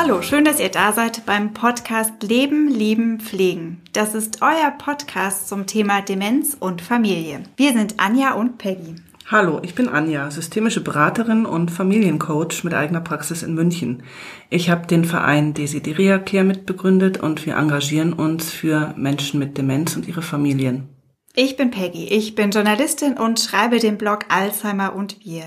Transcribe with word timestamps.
Hallo, 0.00 0.22
schön, 0.22 0.44
dass 0.44 0.60
ihr 0.60 0.68
da 0.68 0.92
seid 0.92 1.26
beim 1.26 1.54
Podcast 1.54 2.22
Leben, 2.22 2.68
Lieben, 2.68 3.18
Pflegen. 3.18 3.82
Das 3.92 4.14
ist 4.14 4.42
euer 4.42 4.70
Podcast 4.78 5.48
zum 5.48 5.66
Thema 5.66 6.02
Demenz 6.02 6.56
und 6.60 6.80
Familie. 6.80 7.42
Wir 7.56 7.72
sind 7.72 7.98
Anja 7.98 8.34
und 8.34 8.58
Peggy. 8.58 8.94
Hallo, 9.26 9.58
ich 9.60 9.74
bin 9.74 9.88
Anja, 9.88 10.30
systemische 10.30 10.82
Beraterin 10.84 11.46
und 11.46 11.72
Familiencoach 11.72 12.62
mit 12.62 12.74
eigener 12.74 13.00
Praxis 13.00 13.42
in 13.42 13.54
München. 13.54 14.04
Ich 14.50 14.70
habe 14.70 14.86
den 14.86 15.04
Verein 15.04 15.52
Desideria 15.52 16.18
Care 16.20 16.44
mitbegründet 16.44 17.18
und 17.18 17.44
wir 17.44 17.56
engagieren 17.56 18.12
uns 18.12 18.52
für 18.52 18.94
Menschen 18.96 19.40
mit 19.40 19.58
Demenz 19.58 19.96
und 19.96 20.06
ihre 20.06 20.22
Familien. 20.22 20.90
Ich 21.34 21.56
bin 21.56 21.72
Peggy, 21.72 22.04
ich 22.04 22.36
bin 22.36 22.52
Journalistin 22.52 23.14
und 23.14 23.40
schreibe 23.40 23.80
den 23.80 23.98
Blog 23.98 24.26
Alzheimer 24.28 24.94
und 24.94 25.24
wir. 25.24 25.42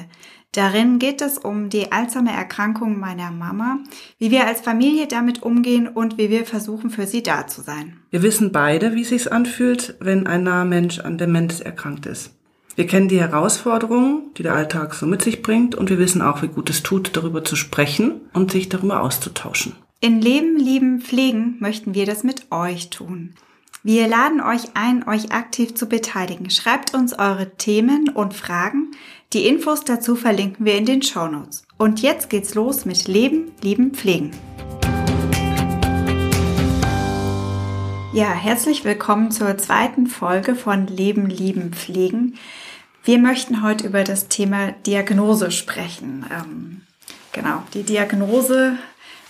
Darin 0.53 0.99
geht 0.99 1.21
es 1.21 1.37
um 1.37 1.69
die 1.69 1.93
Alzheimer-Erkrankung 1.93 2.99
meiner 2.99 3.31
Mama, 3.31 3.79
wie 4.19 4.31
wir 4.31 4.45
als 4.45 4.59
Familie 4.59 5.07
damit 5.07 5.43
umgehen 5.43 5.87
und 5.87 6.17
wie 6.17 6.29
wir 6.29 6.45
versuchen, 6.45 6.89
für 6.89 7.07
sie 7.07 7.23
da 7.23 7.47
zu 7.47 7.61
sein. 7.61 7.97
Wir 8.09 8.21
wissen 8.21 8.51
beide, 8.51 8.93
wie 8.93 9.03
es 9.03 9.09
sich 9.09 9.31
anfühlt, 9.31 9.95
wenn 10.01 10.27
ein 10.27 10.43
naher 10.43 10.65
Mensch 10.65 10.99
an 10.99 11.17
Demenz 11.17 11.61
erkrankt 11.61 12.05
ist. 12.05 12.33
Wir 12.75 12.85
kennen 12.85 13.07
die 13.07 13.21
Herausforderungen, 13.21 14.33
die 14.37 14.43
der 14.43 14.55
Alltag 14.55 14.93
so 14.93 15.05
mit 15.05 15.21
sich 15.21 15.41
bringt 15.41 15.73
und 15.75 15.89
wir 15.89 15.99
wissen 15.99 16.21
auch, 16.21 16.41
wie 16.41 16.49
gut 16.49 16.69
es 16.69 16.83
tut, 16.83 17.15
darüber 17.15 17.45
zu 17.45 17.55
sprechen 17.55 18.19
und 18.33 18.51
sich 18.51 18.67
darüber 18.67 19.03
auszutauschen. 19.03 19.75
In 20.01 20.19
Leben, 20.19 20.57
Lieben, 20.57 20.99
Pflegen 20.99 21.57
möchten 21.59 21.93
wir 21.93 22.05
das 22.05 22.23
mit 22.23 22.51
euch 22.51 22.89
tun. 22.89 23.35
Wir 23.83 24.07
laden 24.07 24.41
euch 24.41 24.75
ein, 24.75 25.07
euch 25.07 25.31
aktiv 25.31 25.73
zu 25.73 25.87
beteiligen. 25.87 26.49
Schreibt 26.51 26.93
uns 26.93 27.17
eure 27.17 27.55
Themen 27.57 28.09
und 28.09 28.33
Fragen. 28.35 28.91
Die 29.33 29.47
Infos 29.47 29.85
dazu 29.85 30.17
verlinken 30.17 30.65
wir 30.65 30.75
in 30.75 30.85
den 30.85 31.01
Show 31.01 31.27
Notes. 31.27 31.63
Und 31.77 32.01
jetzt 32.01 32.29
geht's 32.29 32.53
los 32.53 32.83
mit 32.83 33.07
Leben, 33.07 33.53
Lieben, 33.61 33.91
Pflegen. 33.91 34.31
Ja, 38.11 38.33
herzlich 38.33 38.83
willkommen 38.83 39.31
zur 39.31 39.57
zweiten 39.57 40.07
Folge 40.07 40.53
von 40.53 40.85
Leben, 40.87 41.27
Lieben, 41.27 41.71
Pflegen. 41.71 42.37
Wir 43.05 43.19
möchten 43.19 43.63
heute 43.63 43.87
über 43.87 44.03
das 44.03 44.27
Thema 44.27 44.73
Diagnose 44.85 45.51
sprechen. 45.51 46.25
Ähm, 46.29 46.81
genau, 47.31 47.63
die 47.73 47.83
Diagnose 47.83 48.77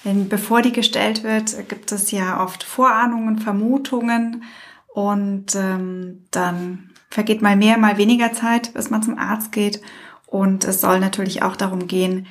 wenn, 0.03 0.29
bevor 0.29 0.63
die 0.63 0.71
gestellt 0.71 1.23
wird, 1.23 1.69
gibt 1.69 1.91
es 1.91 2.09
ja 2.09 2.43
oft 2.43 2.63
Vorahnungen, 2.63 3.37
Vermutungen 3.37 4.45
und 4.87 5.53
ähm, 5.53 6.25
dann 6.31 6.90
vergeht 7.11 7.43
mal 7.43 7.55
mehr, 7.55 7.77
mal 7.77 7.97
weniger 7.97 8.33
Zeit, 8.33 8.73
bis 8.73 8.89
man 8.89 9.03
zum 9.03 9.19
Arzt 9.19 9.51
geht. 9.51 9.81
Und 10.25 10.63
es 10.63 10.81
soll 10.81 10.99
natürlich 10.99 11.43
auch 11.43 11.55
darum 11.55 11.85
gehen, 11.87 12.25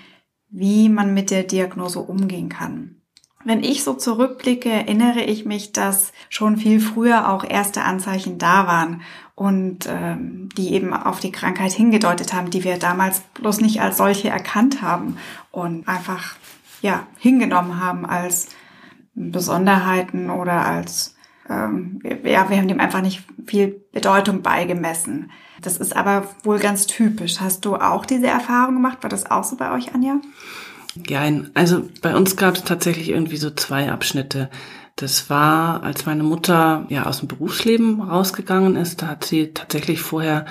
wie 0.48 0.89
man 0.89 1.14
mit 1.14 1.31
der 1.31 1.45
Diagnose 1.45 2.00
umgehen 2.00 2.48
kann. 2.48 2.97
Wenn 3.45 3.62
ich 3.62 3.84
so 3.84 3.95
zurückblicke, 3.95 4.69
erinnere 4.69 5.22
ich 5.22 5.47
mich, 5.47 5.72
dass 5.72 6.12
schon 6.28 6.56
viel 6.56 6.81
früher 6.81 7.31
auch 7.31 7.45
erste 7.45 7.83
Anzeichen 7.83 8.39
da 8.39 8.67
waren 8.67 9.03
und 9.34 9.89
ähm, 9.89 10.50
die 10.59 10.75
eben 10.75 10.92
auf 10.92 11.20
die 11.20 11.33
Krankheit 11.33 11.72
hingedeutet 11.72 12.34
haben, 12.34 12.50
die 12.50 12.65
wir 12.65 12.78
damals 12.78 13.20
bloß 13.34 13.61
nicht 13.61 13.81
als 13.81 13.97
solche 13.97 14.28
erkannt 14.28 14.83
haben 14.83 15.17
und 15.50 15.89
einfach 15.89 16.37
ja, 16.83 17.06
hingenommen 17.19 17.81
haben 17.81 18.05
als 18.05 18.48
Besonderheiten 19.15 20.28
oder 20.28 20.67
als, 20.67 21.17
ähm, 21.51 22.01
ja, 22.05 22.48
wir 22.48 22.56
haben 22.56 22.69
dem 22.69 22.81
einfach 22.81 23.03
nicht 23.03 23.25
viel 23.47 23.83
Bedeutung 23.93 24.43
beigemessen. 24.43 25.31
Das 25.61 25.77
ist 25.77 25.95
aber 25.95 26.29
wohl 26.45 26.59
ganz 26.59 26.87
typisch. 26.87 27.41
Hast 27.41 27.65
du 27.65 27.77
auch 27.77 28.06
diese 28.06 28.29
Erfahrung 28.29 28.77
gemacht? 28.77 28.98
War 29.03 29.11
das 29.11 29.31
auch 29.31 29.45
so 29.45 29.56
bei 29.56 29.73
euch, 29.73 29.95
Anja? 29.95 30.21
Ja, 31.09 31.23
also 31.55 31.89
bei 32.03 32.17
uns 32.17 32.37
gab 32.37 32.55
es 32.55 32.65
tatsächlich 32.65 33.10
irgendwie 33.10 33.37
so 33.37 33.50
zwei 33.50 33.91
Abschnitte. 33.91 34.49
Das 34.97 35.31
war, 35.31 35.83
als 35.83 36.06
meine 36.06 36.22
Mutter 36.22 36.84
ja 36.89 37.06
aus 37.06 37.21
dem 37.21 37.28
Berufsleben 37.28 38.00
rausgegangen 38.00 38.77
ist, 38.77 39.03
da 39.03 39.09
hat 39.09 39.25
sie 39.25 39.53
tatsächlich 39.53 40.00
vorher 40.00 40.47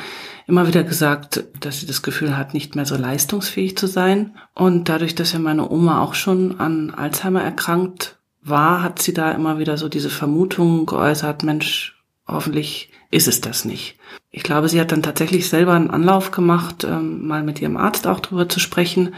immer 0.48 0.68
wieder 0.68 0.84
gesagt, 0.84 1.44
dass 1.60 1.80
sie 1.80 1.86
das 1.86 2.02
Gefühl 2.02 2.36
hat, 2.36 2.54
nicht 2.54 2.76
mehr 2.76 2.86
so 2.86 2.96
leistungsfähig 2.96 3.78
zu 3.78 3.88
sein. 3.88 4.36
Und 4.56 4.90
dadurch, 4.90 5.14
dass 5.14 5.34
ja 5.34 5.40
meine 5.40 5.70
Oma 5.70 6.02
auch 6.02 6.14
schon 6.14 6.60
an 6.60 6.92
Alzheimer 6.92 7.44
erkrankt 7.44 8.19
war, 8.42 8.84
hat 8.84 9.02
sie 9.02 9.14
da 9.14 9.32
immer 9.32 9.60
wieder 9.60 9.78
so 9.78 9.90
diese 9.90 10.10
Vermutung 10.10 10.86
geäußert, 10.86 11.44
Mensch, 11.44 11.96
hoffentlich 12.28 12.92
ist 13.12 13.28
es 13.28 13.42
das 13.42 13.66
nicht. 13.66 13.98
Ich 14.32 14.44
glaube, 14.44 14.70
sie 14.70 14.80
hat 14.80 14.92
dann 14.92 15.04
tatsächlich 15.04 15.50
selber 15.50 15.74
einen 15.74 15.90
Anlauf 15.90 16.32
gemacht, 16.32 16.84
ähm, 16.84 17.28
mal 17.28 17.44
mit 17.44 17.62
ihrem 17.62 17.78
Arzt 17.78 18.06
auch 18.08 18.20
drüber 18.20 18.48
zu 18.48 18.60
sprechen. 18.60 19.16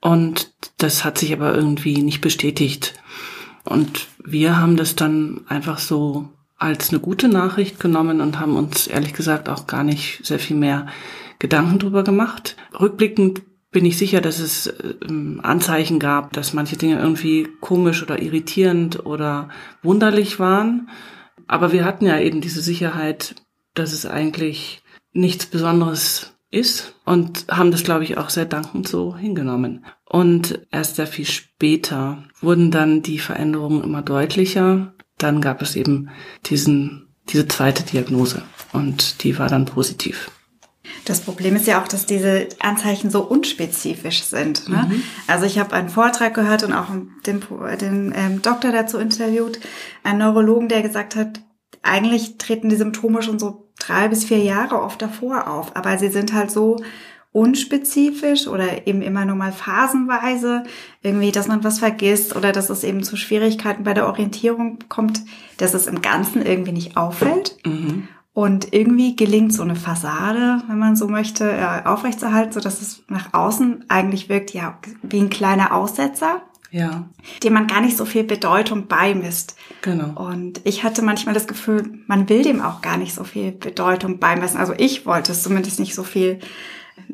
Und 0.00 0.52
das 0.78 1.04
hat 1.04 1.18
sich 1.18 1.32
aber 1.32 1.54
irgendwie 1.54 2.02
nicht 2.02 2.20
bestätigt. 2.20 2.94
Und 3.64 4.06
wir 4.22 4.58
haben 4.58 4.76
das 4.76 4.94
dann 4.94 5.40
einfach 5.48 5.78
so 5.78 6.28
als 6.56 6.90
eine 6.90 7.00
gute 7.00 7.28
Nachricht 7.28 7.80
genommen 7.80 8.20
und 8.20 8.38
haben 8.38 8.56
uns 8.56 8.86
ehrlich 8.86 9.12
gesagt 9.12 9.48
auch 9.48 9.66
gar 9.66 9.82
nicht 9.82 10.24
sehr 10.24 10.38
viel 10.38 10.56
mehr 10.56 10.86
Gedanken 11.38 11.78
drüber 11.78 12.04
gemacht. 12.04 12.56
Rückblickend 12.78 13.42
bin 13.74 13.84
ich 13.84 13.98
sicher, 13.98 14.20
dass 14.20 14.38
es 14.38 14.72
ähm, 15.06 15.40
Anzeichen 15.42 15.98
gab, 15.98 16.32
dass 16.32 16.54
manche 16.54 16.76
Dinge 16.76 16.98
irgendwie 17.00 17.48
komisch 17.60 18.02
oder 18.04 18.22
irritierend 18.22 19.04
oder 19.04 19.48
wunderlich 19.82 20.38
waren. 20.38 20.88
Aber 21.48 21.72
wir 21.72 21.84
hatten 21.84 22.06
ja 22.06 22.18
eben 22.18 22.40
diese 22.40 22.62
Sicherheit, 22.62 23.34
dass 23.74 23.92
es 23.92 24.06
eigentlich 24.06 24.82
nichts 25.12 25.46
Besonderes 25.46 26.36
ist 26.52 26.94
und 27.04 27.46
haben 27.50 27.72
das, 27.72 27.82
glaube 27.82 28.04
ich, 28.04 28.16
auch 28.16 28.30
sehr 28.30 28.44
dankend 28.44 28.86
so 28.86 29.16
hingenommen. 29.16 29.84
Und 30.08 30.66
erst 30.70 30.94
sehr 30.94 31.08
viel 31.08 31.26
später 31.26 32.22
wurden 32.40 32.70
dann 32.70 33.02
die 33.02 33.18
Veränderungen 33.18 33.82
immer 33.82 34.02
deutlicher. 34.02 34.94
Dann 35.18 35.40
gab 35.40 35.62
es 35.62 35.74
eben 35.74 36.10
diesen, 36.46 37.08
diese 37.28 37.48
zweite 37.48 37.82
Diagnose 37.82 38.42
und 38.72 39.24
die 39.24 39.36
war 39.36 39.48
dann 39.48 39.64
positiv. 39.64 40.30
Das 41.04 41.20
Problem 41.20 41.54
ist 41.56 41.66
ja 41.66 41.82
auch, 41.82 41.88
dass 41.88 42.06
diese 42.06 42.48
Anzeichen 42.60 43.10
so 43.10 43.22
unspezifisch 43.22 44.24
sind. 44.24 44.68
Ne? 44.68 44.86
Mhm. 44.88 45.02
Also 45.26 45.44
ich 45.44 45.58
habe 45.58 45.74
einen 45.74 45.90
Vortrag 45.90 46.34
gehört 46.34 46.62
und 46.62 46.72
auch 46.72 46.88
den, 47.26 47.42
den 47.80 48.14
ähm, 48.16 48.42
Doktor 48.42 48.72
dazu 48.72 48.98
interviewt, 48.98 49.60
einen 50.02 50.18
Neurologen, 50.18 50.68
der 50.68 50.82
gesagt 50.82 51.14
hat, 51.16 51.40
eigentlich 51.82 52.38
treten 52.38 52.70
die 52.70 52.76
Symptome 52.76 53.22
schon 53.22 53.38
so 53.38 53.68
drei 53.78 54.08
bis 54.08 54.24
vier 54.24 54.38
Jahre 54.38 54.80
oft 54.80 55.02
davor 55.02 55.48
auf, 55.48 55.76
aber 55.76 55.98
sie 55.98 56.08
sind 56.08 56.32
halt 56.32 56.50
so 56.50 56.76
unspezifisch 57.32 58.46
oder 58.46 58.86
eben 58.86 59.02
immer 59.02 59.24
nur 59.24 59.34
mal 59.34 59.50
phasenweise, 59.50 60.62
irgendwie, 61.02 61.32
dass 61.32 61.48
man 61.48 61.64
was 61.64 61.80
vergisst 61.80 62.36
oder 62.36 62.52
dass 62.52 62.70
es 62.70 62.84
eben 62.84 63.02
zu 63.02 63.16
Schwierigkeiten 63.16 63.82
bei 63.82 63.92
der 63.92 64.06
Orientierung 64.06 64.78
kommt, 64.88 65.20
dass 65.56 65.74
es 65.74 65.88
im 65.88 66.00
Ganzen 66.00 66.46
irgendwie 66.46 66.70
nicht 66.70 66.96
auffällt. 66.96 67.56
Mhm. 67.66 68.08
Und 68.34 68.74
irgendwie 68.74 69.16
gelingt 69.16 69.54
so 69.54 69.62
eine 69.62 69.76
Fassade, 69.76 70.62
wenn 70.66 70.78
man 70.78 70.96
so 70.96 71.08
möchte, 71.08 71.50
äh, 71.50 71.86
aufrechtzuerhalten, 71.86 72.52
so 72.52 72.60
dass 72.60 72.82
es 72.82 73.04
nach 73.08 73.32
außen 73.32 73.84
eigentlich 73.88 74.28
wirkt, 74.28 74.52
ja, 74.52 74.78
wie 75.02 75.20
ein 75.20 75.30
kleiner 75.30 75.72
Aussetzer 75.72 76.42
ja. 76.74 77.08
dem 77.44 77.52
man 77.52 77.68
gar 77.68 77.80
nicht 77.80 77.96
so 77.96 78.04
viel 78.04 78.24
Bedeutung 78.24 78.88
beimisst. 78.88 79.54
Genau. 79.82 80.20
Und 80.20 80.60
ich 80.64 80.82
hatte 80.82 81.02
manchmal 81.02 81.32
das 81.32 81.46
Gefühl, 81.46 82.00
man 82.08 82.28
will 82.28 82.42
dem 82.42 82.60
auch 82.60 82.82
gar 82.82 82.96
nicht 82.96 83.14
so 83.14 83.22
viel 83.22 83.52
Bedeutung 83.52 84.18
beimessen. 84.18 84.58
Also 84.58 84.74
ich 84.76 85.06
wollte 85.06 85.30
es 85.30 85.44
zumindest 85.44 85.78
nicht 85.78 85.94
so 85.94 86.02
viel, 86.02 86.40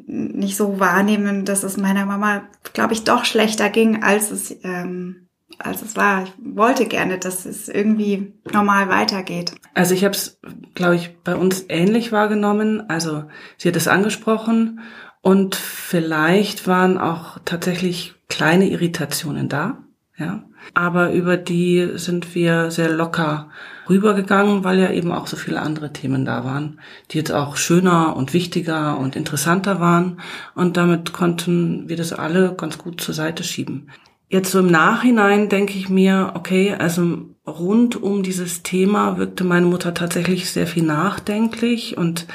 nicht 0.06 0.56
so 0.56 0.80
wahrnehmen, 0.80 1.44
dass 1.44 1.62
es 1.62 1.76
meiner 1.76 2.06
Mama, 2.06 2.44
glaube 2.72 2.94
ich, 2.94 3.04
doch 3.04 3.26
schlechter 3.26 3.68
ging, 3.68 4.02
als 4.02 4.30
es, 4.30 4.56
ähm, 4.64 5.28
als 5.64 5.82
es 5.82 5.96
war. 5.96 6.24
Ich 6.24 6.32
wollte 6.42 6.86
gerne, 6.86 7.18
dass 7.18 7.46
es 7.46 7.68
irgendwie 7.68 8.32
normal 8.52 8.88
weitergeht. 8.88 9.52
Also 9.74 9.94
ich 9.94 10.04
habe 10.04 10.14
es, 10.14 10.40
glaube 10.74 10.96
ich, 10.96 11.16
bei 11.22 11.36
uns 11.36 11.64
ähnlich 11.68 12.12
wahrgenommen. 12.12 12.88
Also 12.88 13.24
sie 13.56 13.68
hat 13.68 13.76
es 13.76 13.88
angesprochen 13.88 14.80
und 15.22 15.54
vielleicht 15.54 16.66
waren 16.66 16.98
auch 16.98 17.38
tatsächlich 17.44 18.14
kleine 18.28 18.68
Irritationen 18.68 19.48
da, 19.48 19.78
ja. 20.16 20.44
Aber 20.74 21.12
über 21.12 21.36
die 21.36 21.92
sind 21.94 22.34
wir 22.34 22.70
sehr 22.70 22.90
locker 22.90 23.48
rübergegangen, 23.88 24.62
weil 24.62 24.78
ja 24.78 24.90
eben 24.90 25.10
auch 25.10 25.26
so 25.26 25.36
viele 25.36 25.60
andere 25.60 25.92
Themen 25.92 26.24
da 26.24 26.44
waren, 26.44 26.80
die 27.10 27.18
jetzt 27.18 27.32
auch 27.32 27.56
schöner 27.56 28.14
und 28.14 28.34
wichtiger 28.34 28.98
und 28.98 29.16
interessanter 29.16 29.80
waren. 29.80 30.20
Und 30.54 30.76
damit 30.76 31.12
konnten 31.12 31.88
wir 31.88 31.96
das 31.96 32.12
alle 32.12 32.54
ganz 32.54 32.78
gut 32.78 33.00
zur 33.00 33.14
Seite 33.14 33.42
schieben. 33.42 33.90
Jetzt 34.30 34.52
so 34.52 34.60
im 34.60 34.68
Nachhinein 34.68 35.48
denke 35.48 35.76
ich 35.76 35.88
mir, 35.88 36.32
okay, 36.34 36.74
also 36.78 37.18
rund 37.44 38.00
um 38.00 38.22
dieses 38.22 38.62
Thema 38.62 39.18
wirkte 39.18 39.42
meine 39.42 39.66
Mutter 39.66 39.92
tatsächlich 39.92 40.50
sehr 40.50 40.68
viel 40.68 40.84
nachdenklich 40.84 41.98
und 41.98 42.26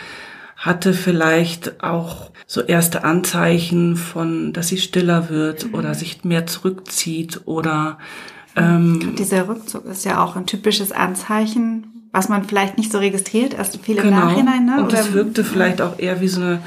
hatte 0.57 0.93
vielleicht 0.93 1.81
auch 1.81 2.31
so 2.45 2.61
erste 2.61 3.05
Anzeichen 3.05 3.95
von, 3.95 4.51
dass 4.51 4.67
sie 4.67 4.77
stiller 4.77 5.29
wird 5.29 5.67
mhm. 5.67 5.75
oder 5.75 5.93
sich 5.93 6.25
mehr 6.25 6.45
zurückzieht 6.45 7.41
oder 7.45 7.97
ähm, 8.57 9.15
dieser 9.17 9.47
Rückzug 9.47 9.85
ist 9.85 10.03
ja 10.03 10.21
auch 10.21 10.35
ein 10.35 10.45
typisches 10.45 10.91
Anzeichen, 10.91 12.09
was 12.11 12.27
man 12.27 12.43
vielleicht 12.43 12.77
nicht 12.77 12.91
so 12.91 12.97
registriert, 12.97 13.53
erst 13.53 13.77
viel 13.81 13.97
im 13.97 14.03
genau. 14.03 14.17
Nachhinein. 14.17 14.65
Ne? 14.65 14.81
Und 14.81 14.91
das 14.91 15.13
wirkte 15.13 15.45
vielleicht 15.45 15.81
auch 15.81 15.97
eher 15.97 16.19
wie 16.19 16.27
so 16.27 16.41
eine 16.41 16.61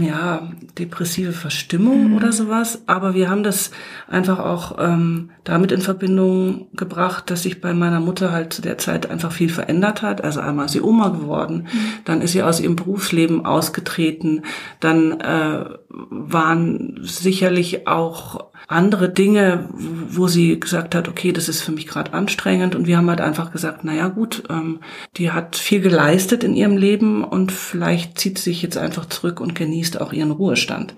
ja, 0.00 0.50
depressive 0.78 1.32
Verstimmung 1.32 2.08
mhm. 2.10 2.16
oder 2.16 2.32
sowas. 2.32 2.82
Aber 2.86 3.14
wir 3.14 3.28
haben 3.28 3.42
das 3.42 3.70
einfach 4.08 4.38
auch 4.38 4.76
ähm, 4.78 5.30
damit 5.44 5.72
in 5.72 5.80
Verbindung 5.80 6.68
gebracht, 6.74 7.30
dass 7.30 7.42
sich 7.42 7.60
bei 7.60 7.74
meiner 7.74 8.00
Mutter 8.00 8.32
halt 8.32 8.52
zu 8.52 8.62
der 8.62 8.78
Zeit 8.78 9.10
einfach 9.10 9.32
viel 9.32 9.48
verändert 9.48 10.02
hat. 10.02 10.22
Also 10.22 10.40
einmal 10.40 10.66
ist 10.66 10.72
sie 10.72 10.80
Oma 10.80 11.08
geworden, 11.08 11.68
mhm. 11.72 11.78
dann 12.04 12.22
ist 12.22 12.32
sie 12.32 12.42
aus 12.42 12.60
ihrem 12.60 12.76
Berufsleben 12.76 13.44
ausgetreten, 13.44 14.42
dann 14.80 15.20
äh, 15.20 15.64
waren 15.88 16.98
sicherlich 17.02 17.86
auch 17.86 18.51
andere 18.68 19.08
Dinge, 19.08 19.68
wo 19.72 20.28
sie 20.28 20.58
gesagt 20.60 20.94
hat, 20.94 21.08
okay, 21.08 21.32
das 21.32 21.48
ist 21.48 21.62
für 21.62 21.72
mich 21.72 21.86
gerade 21.86 22.12
anstrengend. 22.12 22.74
Und 22.74 22.86
wir 22.86 22.96
haben 22.96 23.08
halt 23.08 23.20
einfach 23.20 23.50
gesagt, 23.50 23.80
na 23.82 23.94
ja, 23.94 24.08
gut, 24.08 24.44
ähm, 24.50 24.80
die 25.16 25.30
hat 25.30 25.56
viel 25.56 25.80
geleistet 25.80 26.44
in 26.44 26.54
ihrem 26.54 26.76
Leben 26.76 27.24
und 27.24 27.52
vielleicht 27.52 28.18
zieht 28.18 28.38
sie 28.38 28.52
sich 28.52 28.62
jetzt 28.62 28.76
einfach 28.76 29.06
zurück 29.06 29.40
und 29.40 29.54
genießt 29.54 30.00
auch 30.00 30.12
ihren 30.12 30.30
Ruhestand. 30.30 30.94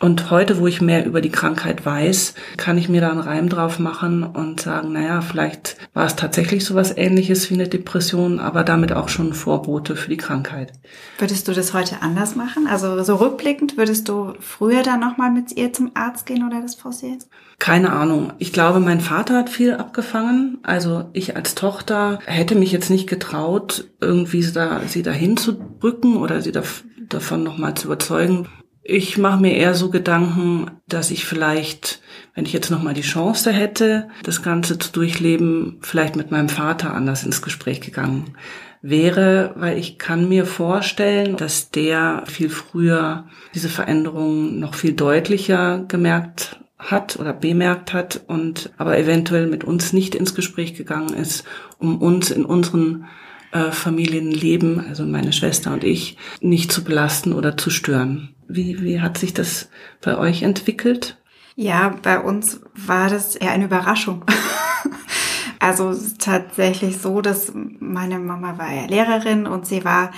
Und 0.00 0.30
heute, 0.30 0.58
wo 0.58 0.66
ich 0.66 0.82
mehr 0.82 1.06
über 1.06 1.22
die 1.22 1.30
Krankheit 1.30 1.86
weiß, 1.86 2.34
kann 2.58 2.76
ich 2.76 2.88
mir 2.88 3.00
da 3.00 3.10
einen 3.10 3.20
Reim 3.20 3.48
drauf 3.48 3.78
machen 3.78 4.24
und 4.24 4.60
sagen, 4.60 4.90
na 4.92 5.02
ja, 5.02 5.20
vielleicht 5.22 5.77
war 5.98 6.06
es 6.06 6.14
tatsächlich 6.14 6.64
so 6.64 6.76
was 6.76 6.96
ähnliches 6.96 7.50
wie 7.50 7.54
eine 7.54 7.66
Depression, 7.66 8.38
aber 8.38 8.62
damit 8.62 8.92
auch 8.92 9.08
schon 9.08 9.34
Vorbote 9.34 9.96
für 9.96 10.08
die 10.08 10.16
Krankheit. 10.16 10.72
Würdest 11.18 11.48
du 11.48 11.52
das 11.52 11.74
heute 11.74 12.02
anders 12.02 12.36
machen? 12.36 12.68
Also 12.68 13.02
so 13.02 13.16
rückblickend, 13.16 13.76
würdest 13.76 14.08
du 14.08 14.34
früher 14.38 14.84
dann 14.84 15.00
nochmal 15.00 15.32
mit 15.32 15.56
ihr 15.56 15.72
zum 15.72 15.90
Arzt 15.94 16.24
gehen 16.24 16.46
oder 16.46 16.62
das 16.62 16.76
forcieren? 16.76 17.18
Keine 17.58 17.92
Ahnung. 17.92 18.32
Ich 18.38 18.52
glaube, 18.52 18.78
mein 18.78 19.00
Vater 19.00 19.38
hat 19.38 19.50
viel 19.50 19.74
abgefangen. 19.74 20.58
Also 20.62 21.06
ich 21.14 21.34
als 21.34 21.56
Tochter 21.56 22.20
hätte 22.26 22.54
mich 22.54 22.70
jetzt 22.70 22.90
nicht 22.90 23.08
getraut, 23.08 23.90
irgendwie 24.00 24.48
da, 24.52 24.82
sie 24.86 25.02
dahin 25.02 25.36
zu 25.36 25.54
drücken 25.80 26.16
oder 26.16 26.42
sie 26.42 26.52
da, 26.52 26.62
davon 27.08 27.42
nochmal 27.42 27.74
zu 27.74 27.88
überzeugen. 27.88 28.46
Ich 28.90 29.18
mache 29.18 29.38
mir 29.38 29.54
eher 29.54 29.74
so 29.74 29.90
Gedanken, 29.90 30.70
dass 30.88 31.10
ich 31.10 31.26
vielleicht, 31.26 32.00
wenn 32.34 32.46
ich 32.46 32.54
jetzt 32.54 32.70
nochmal 32.70 32.94
die 32.94 33.02
Chance 33.02 33.52
hätte, 33.52 34.08
das 34.22 34.42
Ganze 34.42 34.78
zu 34.78 34.90
durchleben, 34.92 35.76
vielleicht 35.82 36.16
mit 36.16 36.30
meinem 36.30 36.48
Vater 36.48 36.94
anders 36.94 37.22
ins 37.22 37.42
Gespräch 37.42 37.82
gegangen 37.82 38.32
wäre, 38.80 39.52
weil 39.56 39.76
ich 39.76 39.98
kann 39.98 40.26
mir 40.26 40.46
vorstellen, 40.46 41.36
dass 41.36 41.70
der 41.70 42.22
viel 42.28 42.48
früher 42.48 43.26
diese 43.54 43.68
Veränderungen 43.68 44.58
noch 44.58 44.74
viel 44.74 44.94
deutlicher 44.94 45.84
gemerkt 45.86 46.58
hat 46.78 47.18
oder 47.18 47.34
bemerkt 47.34 47.92
hat 47.92 48.22
und 48.26 48.70
aber 48.78 48.96
eventuell 48.96 49.48
mit 49.48 49.64
uns 49.64 49.92
nicht 49.92 50.14
ins 50.14 50.34
Gespräch 50.34 50.72
gegangen 50.72 51.12
ist, 51.12 51.44
um 51.78 52.00
uns 52.00 52.30
in 52.30 52.46
unseren 52.46 53.04
äh, 53.52 53.70
Familienleben, 53.70 54.80
also 54.88 55.04
meine 55.04 55.34
Schwester 55.34 55.74
und 55.74 55.84
ich, 55.84 56.16
nicht 56.40 56.72
zu 56.72 56.82
belasten 56.84 57.34
oder 57.34 57.58
zu 57.58 57.68
stören. 57.68 58.34
Wie, 58.48 58.82
wie 58.82 59.00
hat 59.00 59.18
sich 59.18 59.34
das 59.34 59.68
bei 60.00 60.16
euch 60.16 60.42
entwickelt? 60.42 61.18
Ja, 61.54 61.94
bei 62.02 62.18
uns 62.18 62.60
war 62.74 63.10
das 63.10 63.36
eher 63.36 63.50
eine 63.50 63.66
Überraschung. 63.66 64.24
also 65.60 65.94
tatsächlich 66.18 66.98
so, 66.98 67.20
dass 67.20 67.52
meine 67.54 68.18
Mama 68.18 68.56
war 68.58 68.72
ja 68.72 68.86
Lehrerin 68.86 69.46
und 69.46 69.66
sie 69.66 69.84
war 69.84 70.12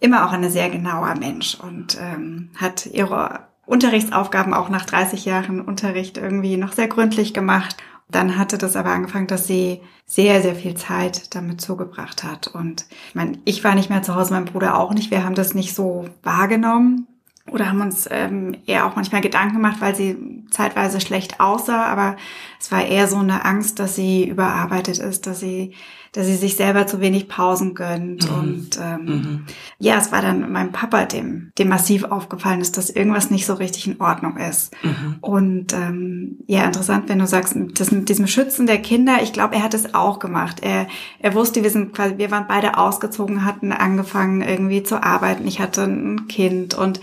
immer 0.00 0.26
auch 0.26 0.32
ein 0.32 0.50
sehr 0.50 0.68
genauer 0.68 1.14
Mensch 1.14 1.54
und 1.54 1.96
ähm, 2.00 2.50
hat 2.56 2.86
ihre 2.86 3.46
Unterrichtsaufgaben 3.64 4.52
auch 4.52 4.68
nach 4.68 4.84
30 4.84 5.24
Jahren 5.24 5.60
Unterricht 5.60 6.18
irgendwie 6.18 6.56
noch 6.56 6.72
sehr 6.72 6.88
gründlich 6.88 7.32
gemacht. 7.32 7.76
Dann 8.10 8.36
hatte 8.36 8.58
das 8.58 8.76
aber 8.76 8.90
angefangen, 8.90 9.28
dass 9.28 9.46
sie 9.46 9.80
sehr, 10.04 10.42
sehr 10.42 10.56
viel 10.56 10.74
Zeit 10.74 11.34
damit 11.34 11.60
zugebracht 11.60 12.24
hat. 12.24 12.48
Und 12.48 12.84
ich 13.08 13.14
meine, 13.14 13.38
ich 13.44 13.64
war 13.64 13.74
nicht 13.74 13.88
mehr 13.88 14.02
zu 14.02 14.14
Hause, 14.14 14.34
mein 14.34 14.44
Bruder 14.44 14.76
auch 14.76 14.92
nicht. 14.92 15.10
Wir 15.10 15.24
haben 15.24 15.36
das 15.36 15.54
nicht 15.54 15.74
so 15.74 16.06
wahrgenommen 16.22 17.06
oder 17.50 17.68
haben 17.68 17.80
uns 17.80 18.08
ähm, 18.10 18.56
eher 18.66 18.86
auch 18.86 18.94
manchmal 18.94 19.20
Gedanken 19.20 19.56
gemacht, 19.56 19.80
weil 19.80 19.94
sie 19.94 20.44
zeitweise 20.50 21.00
schlecht 21.00 21.40
aussah. 21.40 21.86
Aber 21.86 22.16
es 22.60 22.70
war 22.70 22.84
eher 22.84 23.08
so 23.08 23.16
eine 23.16 23.44
Angst, 23.44 23.78
dass 23.78 23.96
sie 23.96 24.28
überarbeitet 24.28 24.98
ist, 24.98 25.26
dass 25.26 25.40
sie 25.40 25.74
dass 26.12 26.26
sie 26.26 26.36
sich 26.36 26.56
selber 26.56 26.86
zu 26.86 27.00
wenig 27.00 27.28
Pausen 27.28 27.74
gönnt. 27.74 28.30
Mhm. 28.30 28.38
Und 28.38 28.80
ähm, 28.80 29.04
mhm. 29.04 29.46
ja, 29.78 29.96
es 29.96 30.12
war 30.12 30.20
dann 30.20 30.52
meinem 30.52 30.70
Papa, 30.70 31.06
dem, 31.06 31.52
dem 31.58 31.68
massiv 31.68 32.04
aufgefallen 32.04 32.60
ist, 32.60 32.76
dass 32.76 32.90
irgendwas 32.90 33.30
nicht 33.30 33.46
so 33.46 33.54
richtig 33.54 33.86
in 33.86 34.00
Ordnung 34.00 34.36
ist. 34.36 34.74
Mhm. 34.82 35.16
Und 35.22 35.72
ähm, 35.72 36.38
ja, 36.46 36.64
interessant, 36.64 37.08
wenn 37.08 37.18
du 37.18 37.26
sagst, 37.26 37.56
das 37.74 37.90
mit 37.90 38.10
diesem 38.10 38.26
Schützen 38.26 38.66
der 38.66 38.78
Kinder, 38.78 39.22
ich 39.22 39.32
glaube, 39.32 39.54
er 39.54 39.62
hat 39.62 39.72
es 39.72 39.94
auch 39.94 40.18
gemacht. 40.18 40.60
Er, 40.62 40.86
er 41.18 41.34
wusste, 41.34 41.62
wir 41.62 41.70
sind 41.70 41.94
quasi, 41.94 42.18
wir 42.18 42.30
waren 42.30 42.46
beide 42.46 42.76
ausgezogen, 42.76 43.46
hatten 43.46 43.72
angefangen 43.72 44.42
irgendwie 44.42 44.82
zu 44.82 45.02
arbeiten. 45.02 45.46
Ich 45.46 45.60
hatte 45.60 45.84
ein 45.84 46.28
Kind 46.28 46.74
und 46.74 47.00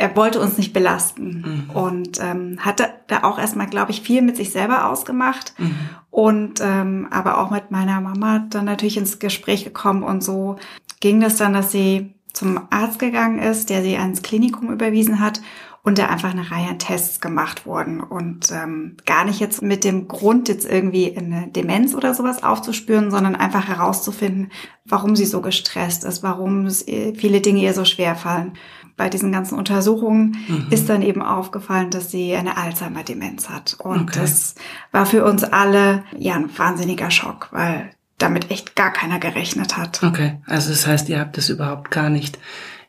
er 0.00 0.16
wollte 0.16 0.40
uns 0.40 0.56
nicht 0.56 0.72
belasten 0.72 1.66
mhm. 1.68 1.76
und 1.76 2.20
ähm, 2.20 2.56
hatte 2.60 2.88
da 3.06 3.22
auch 3.24 3.38
erstmal, 3.38 3.66
glaube 3.66 3.90
ich, 3.90 4.00
viel 4.00 4.22
mit 4.22 4.34
sich 4.34 4.50
selber 4.50 4.88
ausgemacht 4.88 5.52
mhm. 5.58 5.74
und 6.10 6.60
ähm, 6.62 7.08
aber 7.10 7.36
auch 7.38 7.50
mit 7.50 7.70
meiner 7.70 8.00
Mama 8.00 8.46
dann 8.48 8.64
natürlich 8.64 8.96
ins 8.96 9.18
Gespräch 9.18 9.62
gekommen 9.62 10.02
und 10.02 10.24
so 10.24 10.56
ging 11.00 11.20
das 11.20 11.36
dann, 11.36 11.52
dass 11.52 11.70
sie 11.70 12.14
zum 12.32 12.60
Arzt 12.70 12.98
gegangen 12.98 13.40
ist, 13.40 13.68
der 13.68 13.82
sie 13.82 13.98
ans 13.98 14.22
Klinikum 14.22 14.72
überwiesen 14.72 15.20
hat 15.20 15.42
und 15.82 15.98
da 15.98 16.06
einfach 16.06 16.30
eine 16.30 16.50
Reihe 16.50 16.68
an 16.68 16.78
Tests 16.78 17.20
gemacht 17.20 17.66
wurden 17.66 18.00
und 18.00 18.50
ähm, 18.52 18.96
gar 19.04 19.26
nicht 19.26 19.38
jetzt 19.38 19.60
mit 19.60 19.84
dem 19.84 20.08
Grund 20.08 20.48
jetzt 20.48 20.66
irgendwie 20.66 21.14
eine 21.14 21.48
Demenz 21.48 21.94
oder 21.94 22.14
sowas 22.14 22.42
aufzuspüren, 22.42 23.10
sondern 23.10 23.36
einfach 23.36 23.68
herauszufinden, 23.68 24.50
warum 24.86 25.14
sie 25.14 25.26
so 25.26 25.42
gestresst 25.42 26.04
ist, 26.04 26.22
warum 26.22 26.70
viele 26.70 27.42
Dinge 27.42 27.60
ihr 27.60 27.74
so 27.74 27.84
schwer 27.84 28.14
fallen 28.14 28.52
bei 29.00 29.08
diesen 29.08 29.32
ganzen 29.32 29.56
Untersuchungen 29.56 30.36
mhm. 30.46 30.66
ist 30.68 30.90
dann 30.90 31.00
eben 31.00 31.22
aufgefallen, 31.22 31.88
dass 31.88 32.10
sie 32.10 32.36
eine 32.36 32.58
Alzheimer-Demenz 32.58 33.48
hat. 33.48 33.78
Und 33.78 34.10
okay. 34.10 34.20
das 34.20 34.56
war 34.92 35.06
für 35.06 35.24
uns 35.24 35.42
alle 35.42 36.04
ja 36.18 36.34
ein 36.34 36.50
wahnsinniger 36.54 37.10
Schock, 37.10 37.48
weil 37.50 37.92
damit 38.18 38.50
echt 38.50 38.76
gar 38.76 38.92
keiner 38.92 39.18
gerechnet 39.18 39.78
hat. 39.78 40.02
Okay, 40.02 40.36
also 40.44 40.68
das 40.68 40.86
heißt, 40.86 41.08
ihr 41.08 41.18
habt 41.18 41.38
das 41.38 41.48
überhaupt 41.48 41.90
gar 41.90 42.10
nicht 42.10 42.38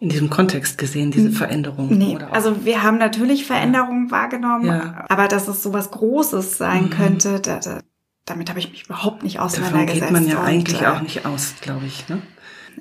in 0.02 0.10
diesem 0.10 0.30
Kontext 0.30 0.78
gesehen, 0.78 1.12
diese 1.12 1.32
Veränderung? 1.32 1.98
Nee, 1.98 2.18
also 2.30 2.66
wir 2.66 2.84
haben 2.84 2.98
natürlich 2.98 3.46
Veränderungen 3.46 4.08
ja. 4.08 4.12
wahrgenommen, 4.12 4.66
ja. 4.66 5.06
aber 5.08 5.30
dass 5.30 5.48
es 5.48 5.64
so 5.64 5.72
was 5.72 5.92
Großes 5.92 6.58
sein 6.58 6.88
mhm. 6.88 6.90
könnte, 6.90 7.40
da, 7.40 7.60
da, 7.60 7.80
damit 8.26 8.50
habe 8.50 8.60
ich 8.60 8.70
mich 8.70 8.84
überhaupt 8.84 9.24
nicht 9.24 9.40
auseinandergesetzt. 9.40 10.02
Davon 10.02 10.26
geht 10.26 10.36
man 10.36 10.38
ja 10.38 10.44
eigentlich 10.44 10.86
auch 10.86 11.02
nicht 11.02 11.26
aus, 11.26 11.54
glaube 11.62 11.86
ich. 11.86 12.10
Ne? 12.10 12.22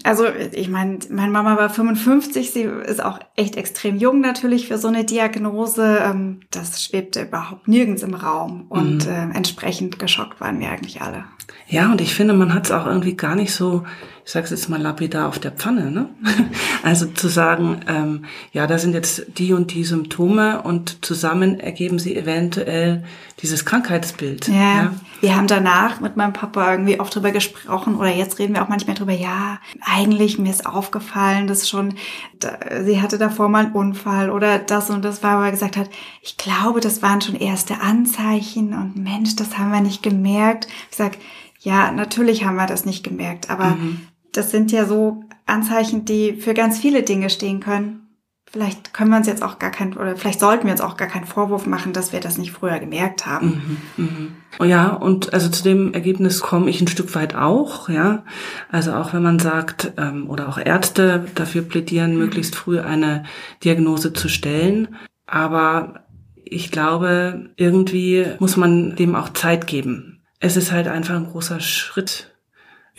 Also 0.03 0.25
ich 0.53 0.69
meine, 0.69 0.99
meine 1.11 1.31
Mama 1.31 1.57
war 1.57 1.69
55, 1.69 2.51
sie 2.51 2.63
ist 2.63 3.03
auch 3.03 3.19
echt 3.37 3.57
extrem 3.57 3.97
jung 3.97 4.21
natürlich 4.21 4.69
für 4.69 4.79
so 4.79 4.89
eine 4.89 5.05
Diagnose. 5.05 6.01
Ähm, 6.03 6.41
das 6.51 6.83
schwebte 6.83 7.23
überhaupt 7.23 7.69
nirgends 7.69 8.03
im 8.03 8.15
Raum 8.15 8.67
und 8.69 9.07
mhm. 9.07 9.13
äh, 9.13 9.37
entsprechend 9.37 9.99
geschockt 9.99 10.41
waren 10.41 10.61
wir 10.61 10.71
eigentlich 10.71 11.03
alle. 11.03 11.25
Ja, 11.69 11.91
und 11.91 12.01
ich 12.01 12.15
finde, 12.15 12.35
man 12.35 12.55
hat 12.55 12.67
es 12.67 12.73
auch 12.73 12.87
irgendwie 12.87 13.17
gar 13.17 13.35
nicht 13.35 13.53
so, 13.53 13.85
ich 14.31 14.35
sage 14.35 14.45
es 14.45 14.51
jetzt 14.53 14.69
mal 14.69 14.81
lapidar 14.81 15.27
auf 15.27 15.41
der 15.41 15.51
Pfanne, 15.51 15.91
ne? 15.91 16.09
Also 16.85 17.07
zu 17.07 17.27
sagen, 17.27 17.81
ähm, 17.89 18.27
ja, 18.53 18.69
da 18.69 18.79
sind 18.79 18.95
jetzt 18.95 19.27
die 19.39 19.53
und 19.53 19.75
die 19.75 19.83
Symptome 19.83 20.63
und 20.63 21.05
zusammen 21.05 21.59
ergeben 21.59 21.99
sie 21.99 22.15
eventuell 22.15 23.03
dieses 23.43 23.65
Krankheitsbild. 23.65 24.47
Ja, 24.47 24.55
ja, 24.55 24.95
wir 25.21 25.35
haben 25.35 25.49
danach 25.49 26.01
mit 26.01 26.17
meinem 26.17 26.33
Papa 26.33 26.71
irgendwie 26.71 27.01
oft 27.01 27.13
drüber 27.13 27.33
gesprochen 27.33 27.97
oder 27.97 28.15
jetzt 28.15 28.39
reden 28.39 28.55
wir 28.55 28.63
auch 28.63 28.69
manchmal 28.69 28.95
drüber, 28.95 29.13
ja, 29.13 29.59
eigentlich 29.81 30.39
mir 30.39 30.51
ist 30.51 30.65
aufgefallen, 30.65 31.49
dass 31.49 31.69
schon, 31.69 31.95
da, 32.39 32.57
sie 32.85 33.03
hatte 33.03 33.19
davor 33.19 33.49
mal 33.49 33.65
einen 33.65 33.75
Unfall 33.75 34.31
oder 34.31 34.61
das 34.61 34.91
und 34.91 35.05
das 35.05 35.25
war, 35.25 35.41
wo 35.41 35.45
er 35.45 35.51
gesagt 35.51 35.77
hat, 35.77 35.91
ich 36.23 36.37
glaube, 36.37 36.79
das 36.79 37.03
waren 37.03 37.21
schon 37.21 37.35
erste 37.35 37.81
Anzeichen 37.81 38.75
und 38.75 38.97
Mensch, 38.97 39.35
das 39.35 39.59
haben 39.59 39.73
wir 39.73 39.81
nicht 39.81 40.05
gemerkt. 40.05 40.69
Ich 40.89 40.99
sag, 40.99 41.19
ja, 41.63 41.91
natürlich 41.91 42.45
haben 42.45 42.57
wir 42.57 42.67
das 42.67 42.87
nicht 42.87 43.03
gemerkt, 43.03 43.51
aber 43.51 43.71
mhm. 43.71 44.07
Das 44.33 44.51
sind 44.51 44.73
ja 44.73 44.85
so 44.85 45.25
Anzeichen, 45.47 46.05
die 46.05 46.35
für 46.35 46.55
ganz 46.55 46.79
viele 46.79 47.03
Dinge 47.03 47.31
stehen 47.31 47.61
können. 47.61 48.07
Vielleicht 48.53 48.93
können 48.93 49.11
wir 49.11 49.17
uns 49.17 49.29
jetzt 49.29 49.45
auch 49.45 49.61
gar 49.61 49.71
kein, 49.71 49.97
oder 49.97 50.17
vielleicht 50.17 50.41
sollten 50.41 50.65
wir 50.65 50.73
uns 50.73 50.81
auch 50.81 50.97
gar 50.97 51.07
keinen 51.07 51.25
Vorwurf 51.25 51.67
machen, 51.67 51.93
dass 51.93 52.13
wir 52.13 52.19
das 52.19 52.37
nicht 52.37 52.51
früher 52.51 52.81
gemerkt 52.81 53.25
haben. 53.25 53.79
Mhm, 53.97 54.05
mh. 54.05 54.27
Oh 54.59 54.65
ja, 54.65 54.89
und 54.89 55.33
also 55.33 55.49
zu 55.49 55.63
dem 55.63 55.95
Ergebnis 55.95 56.41
komme 56.41 56.69
ich 56.69 56.81
ein 56.81 56.89
Stück 56.89 57.15
weit 57.15 57.37
auch, 57.37 57.89
ja. 57.89 58.25
Also 58.69 58.93
auch 58.93 59.15
wenn 59.15 59.23
man 59.23 59.39
sagt, 59.39 59.93
ähm, 59.99 60.29
oder 60.29 60.49
auch 60.49 60.59
Ärzte 60.59 61.27
dafür 61.37 61.63
plädieren, 61.63 62.15
mhm. 62.15 62.19
möglichst 62.19 62.57
früh 62.57 62.81
eine 62.81 63.25
Diagnose 63.63 64.13
zu 64.13 64.29
stellen. 64.29 64.97
Aber 65.27 66.07
ich 66.45 66.73
glaube, 66.73 67.51
irgendwie 67.55 68.27
muss 68.41 68.57
man 68.57 68.97
dem 68.97 69.15
auch 69.15 69.29
Zeit 69.29 69.69
geben 69.69 70.21
es 70.41 70.57
ist 70.57 70.73
halt 70.73 70.89
einfach 70.89 71.15
ein 71.15 71.27
großer 71.27 71.61
Schritt, 71.61 72.30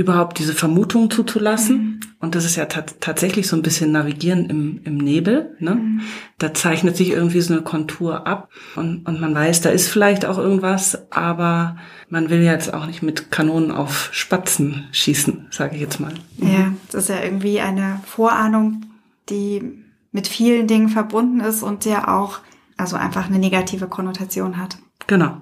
überhaupt 0.01 0.39
diese 0.39 0.53
Vermutung 0.53 1.09
zuzulassen. 1.09 1.77
Mhm. 1.77 1.99
Und 2.19 2.35
das 2.35 2.45
ist 2.45 2.55
ja 2.55 2.65
tatsächlich 2.65 3.47
so 3.47 3.55
ein 3.55 3.61
bisschen 3.61 3.91
Navigieren 3.91 4.49
im, 4.49 4.81
im 4.83 4.97
Nebel. 4.97 5.55
Ne? 5.59 5.75
Mhm. 5.75 6.01
Da 6.37 6.53
zeichnet 6.53 6.97
sich 6.97 7.09
irgendwie 7.09 7.41
so 7.41 7.53
eine 7.53 7.63
Kontur 7.63 8.27
ab 8.27 8.49
und, 8.75 9.07
und 9.07 9.19
man 9.19 9.33
weiß, 9.33 9.61
da 9.61 9.69
ist 9.69 9.87
vielleicht 9.87 10.25
auch 10.25 10.37
irgendwas, 10.37 11.11
aber 11.11 11.77
man 12.09 12.29
will 12.29 12.41
jetzt 12.41 12.73
auch 12.73 12.85
nicht 12.85 13.01
mit 13.01 13.31
Kanonen 13.31 13.71
auf 13.71 14.09
Spatzen 14.11 14.87
schießen, 14.91 15.47
sage 15.51 15.75
ich 15.75 15.81
jetzt 15.81 15.99
mal. 15.99 16.13
Mhm. 16.37 16.47
Ja, 16.47 16.73
das 16.91 17.03
ist 17.03 17.09
ja 17.09 17.23
irgendwie 17.23 17.59
eine 17.59 18.01
Vorahnung, 18.05 18.81
die 19.29 19.83
mit 20.11 20.27
vielen 20.27 20.67
Dingen 20.67 20.89
verbunden 20.89 21.39
ist 21.39 21.63
und 21.63 21.85
der 21.85 22.13
auch 22.13 22.39
also 22.77 22.95
einfach 22.95 23.27
eine 23.27 23.39
negative 23.39 23.87
Konnotation 23.87 24.57
hat. 24.57 24.77
Genau. 25.07 25.37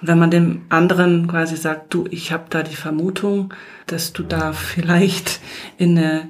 Und 0.00 0.08
wenn 0.08 0.18
man 0.18 0.30
dem 0.30 0.62
anderen 0.68 1.28
quasi 1.28 1.56
sagt, 1.56 1.94
du, 1.94 2.06
ich 2.10 2.32
habe 2.32 2.44
da 2.50 2.62
die 2.62 2.76
Vermutung, 2.76 3.52
dass 3.86 4.12
du 4.12 4.22
da 4.22 4.52
vielleicht 4.52 5.40
in 5.78 5.98
eine 5.98 6.28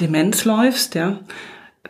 Demenz 0.00 0.44
läufst, 0.44 0.94
ja, 0.94 1.20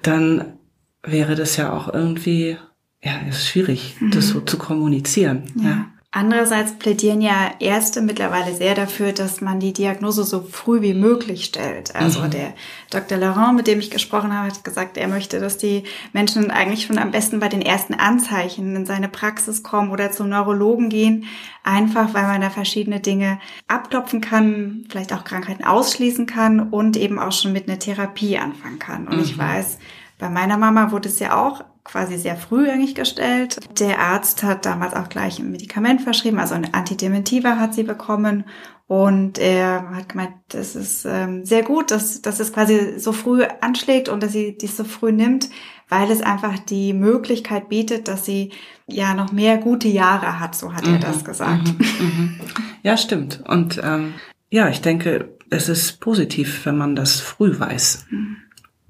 dann 0.03 0.59
wäre 1.03 1.35
das 1.35 1.57
ja 1.57 1.73
auch 1.73 1.93
irgendwie, 1.93 2.57
ja, 3.03 3.13
ist 3.29 3.47
schwierig, 3.47 3.97
mhm. 4.01 4.11
das 4.11 4.29
so 4.29 4.41
zu 4.41 4.59
kommunizieren. 4.59 5.45
Ja. 5.57 5.69
ja. 5.69 5.92
Andererseits 6.15 6.75
plädieren 6.75 7.23
ja 7.23 7.53
Ärzte 7.59 8.03
mittlerweile 8.03 8.55
sehr 8.55 8.75
dafür, 8.75 9.13
dass 9.13 9.41
man 9.41 9.61
die 9.61 9.73
Diagnose 9.73 10.25
so 10.25 10.43
früh 10.43 10.83
wie 10.83 10.93
möglich 10.93 11.47
stellt. 11.47 11.97
Also 11.97 12.21
mhm. 12.21 12.31
der 12.31 12.53
Dr. 12.91 13.17
Laurent, 13.17 13.57
mit 13.57 13.67
dem 13.67 13.79
ich 13.79 13.91
gesprochen 13.91 14.31
habe, 14.31 14.49
hat 14.49 14.63
gesagt, 14.63 14.99
er 14.99 15.09
möchte, 15.09 15.41
dass 15.41 15.57
die 15.57 15.85
Menschen 16.13 16.51
eigentlich 16.51 16.85
schon 16.85 16.99
am 16.99 17.13
besten 17.13 17.41
bei 17.41 17.49
den 17.49 17.63
ersten 17.63 17.95
Anzeichen 17.95 18.77
in 18.77 18.85
seine 18.85 19.09
Praxis 19.09 19.63
kommen 19.63 19.91
oder 19.91 20.13
zum 20.13 20.29
Neurologen 20.29 20.91
gehen, 20.91 21.25
einfach 21.65 22.13
weil 22.13 22.25
man 22.25 22.43
da 22.43 22.51
verschiedene 22.51 23.01
Dinge 23.01 23.41
abklopfen 23.67 24.21
kann, 24.21 24.85
vielleicht 24.91 25.15
auch 25.15 25.25
Krankheiten 25.25 25.65
ausschließen 25.65 26.27
kann 26.27 26.61
und 26.61 26.99
eben 26.99 27.19
auch 27.19 27.33
schon 27.33 27.55
mit 27.55 27.71
einer 27.71 27.79
Therapie 27.79 28.37
anfangen 28.37 28.79
kann. 28.79 29.09
Und 29.09 29.17
mhm. 29.17 29.23
ich 29.23 29.39
weiß, 29.39 29.79
bei 30.19 30.29
meiner 30.29 30.59
Mama 30.59 30.91
wurde 30.91 31.09
es 31.09 31.19
ja 31.21 31.43
auch 31.43 31.65
quasi 31.85 32.17
sehr 32.17 32.37
früh 32.37 32.69
eigentlich 32.71 32.95
gestellt. 32.95 33.59
Der 33.79 33.99
Arzt 33.99 34.43
hat 34.43 34.67
damals 34.67 34.95
auch 34.95 35.09
gleich 35.09 35.39
ein 35.39 35.51
Medikament 35.51 36.03
verschrieben, 36.03 36.39
also 36.39 36.55
ein 36.55 36.73
Antidementiva 36.73 37.57
hat 37.57 37.75
sie 37.75 37.83
bekommen. 37.83 38.45
Und 38.87 39.39
er 39.39 39.89
hat 39.91 40.11
gemeint, 40.11 40.35
das 40.49 40.77
ist 40.77 41.07
ähm, 41.07 41.47
sehr 41.47 41.63
gut, 41.63 41.91
dass, 41.91 42.21
dass 42.21 42.41
es 42.41 42.53
quasi 42.53 42.99
so 42.99 43.13
früh 43.13 43.43
anschlägt 43.61 44.09
und 44.09 44.23
dass 44.23 44.33
sie 44.33 44.57
dies 44.57 44.77
so 44.77 44.85
früh 44.85 45.13
nimmt, 45.13 45.49
weil 45.89 46.11
es 46.11 46.21
einfach 46.21 46.59
die 46.59 46.93
Möglichkeit 46.93 47.69
bietet, 47.71 48.07
dass 48.07 48.27
sie 48.27 48.53
ja 48.87 49.15
noch 49.15 49.33
mehr 49.33 49.57
gute 49.57 49.89
Jahre 49.89 50.41
hat, 50.41 50.55
so 50.55 50.75
hat 50.75 50.87
mhm, 50.87 50.95
er 50.95 51.01
das 51.01 51.25
gesagt. 51.25 51.69
Mhm, 51.69 52.07
mhm. 52.07 52.41
Ja, 52.83 52.97
stimmt. 52.99 53.43
Und 53.47 53.81
ähm, 53.83 54.15
ja, 54.51 54.69
ich 54.69 54.83
denke, 54.83 55.37
es 55.49 55.71
ist 55.71 56.01
positiv, 56.01 56.67
wenn 56.67 56.77
man 56.77 56.95
das 56.95 57.19
früh 57.19 57.59
weiß 57.59 58.07
mhm. 58.11 58.37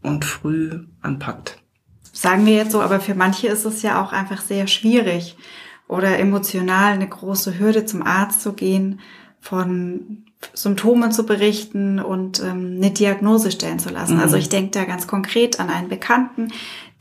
und 0.02 0.24
früh 0.24 0.80
anpackt 1.00 1.61
sagen 2.12 2.46
wir 2.46 2.54
jetzt 2.54 2.72
so, 2.72 2.80
aber 2.80 3.00
für 3.00 3.14
manche 3.14 3.48
ist 3.48 3.64
es 3.64 3.82
ja 3.82 4.02
auch 4.02 4.12
einfach 4.12 4.42
sehr 4.42 4.66
schwierig 4.66 5.36
oder 5.88 6.18
emotional 6.18 6.92
eine 6.92 7.08
große 7.08 7.58
Hürde 7.58 7.84
zum 7.86 8.02
Arzt 8.02 8.42
zu 8.42 8.52
gehen, 8.52 9.00
von 9.40 10.24
Symptomen 10.54 11.12
zu 11.12 11.24
berichten 11.24 11.98
und 12.00 12.40
ähm, 12.40 12.76
eine 12.76 12.90
Diagnose 12.90 13.50
stellen 13.50 13.78
zu 13.78 13.90
lassen. 13.90 14.14
Also 14.14 14.14
mhm. 14.14 14.22
Also 14.22 14.36
ich 14.36 14.48
denke 14.48 14.70
da 14.70 14.84
ganz 14.84 15.06
konkret 15.06 15.60
an 15.60 15.70
einen 15.70 15.88
Bekannten, 15.88 16.52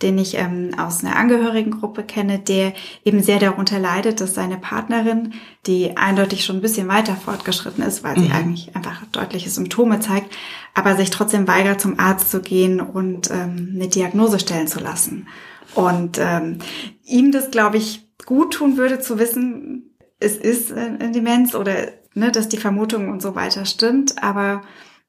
den 0.02 0.18
ich 0.18 0.38
ähm, 0.38 0.72
aus 0.78 1.04
einer 1.04 1.16
Angehörigengruppe 1.16 2.04
kenne, 2.04 2.40
der 2.40 2.74
eben 3.06 3.22
sehr 3.22 3.40
darunter 3.40 3.80
leidet, 3.80 4.22
dass 4.22 4.34
seine 4.34 4.58
Partnerin, 4.58 5.34
die 5.68 5.98
eindeutig 5.98 6.44
schon 6.44 6.58
ein 6.58 6.62
bisschen 6.62 6.88
weiter 6.88 7.16
fortgeschritten 7.16 7.84
ist, 7.84 8.04
weil 8.04 8.18
sie 8.18 8.26
mhm. 8.26 8.32
eigentlich 8.32 8.76
einfach 8.76 9.06
deutliche 9.12 9.50
Symptome 9.50 10.00
zeigt, 10.00 10.34
aber 10.74 10.96
sich 10.96 11.10
trotzdem 11.10 11.48
weigert, 11.48 11.82
zum 11.82 12.00
Arzt 12.00 12.32
zu 12.32 12.42
gehen 12.42 12.80
und 12.82 13.30
ähm, 13.32 13.74
eine 13.76 13.88
Diagnose 13.88 14.40
stellen 14.40 14.68
zu 14.68 14.80
lassen. 14.80 15.28
Und 15.76 16.18
ähm, 16.20 16.60
ihm 17.06 17.32
das, 17.32 17.52
glaube 17.52 17.78
ich, 17.78 18.08
gut 18.26 18.54
tun 18.54 18.78
würde 18.78 19.00
zu 19.00 19.20
wissen, 19.20 19.96
es 20.20 20.38
ist 20.38 20.72
eine 20.72 21.12
Demenz 21.12 21.56
oder 21.56 21.74
ne, 22.14 22.32
dass 22.32 22.50
die 22.50 22.58
Vermutung 22.58 23.10
und 23.10 23.22
so 23.22 23.36
weiter 23.36 23.66
stimmt, 23.66 24.22
aber 24.22 24.62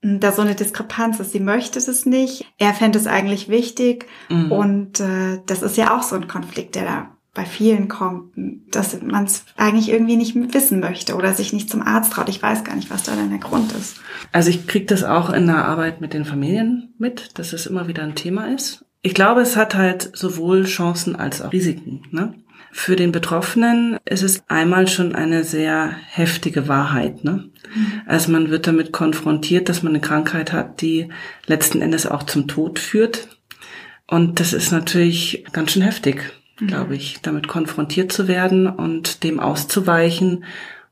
da 0.02 0.32
so 0.32 0.42
eine 0.42 0.54
Diskrepanz 0.54 1.20
ist. 1.20 1.32
Sie 1.32 1.40
möchte 1.40 1.78
es 1.78 2.06
nicht. 2.06 2.44
Er 2.58 2.74
fände 2.74 2.98
es 2.98 3.06
eigentlich 3.06 3.48
wichtig. 3.48 4.06
Mhm. 4.28 4.52
Und 4.52 5.00
äh, 5.00 5.40
das 5.46 5.62
ist 5.62 5.76
ja 5.76 5.96
auch 5.96 6.02
so 6.02 6.16
ein 6.16 6.28
Konflikt, 6.28 6.74
der 6.74 6.84
da 6.84 7.16
bei 7.34 7.46
vielen 7.46 7.88
kommt, 7.88 8.34
dass 8.70 9.00
man 9.00 9.24
es 9.24 9.44
eigentlich 9.56 9.88
irgendwie 9.88 10.16
nicht 10.16 10.34
wissen 10.52 10.80
möchte 10.80 11.14
oder 11.14 11.32
sich 11.32 11.54
nicht 11.54 11.70
zum 11.70 11.80
Arzt 11.80 12.12
traut. 12.12 12.28
Ich 12.28 12.42
weiß 12.42 12.64
gar 12.64 12.76
nicht, 12.76 12.90
was 12.90 13.04
da 13.04 13.14
denn 13.14 13.30
der 13.30 13.38
Grund 13.38 13.72
ist. 13.72 13.96
Also 14.32 14.50
ich 14.50 14.66
kriege 14.66 14.84
das 14.84 15.02
auch 15.02 15.30
in 15.30 15.46
der 15.46 15.64
Arbeit 15.64 16.02
mit 16.02 16.12
den 16.12 16.26
Familien 16.26 16.92
mit, 16.98 17.38
dass 17.38 17.54
es 17.54 17.64
immer 17.66 17.88
wieder 17.88 18.02
ein 18.02 18.16
Thema 18.16 18.52
ist. 18.52 18.84
Ich 19.00 19.14
glaube, 19.14 19.40
es 19.40 19.56
hat 19.56 19.74
halt 19.74 20.10
sowohl 20.14 20.64
Chancen 20.64 21.16
als 21.16 21.40
auch 21.40 21.52
Risiken. 21.52 22.02
Ne? 22.10 22.34
Für 22.74 22.96
den 22.96 23.12
Betroffenen 23.12 23.98
ist 24.06 24.22
es 24.22 24.42
einmal 24.48 24.88
schon 24.88 25.14
eine 25.14 25.44
sehr 25.44 25.94
heftige 26.08 26.68
Wahrheit. 26.68 27.22
Ne? 27.22 27.50
Mhm. 27.74 28.00
Also 28.06 28.32
man 28.32 28.48
wird 28.48 28.66
damit 28.66 28.92
konfrontiert, 28.92 29.68
dass 29.68 29.82
man 29.82 29.92
eine 29.92 30.00
Krankheit 30.00 30.54
hat, 30.54 30.80
die 30.80 31.10
letzten 31.46 31.82
Endes 31.82 32.06
auch 32.06 32.22
zum 32.22 32.48
Tod 32.48 32.78
führt. 32.78 33.28
Und 34.08 34.40
das 34.40 34.54
ist 34.54 34.72
natürlich 34.72 35.44
ganz 35.52 35.72
schön 35.72 35.82
heftig, 35.82 36.32
mhm. 36.60 36.66
glaube 36.66 36.96
ich, 36.96 37.20
damit 37.20 37.46
konfrontiert 37.46 38.10
zu 38.10 38.26
werden 38.26 38.66
und 38.66 39.22
dem 39.22 39.38
auszuweichen 39.38 40.44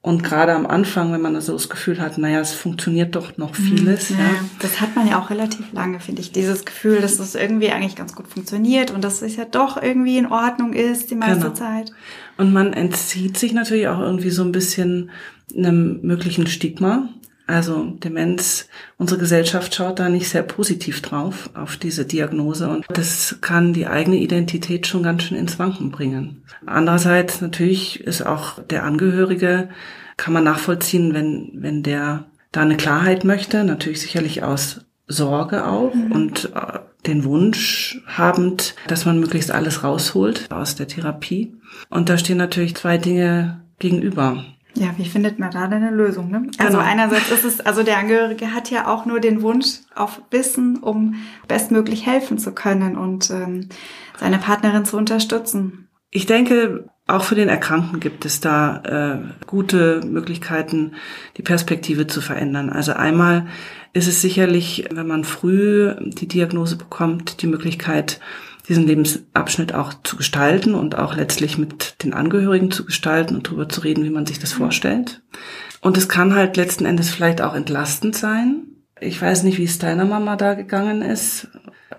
und 0.03 0.23
gerade 0.23 0.55
am 0.55 0.67
Anfang, 0.67 1.13
wenn 1.13 1.21
man 1.21 1.39
so 1.43 1.53
das 1.53 1.69
Gefühl 1.69 2.01
hat, 2.01 2.17
naja, 2.17 2.41
es 2.41 2.53
funktioniert 2.53 3.15
doch 3.15 3.37
noch 3.37 3.51
mhm. 3.59 3.63
vieles. 3.63 4.09
Ja, 4.09 4.17
ja. 4.17 4.45
Das 4.61 4.81
hat 4.81 4.97
man 4.97 5.07
ja 5.07 5.21
auch 5.21 5.29
relativ 5.29 5.73
lange, 5.73 6.01
finde 6.01 6.23
ich. 6.23 6.33
Dieses 6.33 6.65
Gefühl, 6.65 7.03
dass 7.03 7.19
es 7.19 7.35
irgendwie 7.35 7.71
eigentlich 7.71 7.97
ganz 7.97 8.15
gut 8.15 8.27
funktioniert 8.27 8.91
und 8.93 9.05
dass 9.05 9.21
es 9.21 9.37
ja 9.37 9.45
doch 9.45 9.81
irgendwie 9.81 10.17
in 10.17 10.27
Ordnung 10.27 10.73
ist 10.73 11.11
die 11.11 11.17
meiste 11.17 11.43
genau. 11.43 11.55
Zeit. 11.55 11.93
Und 12.39 12.51
man 12.51 12.73
entzieht 12.73 13.37
sich 13.37 13.53
natürlich 13.53 13.89
auch 13.89 14.01
irgendwie 14.01 14.31
so 14.31 14.43
ein 14.43 14.53
bisschen 14.53 15.11
einem 15.55 16.01
möglichen 16.01 16.47
Stigma. 16.47 17.11
Also 17.51 17.85
Demenz, 17.99 18.69
unsere 18.97 19.19
Gesellschaft 19.19 19.75
schaut 19.75 19.99
da 19.99 20.09
nicht 20.09 20.29
sehr 20.29 20.45
positiv 20.45 21.03
drauf, 21.03 21.51
auf 21.55 21.77
diese 21.77 22.05
Diagnose. 22.05 22.69
Und 22.69 22.87
das 22.89 23.39
kann 23.41 23.73
die 23.73 23.89
eigene 23.89 24.19
Identität 24.19 24.87
schon 24.87 25.03
ganz 25.03 25.25
schön 25.25 25.37
ins 25.37 25.59
Wanken 25.59 25.91
bringen. 25.91 26.45
Andererseits 26.65 27.41
natürlich 27.41 28.01
ist 28.01 28.23
auch 28.23 28.63
der 28.63 28.85
Angehörige, 28.85 29.69
kann 30.17 30.33
man 30.33 30.45
nachvollziehen, 30.45 31.13
wenn, 31.13 31.51
wenn 31.55 31.83
der 31.83 32.27
da 32.53 32.61
eine 32.61 32.77
Klarheit 32.77 33.25
möchte, 33.25 33.65
natürlich 33.65 34.01
sicherlich 34.01 34.45
aus 34.45 34.83
Sorge 35.09 35.67
auch 35.67 35.93
mhm. 35.93 36.13
und 36.13 36.53
äh, 36.55 36.79
den 37.07 37.25
Wunsch 37.25 38.01
habend, 38.07 38.77
dass 38.87 39.07
man 39.07 39.19
möglichst 39.19 39.51
alles 39.51 39.83
rausholt 39.83 40.53
aus 40.53 40.77
der 40.77 40.87
Therapie. 40.87 41.57
Und 41.89 42.09
da 42.09 42.17
stehen 42.17 42.39
natürlich 42.39 42.77
zwei 42.77 42.97
Dinge 42.97 43.63
gegenüber. 43.81 44.45
Ja, 44.75 44.95
wie 44.97 45.05
findet 45.05 45.39
man 45.39 45.51
da 45.51 45.67
denn 45.67 45.83
eine 45.83 45.95
Lösung? 45.95 46.31
Ne? 46.31 46.51
Also 46.59 46.79
genau. 46.79 46.89
einerseits 46.89 47.31
ist 47.31 47.45
es, 47.45 47.61
also 47.61 47.83
der 47.83 47.99
Angehörige 47.99 48.55
hat 48.55 48.71
ja 48.71 48.87
auch 48.87 49.05
nur 49.05 49.21
den 49.21 49.43
Wunsch 49.43 49.81
auf 49.95 50.23
Wissen, 50.31 50.79
um 50.79 51.17
bestmöglich 51.49 52.07
helfen 52.07 52.39
zu 52.39 52.53
können 52.53 52.97
und 52.97 53.31
ähm, 53.31 53.69
seine 54.19 54.39
Partnerin 54.39 54.85
zu 54.85 54.97
unterstützen. 54.97 55.89
Ich 56.11 56.27
denke, 56.27 56.89
auch 57.07 57.25
für 57.25 57.35
den 57.35 57.49
Erkrankten 57.49 58.01
gibt 58.01 58.25
es 58.25 58.41
da 58.41 58.83
äh, 58.85 59.47
gute 59.47 60.01
Möglichkeiten, 60.07 60.93
die 61.37 61.43
Perspektive 61.43 62.07
zu 62.07 62.21
verändern. 62.21 62.71
Also 62.71 62.93
einmal 62.93 63.47
ist 63.93 64.07
es 64.07 64.21
sicherlich, 64.21 64.87
wenn 64.93 65.07
man 65.07 65.25
früh 65.25 65.95
die 66.01 66.29
Diagnose 66.29 66.77
bekommt, 66.77 67.43
die 67.43 67.49
Möglichkeit, 67.49 68.21
diesen 68.71 68.87
Lebensabschnitt 68.87 69.75
auch 69.75 69.93
zu 70.05 70.17
gestalten 70.17 70.75
und 70.75 70.97
auch 70.97 71.17
letztlich 71.17 71.59
mit 71.59 72.03
den 72.05 72.15
Angehörigen 72.15 72.71
zu 72.71 72.85
gestalten 72.85 73.35
und 73.35 73.49
darüber 73.49 73.69
zu 73.69 73.81
reden, 73.81 74.05
wie 74.05 74.11
man 74.11 74.27
sich 74.27 74.39
das 74.39 74.53
vorstellt. 74.53 75.23
Und 75.81 75.99
es 75.99 76.09
kann 76.09 76.35
halt 76.35 76.57
letzten 76.57 76.87
Endes 76.87 77.11
vielleicht 77.11 77.43
auch 77.43 77.55
entlastend 77.55 78.15
sein. 78.15 78.63
Ich 79.01 79.21
weiß 79.21 79.43
nicht, 79.43 79.59
wie 79.59 79.65
es 79.65 79.81
deiner 79.81 80.05
Mama 80.05 80.37
da 80.37 80.55
gegangen 80.55 81.03
ist. 81.03 81.49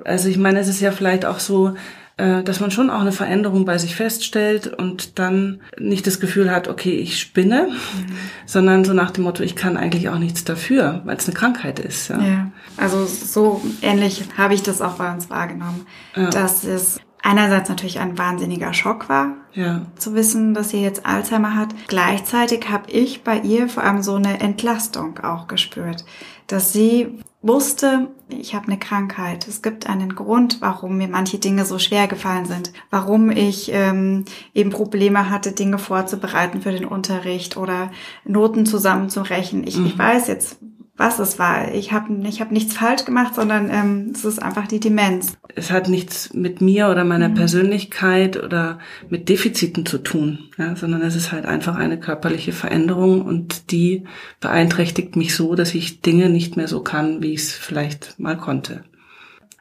Also 0.06 0.30
ich 0.30 0.38
meine, 0.38 0.60
es 0.60 0.70
ist 0.70 0.80
ja 0.80 0.92
vielleicht 0.92 1.26
auch 1.26 1.40
so, 1.40 1.76
äh, 2.16 2.42
dass 2.44 2.62
man 2.62 2.72
schon 2.72 2.90
auch 2.90 3.02
eine 3.02 3.12
Veränderung 3.12 3.66
bei 3.66 3.78
sich 3.78 3.96
feststellt 3.96 4.68
und 4.68 5.20
dann 5.20 5.60
nicht 5.78 6.08
das 6.08 6.22
Gefühl 6.22 6.52
hat, 6.52 6.70
okay, 6.70 6.96
ich 6.96 7.20
spinne, 7.20 7.68
mhm. 7.68 8.16
sondern 8.46 8.86
so 8.86 8.94
nach 8.94 9.12
dem 9.12 9.26
Motto, 9.26 9.44
ich 9.44 9.58
kann 9.58 9.76
eigentlich 9.76 10.08
auch 10.08 10.20
nichts 10.20 10.46
dafür, 10.46 11.02
weil 11.04 11.18
es 11.18 11.26
eine 11.26 11.34
Krankheit 11.34 11.80
ist. 11.80 12.10
Ja, 12.10 12.22
ja. 12.22 12.52
Also 12.78 13.06
so 13.06 13.62
ähnlich 13.82 14.24
habe 14.38 14.54
ich 14.54 14.64
das 14.64 14.82
auch 14.82 14.96
bei 14.96 15.12
uns 15.14 15.30
wahrgenommen, 15.30 15.86
ja. 16.16 16.30
dass 16.30 16.64
es 16.64 17.00
einerseits 17.24 17.70
natürlich 17.70 18.00
ein 18.00 18.18
wahnsinniger 18.18 18.74
Schock 18.74 19.10
war, 19.10 19.36
ja. 19.54 19.86
zu 19.96 20.16
wissen, 20.16 20.54
dass 20.54 20.70
sie 20.70 20.82
jetzt 20.82 21.06
Alzheimer 21.06 21.56
hat. 21.56 21.70
Gleichzeitig 21.88 22.70
habe 22.70 22.90
ich 22.92 23.24
bei 23.24 23.40
ihr 23.40 23.70
vor 23.70 23.84
allem 23.84 24.02
so 24.02 24.16
eine 24.16 24.40
Entlastung 24.40 25.20
auch 25.20 25.48
gespürt, 25.48 26.04
dass 26.48 26.74
sie 26.74 27.20
wusste, 27.44 28.10
ich 28.30 28.54
habe 28.54 28.68
eine 28.68 28.78
Krankheit. 28.78 29.48
Es 29.48 29.62
gibt 29.62 29.90
einen 29.90 30.16
Grund, 30.16 30.62
warum 30.62 30.98
mir 30.98 31.08
manche 31.08 31.40
Dinge 31.40 31.66
so 31.66 31.80
schwer 31.80 32.08
gefallen 32.08 32.46
sind, 32.46 32.72
warum 32.92 33.32
ich 33.32 33.72
ähm, 33.74 34.26
eben 34.54 34.70
Probleme 34.70 35.30
hatte, 35.30 35.52
Dinge 35.52 35.80
vorzubereiten 35.80 36.62
für 36.62 36.72
den 36.72 36.86
Unterricht 36.86 37.58
oder 37.58 37.92
Noten 38.26 38.66
zusammenzurechnen. 38.66 39.66
Ich, 39.66 39.78
mhm. 39.78 39.88
ich 39.88 39.98
weiß 39.98 40.28
jetzt, 40.28 40.60
was 41.02 41.20
es 41.20 41.40
war. 41.40 41.74
Ich 41.74 41.92
habe 41.92 42.14
ich 42.28 42.42
hab 42.42 42.52
nichts 42.52 42.76
falsch 42.76 43.06
gemacht, 43.06 43.34
sondern 43.36 43.70
ähm, 43.72 44.12
es 44.14 44.24
ist 44.24 44.42
einfach 44.42 44.68
die 44.68 44.80
Demenz. 44.80 45.36
Es 45.56 45.72
hat 45.72 45.90
nichts 45.90 46.34
mit 46.34 46.62
mir 46.62 46.90
oder 46.90 47.04
meiner 47.04 47.30
mhm. 47.30 47.36
Persönlichkeit 47.36 48.42
oder 48.42 48.78
mit 49.10 49.28
Defiziten 49.28 49.86
zu 49.86 49.98
tun, 49.98 50.52
ja, 50.58 50.76
sondern 50.76 51.02
es 51.02 51.16
ist 51.16 51.32
halt 51.32 51.46
einfach 51.46 51.76
eine 51.76 52.00
körperliche 52.00 52.52
Veränderung 52.52 53.24
und 53.24 53.72
die 53.72 54.06
beeinträchtigt 54.40 55.16
mich 55.16 55.36
so, 55.36 55.56
dass 55.56 55.74
ich 55.74 56.02
Dinge 56.02 56.30
nicht 56.30 56.56
mehr 56.56 56.68
so 56.68 56.82
kann, 56.82 57.22
wie 57.24 57.34
ich 57.34 57.42
es 57.42 57.52
vielleicht 57.52 58.20
mal 58.20 58.38
konnte. 58.38 58.84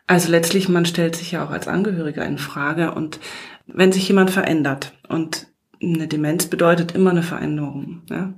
Also 0.06 0.30
letztlich, 0.30 0.68
man 0.68 0.84
stellt 0.84 1.16
sich 1.16 1.32
ja 1.32 1.44
auch 1.44 1.50
als 1.50 1.68
Angehöriger 1.68 2.24
in 2.26 2.38
Frage 2.38 2.92
und 2.92 3.18
wenn 3.66 3.92
sich 3.92 4.06
jemand 4.06 4.30
verändert 4.30 4.92
und 5.08 5.46
eine 5.82 6.06
Demenz 6.06 6.46
bedeutet 6.46 6.92
immer 6.92 7.10
eine 7.10 7.22
Veränderung. 7.22 8.02
Ja? 8.10 8.34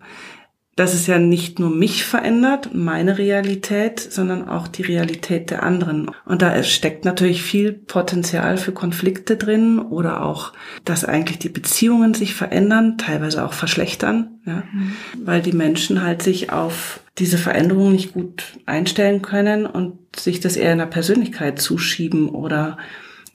Dass 0.76 0.94
es 0.94 1.06
ja 1.06 1.18
nicht 1.18 1.58
nur 1.58 1.68
mich 1.68 2.04
verändert, 2.04 2.70
meine 2.72 3.18
Realität, 3.18 4.00
sondern 4.00 4.48
auch 4.48 4.68
die 4.68 4.82
Realität 4.82 5.50
der 5.50 5.62
anderen. 5.62 6.10
Und 6.24 6.40
da 6.40 6.62
steckt 6.62 7.04
natürlich 7.04 7.42
viel 7.42 7.72
Potenzial 7.72 8.56
für 8.56 8.72
Konflikte 8.72 9.36
drin 9.36 9.78
oder 9.78 10.24
auch, 10.24 10.54
dass 10.86 11.04
eigentlich 11.04 11.38
die 11.38 11.50
Beziehungen 11.50 12.14
sich 12.14 12.34
verändern, 12.34 12.96
teilweise 12.96 13.44
auch 13.44 13.52
verschlechtern, 13.52 14.38
ja? 14.46 14.62
Mhm. 14.72 14.92
weil 15.22 15.42
die 15.42 15.52
Menschen 15.52 16.02
halt 16.02 16.22
sich 16.22 16.50
auf 16.50 17.00
diese 17.18 17.36
Veränderung 17.36 17.92
nicht 17.92 18.14
gut 18.14 18.58
einstellen 18.64 19.20
können 19.20 19.66
und 19.66 19.98
sich 20.16 20.40
das 20.40 20.56
eher 20.56 20.72
in 20.72 20.78
der 20.78 20.86
Persönlichkeit 20.86 21.60
zuschieben 21.60 22.30
oder 22.30 22.78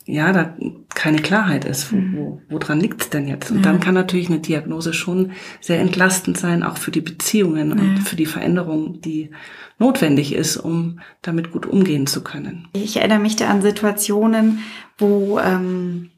ja, 0.08 0.32
da 0.32 0.56
keine 0.96 1.22
Klarheit 1.22 1.66
ist, 1.66 1.92
wo, 1.92 1.98
mhm. 1.98 2.18
wo, 2.18 2.42
woran 2.50 2.80
liegt's 2.80 3.10
denn 3.10 3.28
jetzt? 3.28 3.52
Und 3.52 3.58
ja. 3.58 3.64
dann 3.64 3.82
kann 3.82 3.94
natürlich 3.94 4.30
eine 4.30 4.40
Diagnose 4.40 4.94
schon 4.94 5.34
sehr 5.60 5.80
entlastend 5.80 6.38
sein, 6.38 6.64
auch 6.64 6.78
für 6.78 6.92
die 6.92 7.02
Beziehungen 7.02 7.70
ja. 7.70 7.76
und 7.76 8.00
für 8.00 8.16
die 8.16 8.26
Veränderung, 8.26 9.02
die 9.02 9.32
notwendig 9.80 10.34
ist, 10.34 10.56
um 10.56 11.02
damit 11.22 11.52
gut 11.52 11.66
umgehen 11.66 12.08
zu 12.08 12.24
können. 12.24 12.70
Ich 12.74 12.98
erinnere 12.98 13.20
mich 13.20 13.36
da 13.36 13.50
an 13.50 13.62
Situationen, 13.62 14.60
wo 14.98 15.40
ähm, 15.40 16.10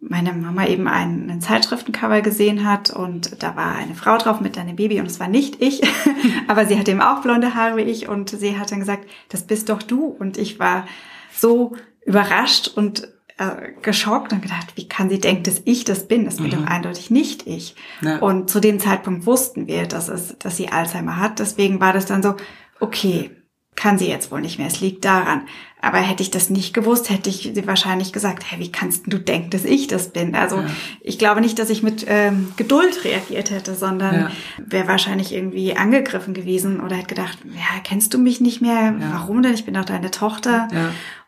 meine 0.00 0.32
Mama 0.32 0.66
eben 0.66 0.88
einen, 0.88 1.30
einen 1.30 1.40
Zeitschriftencover 1.40 2.22
gesehen 2.22 2.68
hat 2.68 2.90
und 2.90 3.40
da 3.40 3.54
war 3.54 3.76
eine 3.76 3.94
Frau 3.94 4.18
drauf 4.18 4.40
mit 4.40 4.58
einem 4.58 4.74
Baby 4.74 4.98
und 4.98 5.06
es 5.06 5.20
war 5.20 5.28
nicht 5.28 5.62
ich, 5.62 5.80
aber 6.48 6.66
sie 6.66 6.76
hatte 6.76 6.90
eben 6.90 7.00
auch 7.00 7.22
blonde 7.22 7.54
Haare 7.54 7.76
wie 7.76 7.82
ich 7.82 8.08
und 8.08 8.30
sie 8.30 8.58
hat 8.58 8.72
dann 8.72 8.80
gesagt, 8.80 9.08
das 9.28 9.44
bist 9.44 9.68
doch 9.68 9.80
du 9.80 10.06
und 10.06 10.38
ich 10.38 10.58
war 10.58 10.88
so 11.32 11.76
überrascht 12.04 12.68
und 12.68 13.08
äh, 13.38 13.72
geschockt 13.82 14.32
und 14.32 14.42
gedacht, 14.42 14.72
wie 14.74 14.88
kann 14.88 15.08
sie 15.08 15.18
denken, 15.18 15.44
dass 15.44 15.62
ich 15.64 15.84
das 15.84 16.06
bin? 16.06 16.24
Das 16.24 16.36
bin 16.36 16.46
mhm. 16.46 16.50
doch 16.50 16.66
eindeutig 16.66 17.10
nicht 17.10 17.46
ich. 17.46 17.74
Ja. 18.00 18.18
Und 18.18 18.50
zu 18.50 18.60
dem 18.60 18.78
Zeitpunkt 18.78 19.26
wussten 19.26 19.66
wir, 19.66 19.86
dass 19.86 20.08
es, 20.08 20.36
dass 20.38 20.56
sie 20.56 20.68
Alzheimer 20.68 21.16
hat. 21.16 21.38
Deswegen 21.38 21.80
war 21.80 21.92
das 21.92 22.06
dann 22.06 22.22
so, 22.22 22.36
okay, 22.80 23.30
kann 23.74 23.98
sie 23.98 24.08
jetzt 24.08 24.30
wohl 24.30 24.42
nicht 24.42 24.58
mehr. 24.58 24.66
Es 24.66 24.80
liegt 24.80 25.04
daran. 25.04 25.42
Aber 25.80 25.98
hätte 25.98 26.22
ich 26.22 26.30
das 26.30 26.50
nicht 26.50 26.74
gewusst, 26.74 27.10
hätte 27.10 27.30
ich 27.30 27.50
sie 27.54 27.66
wahrscheinlich 27.66 28.12
gesagt, 28.12 28.44
hey, 28.48 28.60
wie 28.60 28.70
kannst 28.70 29.04
du 29.06 29.18
denken, 29.18 29.50
dass 29.50 29.64
ich 29.64 29.86
das 29.88 30.10
bin? 30.10 30.34
Also 30.34 30.58
ja. 30.58 30.66
ich 31.00 31.18
glaube 31.18 31.40
nicht, 31.40 31.58
dass 31.58 31.70
ich 31.70 31.82
mit 31.82 32.04
ähm, 32.06 32.52
Geduld 32.56 33.04
reagiert 33.04 33.50
hätte, 33.50 33.74
sondern 33.74 34.14
ja. 34.14 34.30
wäre 34.58 34.86
wahrscheinlich 34.86 35.32
irgendwie 35.32 35.74
angegriffen 35.74 36.34
gewesen 36.34 36.80
oder 36.80 36.96
hätte 36.96 37.14
gedacht, 37.14 37.38
ja, 37.46 37.80
kennst 37.82 38.14
du 38.14 38.18
mich 38.18 38.40
nicht 38.40 38.60
mehr? 38.60 38.94
Ja. 39.00 39.12
Warum 39.14 39.42
denn? 39.42 39.54
Ich 39.54 39.64
bin 39.64 39.74
doch 39.74 39.86
deine 39.86 40.10
Tochter. 40.10 40.68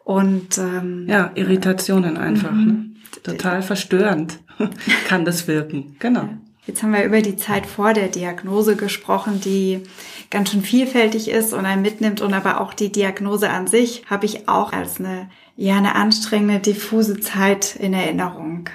Und 0.04 0.58
ähm, 0.58 1.06
ja, 1.08 1.30
Irritationen 1.34 2.16
einfach. 2.16 2.52
Mhm. 2.52 2.66
Ne? 2.66 2.90
Total 3.23 3.62
verstörend 3.62 4.38
kann 5.08 5.25
das 5.25 5.49
wirken. 5.49 5.96
Genau. 5.99 6.28
Jetzt 6.66 6.82
haben 6.82 6.92
wir 6.92 7.04
über 7.04 7.20
die 7.20 7.37
Zeit 7.37 7.66
vor 7.66 7.92
der 7.92 8.08
Diagnose 8.08 8.76
gesprochen, 8.76 9.40
die 9.40 9.82
ganz 10.30 10.50
schön 10.50 10.62
vielfältig 10.62 11.28
ist 11.28 11.52
und 11.52 11.66
einen 11.66 11.82
mitnimmt 11.82 12.23
und 12.23 12.32
aber 12.32 12.61
auch 12.61 12.73
die 12.73 12.90
Diagnose 12.90 13.50
an 13.50 13.66
sich 13.66 14.04
habe 14.08 14.25
ich 14.25 14.49
auch 14.49 14.73
als 14.73 14.99
eine 14.99 15.28
ja 15.56 15.76
eine 15.76 15.94
anstrengende 15.94 16.61
diffuse 16.61 17.20
Zeit 17.20 17.76
in 17.76 17.92
Erinnerung. 17.92 18.68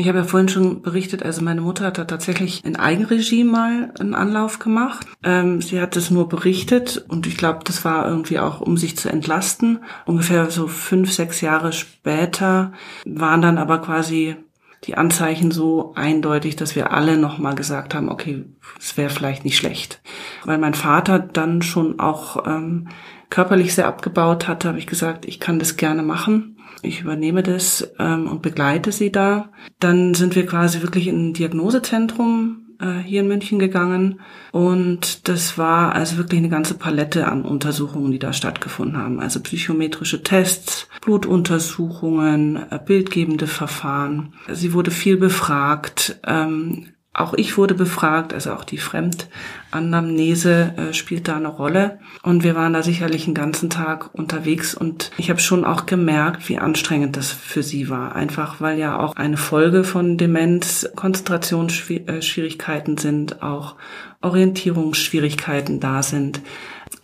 Ich 0.00 0.08
habe 0.08 0.16
ja 0.16 0.24
vorhin 0.24 0.48
schon 0.48 0.80
berichtet, 0.80 1.22
also 1.22 1.42
meine 1.42 1.60
Mutter 1.60 1.84
hat 1.84 1.98
da 1.98 2.06
tatsächlich 2.06 2.64
in 2.64 2.76
Eigenregie 2.76 3.44
mal 3.44 3.92
einen 4.00 4.14
Anlauf 4.14 4.58
gemacht. 4.58 5.06
Ähm, 5.22 5.60
sie 5.60 5.78
hat 5.78 5.94
es 5.94 6.10
nur 6.10 6.26
berichtet 6.26 7.04
und 7.08 7.26
ich 7.26 7.36
glaube, 7.36 7.60
das 7.64 7.84
war 7.84 8.08
irgendwie 8.08 8.38
auch, 8.38 8.62
um 8.62 8.78
sich 8.78 8.96
zu 8.96 9.10
entlasten. 9.10 9.84
Ungefähr 10.06 10.50
so 10.50 10.68
fünf, 10.68 11.12
sechs 11.12 11.42
Jahre 11.42 11.74
später 11.74 12.72
waren 13.04 13.42
dann 13.42 13.58
aber 13.58 13.76
quasi 13.82 14.36
die 14.84 14.96
Anzeichen 14.96 15.50
so 15.50 15.92
eindeutig, 15.96 16.56
dass 16.56 16.74
wir 16.74 16.92
alle 16.92 17.18
nochmal 17.18 17.54
gesagt 17.54 17.94
haben, 17.94 18.08
okay, 18.08 18.46
es 18.78 18.96
wäre 18.96 19.10
vielleicht 19.10 19.44
nicht 19.44 19.58
schlecht. 19.58 20.00
Weil 20.46 20.56
mein 20.56 20.72
Vater 20.72 21.18
dann 21.18 21.60
schon 21.60 22.00
auch 22.00 22.46
ähm, 22.46 22.88
körperlich 23.28 23.74
sehr 23.74 23.86
abgebaut 23.86 24.48
hatte, 24.48 24.68
habe 24.68 24.78
ich 24.78 24.86
gesagt, 24.86 25.26
ich 25.26 25.40
kann 25.40 25.58
das 25.58 25.76
gerne 25.76 26.02
machen. 26.02 26.56
Ich 26.82 27.00
übernehme 27.00 27.42
das 27.42 27.92
ähm, 27.98 28.26
und 28.26 28.42
begleite 28.42 28.92
sie 28.92 29.12
da. 29.12 29.50
Dann 29.78 30.14
sind 30.14 30.34
wir 30.34 30.46
quasi 30.46 30.82
wirklich 30.82 31.08
in 31.08 31.30
ein 31.30 31.34
Diagnosezentrum 31.34 32.70
äh, 32.80 32.98
hier 33.04 33.20
in 33.20 33.28
München 33.28 33.58
gegangen. 33.58 34.20
Und 34.52 35.28
das 35.28 35.58
war 35.58 35.94
also 35.94 36.16
wirklich 36.16 36.38
eine 36.38 36.48
ganze 36.48 36.74
Palette 36.74 37.28
an 37.28 37.44
Untersuchungen, 37.44 38.10
die 38.10 38.18
da 38.18 38.32
stattgefunden 38.32 38.96
haben. 38.96 39.20
Also 39.20 39.40
psychometrische 39.40 40.22
Tests, 40.22 40.88
Blutuntersuchungen, 41.02 42.56
äh, 42.70 42.78
bildgebende 42.84 43.46
Verfahren. 43.46 44.34
Sie 44.50 44.72
wurde 44.72 44.90
viel 44.90 45.16
befragt. 45.16 46.18
Ähm, 46.26 46.86
auch 47.12 47.34
ich 47.34 47.58
wurde 47.58 47.74
befragt, 47.74 48.32
also 48.32 48.52
auch 48.52 48.62
die 48.62 48.78
Fremdanamnese 48.78 50.74
äh, 50.76 50.94
spielt 50.94 51.26
da 51.26 51.34
eine 51.36 51.48
Rolle. 51.48 51.98
Und 52.22 52.44
wir 52.44 52.54
waren 52.54 52.72
da 52.72 52.84
sicherlich 52.84 53.26
einen 53.26 53.34
ganzen 53.34 53.68
Tag 53.68 54.14
unterwegs 54.14 54.74
und 54.74 55.10
ich 55.16 55.28
habe 55.28 55.40
schon 55.40 55.64
auch 55.64 55.86
gemerkt, 55.86 56.48
wie 56.48 56.58
anstrengend 56.58 57.16
das 57.16 57.32
für 57.32 57.64
sie 57.64 57.88
war. 57.88 58.14
Einfach 58.14 58.60
weil 58.60 58.78
ja 58.78 58.96
auch 58.96 59.16
eine 59.16 59.36
Folge 59.36 59.82
von 59.82 60.18
Demenz 60.18 60.88
Konzentrationsschwierigkeiten 60.94 62.96
sind, 62.96 63.42
auch 63.42 63.74
Orientierungsschwierigkeiten 64.22 65.80
da 65.80 66.04
sind. 66.04 66.40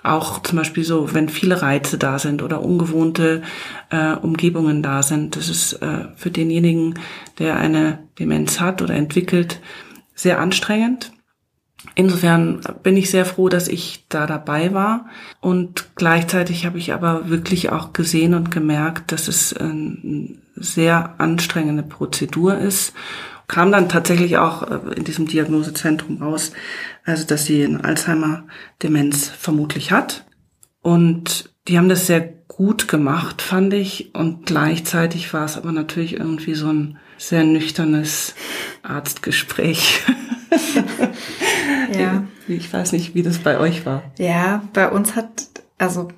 Auch 0.05 0.41
zum 0.41 0.59
Beispiel 0.59 0.85
so, 0.85 1.15
wenn 1.15 1.29
viele 1.29 1.63
Reize 1.63 1.99
da 1.99 2.21
sind 2.21 2.45
oder 2.45 2.63
ungewohnte 2.63 3.43
äh, 3.91 4.13
Umgebungen 4.13 4.85
da 4.85 5.03
sind. 5.03 5.35
Das 5.35 5.49
ist 5.49 5.83
äh, 5.83 6.05
für 6.15 6.31
denjenigen, 6.31 6.95
der 7.41 7.57
eine 7.57 8.07
Demenz 8.21 8.61
hat 8.61 8.83
oder 8.83 8.95
entwickelt, 8.95 9.61
sehr 10.17 10.41
anstrengend. 10.41 11.13
Insofern 11.95 12.61
bin 12.83 12.97
ich 12.97 13.11
sehr 13.11 13.25
froh, 13.25 13.49
dass 13.49 13.69
ich 13.69 14.07
da 14.09 14.27
dabei 14.27 14.75
war. 14.75 15.07
Und 15.41 15.91
gleichzeitig 15.95 16.67
habe 16.67 16.79
ich 16.79 16.93
aber 16.93 17.29
wirklich 17.29 17.71
auch 17.71 17.93
gesehen 17.93 18.35
und 18.35 18.51
gemerkt, 18.51 19.13
dass 19.13 19.29
es 19.29 19.57
eine 19.57 20.37
sehr 20.57 21.15
anstrengende 21.19 21.85
Prozedur 21.85 22.59
ist. 22.59 22.93
Kam 23.47 23.71
dann 23.71 23.89
tatsächlich 23.89 24.39
auch 24.39 24.69
äh, 24.69 24.95
in 24.97 25.05
diesem 25.05 25.29
Diagnosezentrum 25.29 26.21
raus, 26.21 26.51
also 27.05 27.25
dass 27.25 27.45
sie 27.45 27.65
eine 27.65 27.85
Alzheimer-Demenz 27.85 29.29
vermutlich 29.29 29.93
hat. 29.93 30.25
Und 30.83 31.51
die 31.69 31.79
haben 31.79 31.89
das 31.89 32.07
sehr 32.07 32.21
gut 32.21 32.89
gemacht, 32.89 33.43
fand 33.43 33.73
ich. 33.75 34.15
Und 34.15 34.47
gleichzeitig 34.47 35.33
war 35.33 35.45
es 35.45 35.57
aber 35.57 35.73
natürlich 35.73 36.15
irgendwie 36.15 36.55
so 36.55 36.73
ein 36.73 36.99
sehr 37.19 37.45
nüchternes 37.45 38.35
Arztgespräch. 38.83 40.03
ja. 41.99 42.25
Ich 42.49 42.73
weiß 42.73 42.93
nicht, 42.93 43.15
wie 43.15 43.23
das 43.23 43.39
bei 43.39 43.59
euch 43.59 43.87
war. 43.87 44.05
Ja, 44.19 44.63
bei 44.73 44.89
uns 44.89 45.17
hat, 45.17 45.49
also 45.79 46.09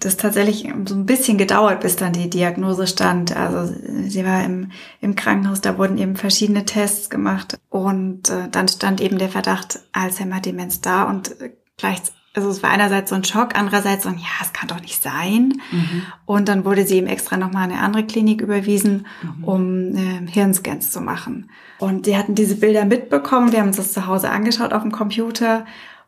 das 0.00 0.16
tatsächlich 0.16 0.72
so 0.86 0.94
ein 0.94 1.06
bisschen 1.06 1.38
gedauert, 1.38 1.80
bis 1.80 1.96
dann 1.96 2.12
die 2.12 2.30
Diagnose 2.30 2.86
stand. 2.86 3.36
Also 3.36 3.72
sie 4.06 4.24
war 4.24 4.44
im, 4.44 4.70
im 5.00 5.16
Krankenhaus, 5.16 5.60
da 5.60 5.78
wurden 5.78 5.98
eben 5.98 6.16
verschiedene 6.16 6.64
Tests 6.64 7.10
gemacht 7.10 7.58
und 7.68 8.30
äh, 8.30 8.48
dann 8.50 8.68
stand 8.68 9.00
eben 9.00 9.18
der 9.18 9.28
Verdacht 9.28 9.80
Alzheimer-Demenz 9.92 10.80
da 10.80 11.04
und 11.04 11.34
gleichzeitig 11.76 12.14
also 12.36 12.50
es 12.50 12.62
war 12.62 12.70
einerseits 12.70 13.10
so 13.10 13.16
ein 13.16 13.24
Schock, 13.24 13.54
andererseits 13.54 14.04
so 14.04 14.10
ein, 14.10 14.18
ja, 14.18 14.26
es 14.42 14.52
kann 14.52 14.68
doch 14.68 14.80
nicht 14.80 15.02
sein. 15.02 15.60
Mhm. 15.70 16.02
Und 16.26 16.48
dann 16.48 16.64
wurde 16.64 16.86
sie 16.86 16.96
eben 16.96 17.06
extra 17.06 17.36
nochmal 17.36 17.66
in 17.66 17.74
eine 17.74 17.82
andere 17.82 18.04
Klinik 18.04 18.42
überwiesen, 18.42 19.06
mhm. 19.22 19.44
um 19.44 19.96
äh, 19.96 20.30
Hirnscans 20.30 20.90
zu 20.90 21.00
machen. 21.00 21.50
Und 21.78 22.06
die 22.06 22.16
hatten 22.16 22.34
diese 22.34 22.56
Bilder 22.56 22.84
mitbekommen, 22.84 23.52
wir 23.52 23.60
haben 23.60 23.68
uns 23.68 23.76
das 23.76 23.92
zu 23.92 24.06
Hause 24.06 24.30
angeschaut 24.30 24.72
auf 24.72 24.82
dem 24.82 24.92
Computer 24.92 25.64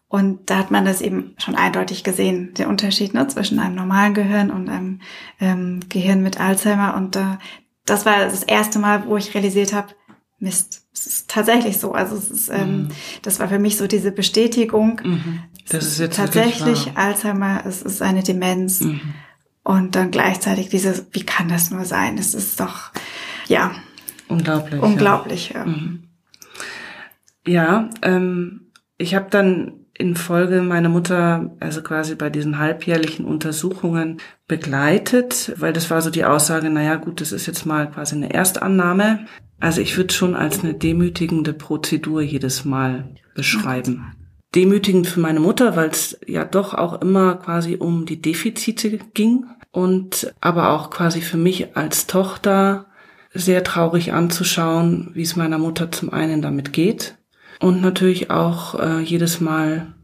und 0.09 0.49
da 0.49 0.57
hat 0.57 0.71
man 0.71 0.87
das 0.87 1.03
eben 1.03 1.35
schon 1.39 1.55
eindeutig 1.55 2.03
gesehen, 2.03 2.55
der 2.55 2.69
Unterschied 2.69 3.13
ne, 3.13 3.29
zwischen 3.29 3.59
einem 3.59 3.75
normalen 3.75 4.15
Gehirn 4.15 4.51
und 4.51 4.69
einem 4.71 5.01
ähm, 5.39 5.81
Gehirn 5.91 6.23
mit 6.23 6.41
Alzheimer. 6.41 6.95
Und 6.97 7.17
äh, 7.17 7.37
das 7.85 8.07
war 8.07 8.25
das 8.25 8.43
erste 8.43 8.79
Mal, 8.79 9.07
wo 9.07 9.19
ich 9.19 9.35
realisiert 9.35 9.75
habe, 9.75 9.89
Mist, 10.39 10.88
es 10.99 11.07
ist 11.07 11.31
tatsächlich 11.31 11.79
so. 11.79 11.93
Also 11.93 12.17
es 12.17 12.31
ist, 12.31 12.49
ähm, 12.49 12.83
mhm. 12.83 12.89
das 13.23 13.41
war 13.41 13.49
für 13.49 13.59
mich 13.59 13.77
so 13.77 13.87
diese 13.87 14.13
Bestätigung. 14.13 15.01
Mhm. 15.05 15.41
Das 15.69 15.85
ist 15.85 15.99
jetzt 15.99 16.17
tatsächlich 16.17 16.93
Alzheimer, 16.97 17.63
es 17.67 17.83
ist 17.83 18.03
eine 18.03 18.23
Demenz. 18.23 18.81
Mhm. 18.81 19.01
Und 19.63 19.95
dann 19.97 20.11
gleichzeitig 20.11 20.71
dieses, 20.71 21.07
wie 21.13 21.25
kann 21.25 21.49
das 21.49 21.71
nur 21.71 21.85
sein? 21.85 22.17
Es 22.17 22.35
ist 22.35 22.59
doch, 22.59 22.91
ja. 23.49 23.73
Unglaublich. 24.29 24.81
Unglaublich, 24.81 25.51
ja. 25.51 25.61
Ja, 25.61 25.67
mhm. 25.67 26.03
ja 27.47 27.91
ähm, 28.03 28.73
ich 28.97 29.15
habe 29.15 29.29
dann 29.31 29.78
in 29.99 30.15
Folge 30.15 30.63
meine 30.63 30.89
Mutter, 30.89 31.51
also 31.59 31.83
quasi 31.83 32.15
bei 32.15 32.31
diesen 32.31 32.59
halbjährlichen 32.59 33.25
Untersuchungen 33.25 34.19
begleitet, 34.47 35.53
weil 35.57 35.73
das 35.73 35.91
war 35.91 36.01
so 36.01 36.11
die 36.11 36.25
Aussage, 36.25 36.71
naja 36.71 36.95
gut, 36.97 37.21
das 37.21 37.33
ist 37.33 37.47
jetzt 37.47 37.67
mal 37.67 37.91
quasi 37.91 38.15
eine 38.15 38.33
Erstannahme. 38.33 39.27
Also 39.59 39.81
ich 39.81 39.97
würde 39.97 40.15
schon 40.15 40.37
als 40.37 40.61
eine 40.61 40.75
demütigende 40.75 41.53
Prozedur 41.53 42.23
jedes 42.23 42.65
Mal 42.65 43.13
beschreiben. 43.35 44.15
Demütigend 44.55 45.09
für 45.09 45.21
meine 45.21 45.41
Mutter, 45.41 45.75
weil 45.75 45.91
es 45.91 46.19
ja 46.27 46.45
doch 46.45 46.75
auch 46.75 47.03
immer 47.03 47.35
quasi 47.35 47.77
um 47.77 48.07
die 48.07 48.23
Defizite 48.23 48.99
ging. 49.15 49.47
und 49.71 50.33
aber 50.41 50.71
auch 50.71 50.91
quasi 50.91 51.21
für 51.21 51.37
mich 51.37 51.77
als 51.77 52.07
Tochter 52.07 52.87
sehr 53.35 53.63
traurig 53.63 54.13
anzuschauen, 54.13 55.11
wie 55.13 55.23
es 55.23 55.37
meiner 55.37 55.59
Mutter 55.59 55.91
zum 55.91 56.11
einen 56.11 56.41
damit 56.41 56.73
geht 56.73 57.18
und 57.61 57.81
natürlich 57.81 58.31
auch 58.31 58.79
äh, 58.79 59.01
jedes 59.01 59.41
Mal, 59.41 59.95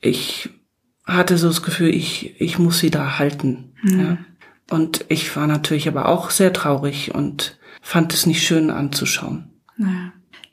ich 0.00 0.50
hatte 1.04 1.36
so 1.36 1.48
das 1.48 1.62
Gefühl, 1.62 1.88
ich, 1.88 2.40
ich 2.40 2.58
muss 2.58 2.78
sie 2.78 2.90
da 2.90 3.18
halten. 3.18 3.72
Mhm. 3.82 4.00
Ja. 4.00 4.18
Und 4.70 5.04
ich 5.08 5.34
war 5.36 5.46
natürlich 5.46 5.88
aber 5.88 6.08
auch 6.08 6.30
sehr 6.30 6.52
traurig 6.52 7.14
und 7.14 7.58
fand 7.80 8.14
es 8.14 8.26
nicht 8.26 8.46
schön 8.46 8.70
anzuschauen. 8.70 9.50
Ja. 9.76 10.12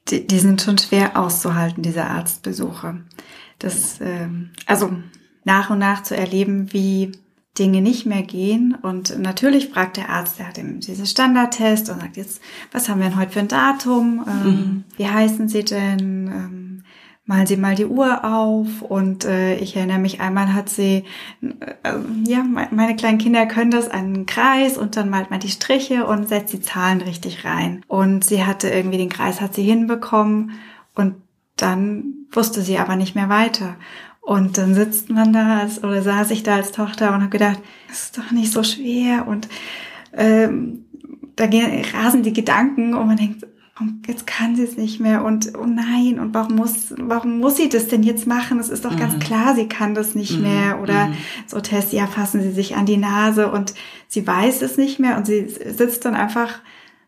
Die, 0.09 0.25
die 0.25 0.39
sind 0.39 0.61
schon 0.61 0.77
schwer 0.77 1.17
auszuhalten, 1.17 1.83
diese 1.83 2.05
Arztbesuche. 2.05 3.01
Das, 3.59 3.99
ähm, 4.01 4.49
also 4.65 4.91
nach 5.43 5.69
und 5.69 5.79
nach 5.79 6.03
zu 6.03 6.17
erleben, 6.17 6.73
wie 6.73 7.11
Dinge 7.59 7.81
nicht 7.81 8.05
mehr 8.05 8.23
gehen. 8.23 8.75
Und 8.81 9.19
natürlich 9.19 9.69
fragt 9.69 9.97
der 9.97 10.09
Arzt, 10.09 10.39
der 10.39 10.47
hat 10.47 10.57
eben 10.57 10.79
diesen 10.79 11.05
Standardtest 11.05 11.89
und 11.89 11.99
sagt 11.99 12.17
jetzt, 12.17 12.41
was 12.71 12.87
haben 12.87 13.01
wir 13.01 13.09
denn 13.09 13.19
heute 13.19 13.31
für 13.31 13.39
ein 13.39 13.47
Datum? 13.47 14.25
Ähm, 14.27 14.45
mhm. 14.45 14.83
Wie 14.97 15.07
heißen 15.07 15.49
Sie 15.49 15.65
denn? 15.65 16.27
Ähm, 16.27 16.83
malen 17.25 17.45
Sie 17.45 17.57
mal 17.57 17.75
die 17.75 17.85
Uhr 17.85 18.25
auf. 18.25 18.81
Und 18.81 19.25
äh, 19.25 19.55
ich 19.57 19.75
erinnere 19.75 19.99
mich, 19.99 20.19
einmal 20.21 20.53
hat 20.53 20.69
sie, 20.69 21.03
äh, 21.41 21.93
ja, 22.25 22.43
meine 22.43 22.95
kleinen 22.95 23.19
Kinder 23.19 23.45
können 23.45 23.71
das, 23.71 23.87
einen 23.87 24.25
Kreis 24.25 24.77
und 24.77 24.97
dann 24.97 25.09
malt 25.09 25.29
man 25.29 25.39
die 25.39 25.49
Striche 25.49 26.05
und 26.05 26.27
setzt 26.27 26.53
die 26.53 26.61
Zahlen 26.61 27.01
richtig 27.01 27.45
rein. 27.45 27.83
Und 27.87 28.23
sie 28.23 28.45
hatte 28.45 28.69
irgendwie 28.69 28.97
den 28.97 29.09
Kreis, 29.09 29.41
hat 29.41 29.53
sie 29.53 29.63
hinbekommen 29.63 30.53
und 30.95 31.15
dann 31.55 32.25
wusste 32.31 32.61
sie 32.61 32.77
aber 32.77 32.95
nicht 32.95 33.15
mehr 33.15 33.29
weiter. 33.29 33.75
Und 34.29 34.59
dann 34.59 34.75
sitzt 34.75 35.09
man 35.09 35.33
da 35.33 35.57
als, 35.61 35.83
oder 35.83 36.03
saß 36.03 36.29
ich 36.29 36.43
da 36.43 36.57
als 36.57 36.71
Tochter 36.71 37.15
und 37.15 37.21
habe 37.21 37.29
gedacht, 37.29 37.59
das 37.87 38.03
ist 38.03 38.17
doch 38.19 38.29
nicht 38.29 38.53
so 38.53 38.61
schwer 38.61 39.27
und 39.27 39.49
ähm, 40.13 40.85
da 41.35 41.47
gehen, 41.47 41.83
rasen 41.95 42.21
die 42.21 42.31
Gedanken 42.31 42.93
und 42.93 43.07
man 43.07 43.17
denkt, 43.17 43.47
und 43.79 44.07
jetzt 44.07 44.27
kann 44.27 44.55
sie 44.55 44.65
es 44.65 44.77
nicht 44.77 44.99
mehr 44.99 45.25
und 45.25 45.57
oh 45.57 45.65
nein, 45.65 46.19
und 46.19 46.35
warum 46.35 46.57
muss, 46.57 46.93
warum 46.99 47.39
muss 47.39 47.57
sie 47.57 47.69
das 47.69 47.87
denn 47.87 48.03
jetzt 48.03 48.27
machen? 48.27 48.59
Es 48.59 48.69
ist 48.69 48.85
doch 48.85 48.91
mhm. 48.91 48.99
ganz 48.99 49.17
klar, 49.17 49.55
sie 49.55 49.67
kann 49.67 49.95
das 49.95 50.13
nicht 50.13 50.37
mhm. 50.37 50.43
mehr. 50.43 50.79
Oder 50.79 51.07
mhm. 51.07 51.13
so 51.47 51.59
Tess, 51.59 51.91
ja, 51.91 52.05
fassen 52.05 52.43
sie 52.43 52.51
sich 52.51 52.75
an 52.75 52.85
die 52.85 52.97
Nase 52.97 53.51
und 53.51 53.73
sie 54.07 54.27
weiß 54.27 54.61
es 54.61 54.77
nicht 54.77 54.99
mehr 54.99 55.17
und 55.17 55.25
sie 55.25 55.49
sitzt 55.49 56.05
dann 56.05 56.13
einfach 56.13 56.59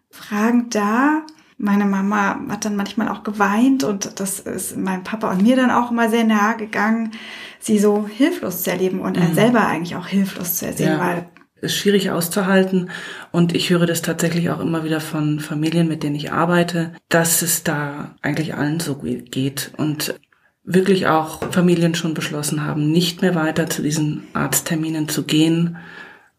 fragend 0.10 0.74
da. 0.74 1.22
Meine 1.62 1.86
Mama 1.86 2.39
hat 2.50 2.65
dann 2.65 2.76
manchmal 2.76 3.08
auch 3.10 3.24
geweint 3.24 3.84
und 3.84 4.19
das 4.19 4.39
ist 4.39 4.76
meinem 4.78 5.04
Papa 5.04 5.32
und 5.32 5.43
mir 5.43 5.56
dann 5.56 5.69
auch 5.69 5.91
immer 5.91 6.10
sehr 6.10 6.24
nahe 6.24 6.58
gegangen, 6.58 7.12
sie 7.60 7.78
so 7.78 8.08
hilflos 8.08 8.63
zu 8.63 8.71
erleben 8.71 9.00
und 9.00 9.17
mhm. 9.17 9.34
selber 9.34 9.67
eigentlich 9.67 9.95
auch 9.95 10.08
hilflos 10.08 10.56
zu 10.56 10.65
ersehen, 10.65 10.93
ja. 10.93 11.00
weil 11.00 11.30
ist 11.62 11.76
schwierig 11.76 12.10
auszuhalten. 12.10 12.89
Und 13.32 13.54
ich 13.56 13.69
höre 13.69 13.86
das 13.86 14.02
tatsächlich 14.02 14.50
auch 14.50 14.60
immer 14.60 14.84
wieder 14.84 15.00
von 15.00 15.39
Familien, 15.39 15.88
mit 15.88 16.02
denen 16.02 16.15
ich 16.15 16.32
arbeite, 16.32 16.93
dass 17.08 17.43
es 17.43 17.63
da 17.63 18.15
eigentlich 18.24 18.56
allen 18.56 18.80
so 18.80 18.95
geht. 18.95 19.71
Und 19.78 20.15
wirklich 20.63 21.08
auch 21.08 21.52
Familien 21.52 21.95
schon 21.95 22.13
beschlossen 22.13 22.65
haben, 22.65 22.91
nicht 22.91 23.21
mehr 23.21 23.36
weiter 23.36 23.69
zu 23.69 23.82
diesen 23.82 24.24
Arztterminen 24.34 25.08
zu 25.10 25.24
gehen, 25.24 25.78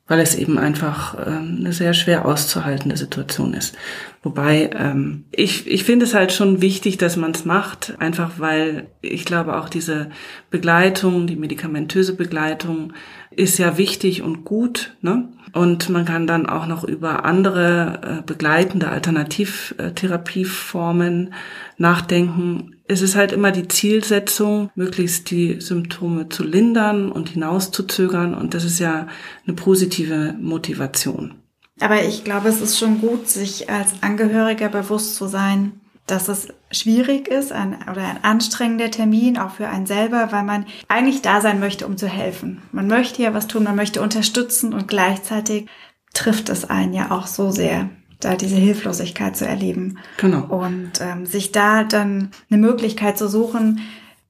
weil 0.09 0.21
es 0.21 0.35
eben 0.35 0.59
einfach 0.59 1.17
ähm, 1.27 1.59
eine 1.61 1.73
sehr 1.73 1.95
schwer 1.95 2.27
auszuhaltende 2.27 2.97
Situation 2.97 3.55
ist. 3.55 3.77
Wobei 4.23 4.71
ähm, 4.77 5.25
ich, 5.31 5.67
ich 5.67 5.85
finde 5.85 6.05
es 6.05 6.15
halt 6.15 6.33
schon 6.33 6.61
wichtig, 6.61 6.99
dass 6.99 7.17
man 7.17 7.31
es 7.33 7.45
macht, 7.45 7.95
einfach 7.99 8.33
weil 8.39 8.89
ich 9.01 9.25
glaube 9.25 9.57
auch 9.57 9.69
diese 9.69 10.11
Begleitung, 10.51 11.27
die 11.27 11.37
medikamentöse 11.37 12.15
Begleitung 12.15 12.93
ist 13.31 13.59
ja 13.59 13.79
wichtig 13.79 14.23
und 14.23 14.45
gut. 14.45 14.95
Ne? 15.01 15.29
Und 15.53 15.89
man 15.89 16.05
kann 16.05 16.27
dann 16.27 16.47
auch 16.47 16.67
noch 16.67 16.83
über 16.85 17.25
andere 17.25 18.01
äh, 18.03 18.23
begleitende 18.25 18.89
Alternativtherapieformen 18.89 21.33
nachdenken. 21.79 22.77
Es 22.93 23.01
ist 23.01 23.17
halt 23.17 23.33
immer 23.33 23.53
die 23.53 23.69
Zielsetzung, 23.69 24.71
möglichst 24.75 25.31
die 25.31 25.61
Symptome 25.61 26.29
zu 26.29 26.45
lindern 26.45 27.11
und 27.11 27.31
hinauszuzögern. 27.31 28.35
Und 28.35 28.53
das 28.53 28.65
ist 28.65 28.79
ja 28.79 29.07
eine 29.47 29.57
positive 29.57 30.35
Motivation. 30.39 31.35
Aber 31.81 32.05
ich 32.05 32.23
glaube, 32.23 32.51
es 32.51 32.61
ist 32.61 32.79
schon 32.79 33.01
gut, 33.01 33.29
sich 33.29 33.71
als 33.71 33.95
Angehöriger 34.03 34.69
bewusst 34.69 35.17
zu 35.17 35.27
sein, 35.27 35.81
dass 36.07 36.29
es 36.29 36.49
schwierig 36.71 37.29
ist 37.29 37.53
ein, 37.53 37.77
oder 37.91 38.03
ein 38.03 38.25
anstrengender 38.25 38.91
Termin, 38.91 39.39
auch 39.39 39.53
für 39.53 39.69
einen 39.69 39.87
selber, 39.87 40.31
weil 40.31 40.43
man 40.43 40.67
eigentlich 40.89 41.23
da 41.23 41.41
sein 41.41 41.61
möchte, 41.61 41.87
um 41.87 41.97
zu 41.97 42.09
helfen. 42.09 42.61
Man 42.73 42.89
möchte 42.89 43.23
ja 43.23 43.33
was 43.33 43.47
tun, 43.47 43.65
man 43.65 43.77
möchte 43.77 44.03
unterstützen 44.03 44.75
und 44.75 44.89
gleichzeitig 44.89 45.67
trifft 46.13 46.51
es 46.51 46.69
einen 46.69 46.93
ja 46.93 47.11
auch 47.11 47.27
so 47.27 47.51
sehr, 47.51 47.89
da 48.25 48.37
diese 48.37 48.57
Hilflosigkeit 48.57 49.37
zu 49.37 49.47
erleben. 49.47 49.99
Genau. 50.17 50.45
Und 50.45 50.93
ähm, 51.01 51.27
sich 51.27 51.53
da 51.53 51.85
dann 51.85 52.31
eine 52.51 52.61
Möglichkeit 52.61 53.19
zu 53.19 53.29
suchen, 53.29 53.81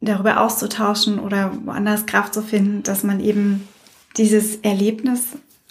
darüber 0.00 0.40
auszutauschen 0.40 1.18
oder 1.18 1.52
woanders 1.64 2.06
Kraft 2.06 2.34
zu 2.34 2.42
finden, 2.42 2.82
dass 2.82 3.04
man 3.04 3.20
eben 3.20 3.68
dieses 4.16 4.56
Erlebnis 4.56 5.22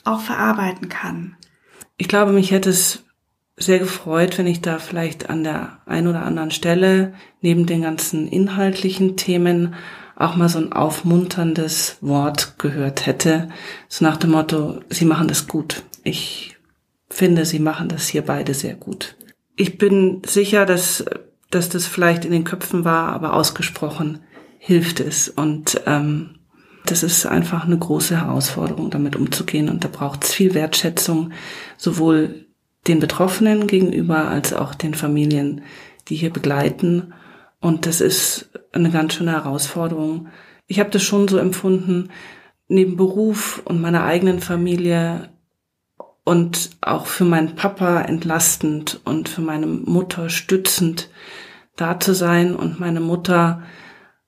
auch 0.04 0.22
verarbeiten 0.22 0.90
kann. 0.90 1.36
Ich 1.98 2.08
glaube, 2.08 2.32
mich 2.32 2.52
hätte 2.52 2.70
es 2.70 3.04
sehr 3.58 3.80
gefreut, 3.80 4.38
wenn 4.38 4.48
ich 4.48 4.62
da 4.62 4.80
vielleicht 4.80 5.30
an 5.30 5.44
der 5.44 5.78
ein 5.86 6.08
oder 6.08 6.24
anderen 6.24 6.52
Stelle 6.52 7.14
neben 7.42 7.66
den 7.66 7.82
ganzen 7.82 8.28
inhaltlichen 8.28 9.18
Themen 9.18 9.76
auch 10.16 10.36
mal 10.36 10.50
so 10.50 10.60
ein 10.60 10.72
aufmunterndes 10.72 11.98
Wort 12.02 12.58
gehört 12.58 13.06
hätte. 13.06 13.50
So 13.88 14.06
nach 14.06 14.18
dem 14.18 14.32
Motto, 14.32 14.80
Sie 14.90 15.06
machen 15.06 15.28
das 15.28 15.48
gut. 15.48 15.84
Ich 16.04 16.58
finde, 17.14 17.46
Sie 17.46 17.60
machen 17.60 17.90
das 17.90 18.08
hier 18.08 18.24
beide 18.24 18.54
sehr 18.54 18.76
gut. 18.76 19.16
Ich 19.56 19.78
bin 19.78 20.22
sicher, 20.26 20.66
dass, 20.66 21.06
dass 21.50 21.70
das 21.70 21.86
vielleicht 21.86 22.26
in 22.26 22.32
den 22.32 22.44
Köpfen 22.44 22.86
war, 22.86 23.10
aber 23.10 23.34
ausgesprochen 23.34 24.20
hilft 24.58 25.00
es. 25.00 25.30
Und 25.30 25.82
ähm, 25.86 26.40
das 26.86 27.04
ist 27.04 27.26
einfach 27.26 27.66
eine 27.66 27.78
große 27.78 28.20
Herausforderung, 28.20 28.90
damit 28.90 29.16
umzugehen. 29.16 29.70
Und 29.70 29.84
da 29.84 29.88
braucht 29.88 30.24
es 30.24 30.34
viel 30.34 30.54
Wertschätzung, 30.54 31.32
sowohl 31.78 32.46
den 32.88 33.00
Betroffenen 33.00 33.68
gegenüber 33.68 34.28
als 34.28 34.54
auch 34.54 34.74
den 34.74 34.94
Familien, 34.94 35.62
die 36.08 36.16
hier 36.16 36.32
begleiten. 36.32 37.14
Und 37.60 37.86
das 37.86 38.02
ist 38.02 38.50
eine 38.72 38.90
ganz 38.90 39.14
schöne 39.14 39.32
Herausforderung. 39.32 40.30
Ich 40.68 40.80
habe 40.80 40.90
das 40.90 41.04
schon 41.04 41.28
so 41.28 41.38
empfunden, 41.38 42.10
neben 42.68 42.96
Beruf 42.96 43.62
und 43.66 43.82
meiner 43.82 44.04
eigenen 44.04 44.40
Familie 44.40 45.30
und 46.32 46.70
auch 46.80 47.08
für 47.08 47.26
meinen 47.26 47.56
Papa 47.56 48.04
entlastend 48.04 49.02
und 49.04 49.28
für 49.28 49.42
meine 49.42 49.68
Mutter 49.68 50.30
stützend 50.30 51.10
da 51.76 52.00
zu 52.00 52.14
sein 52.14 52.56
und 52.56 52.80
meine 52.80 53.02
Mutter 53.02 53.64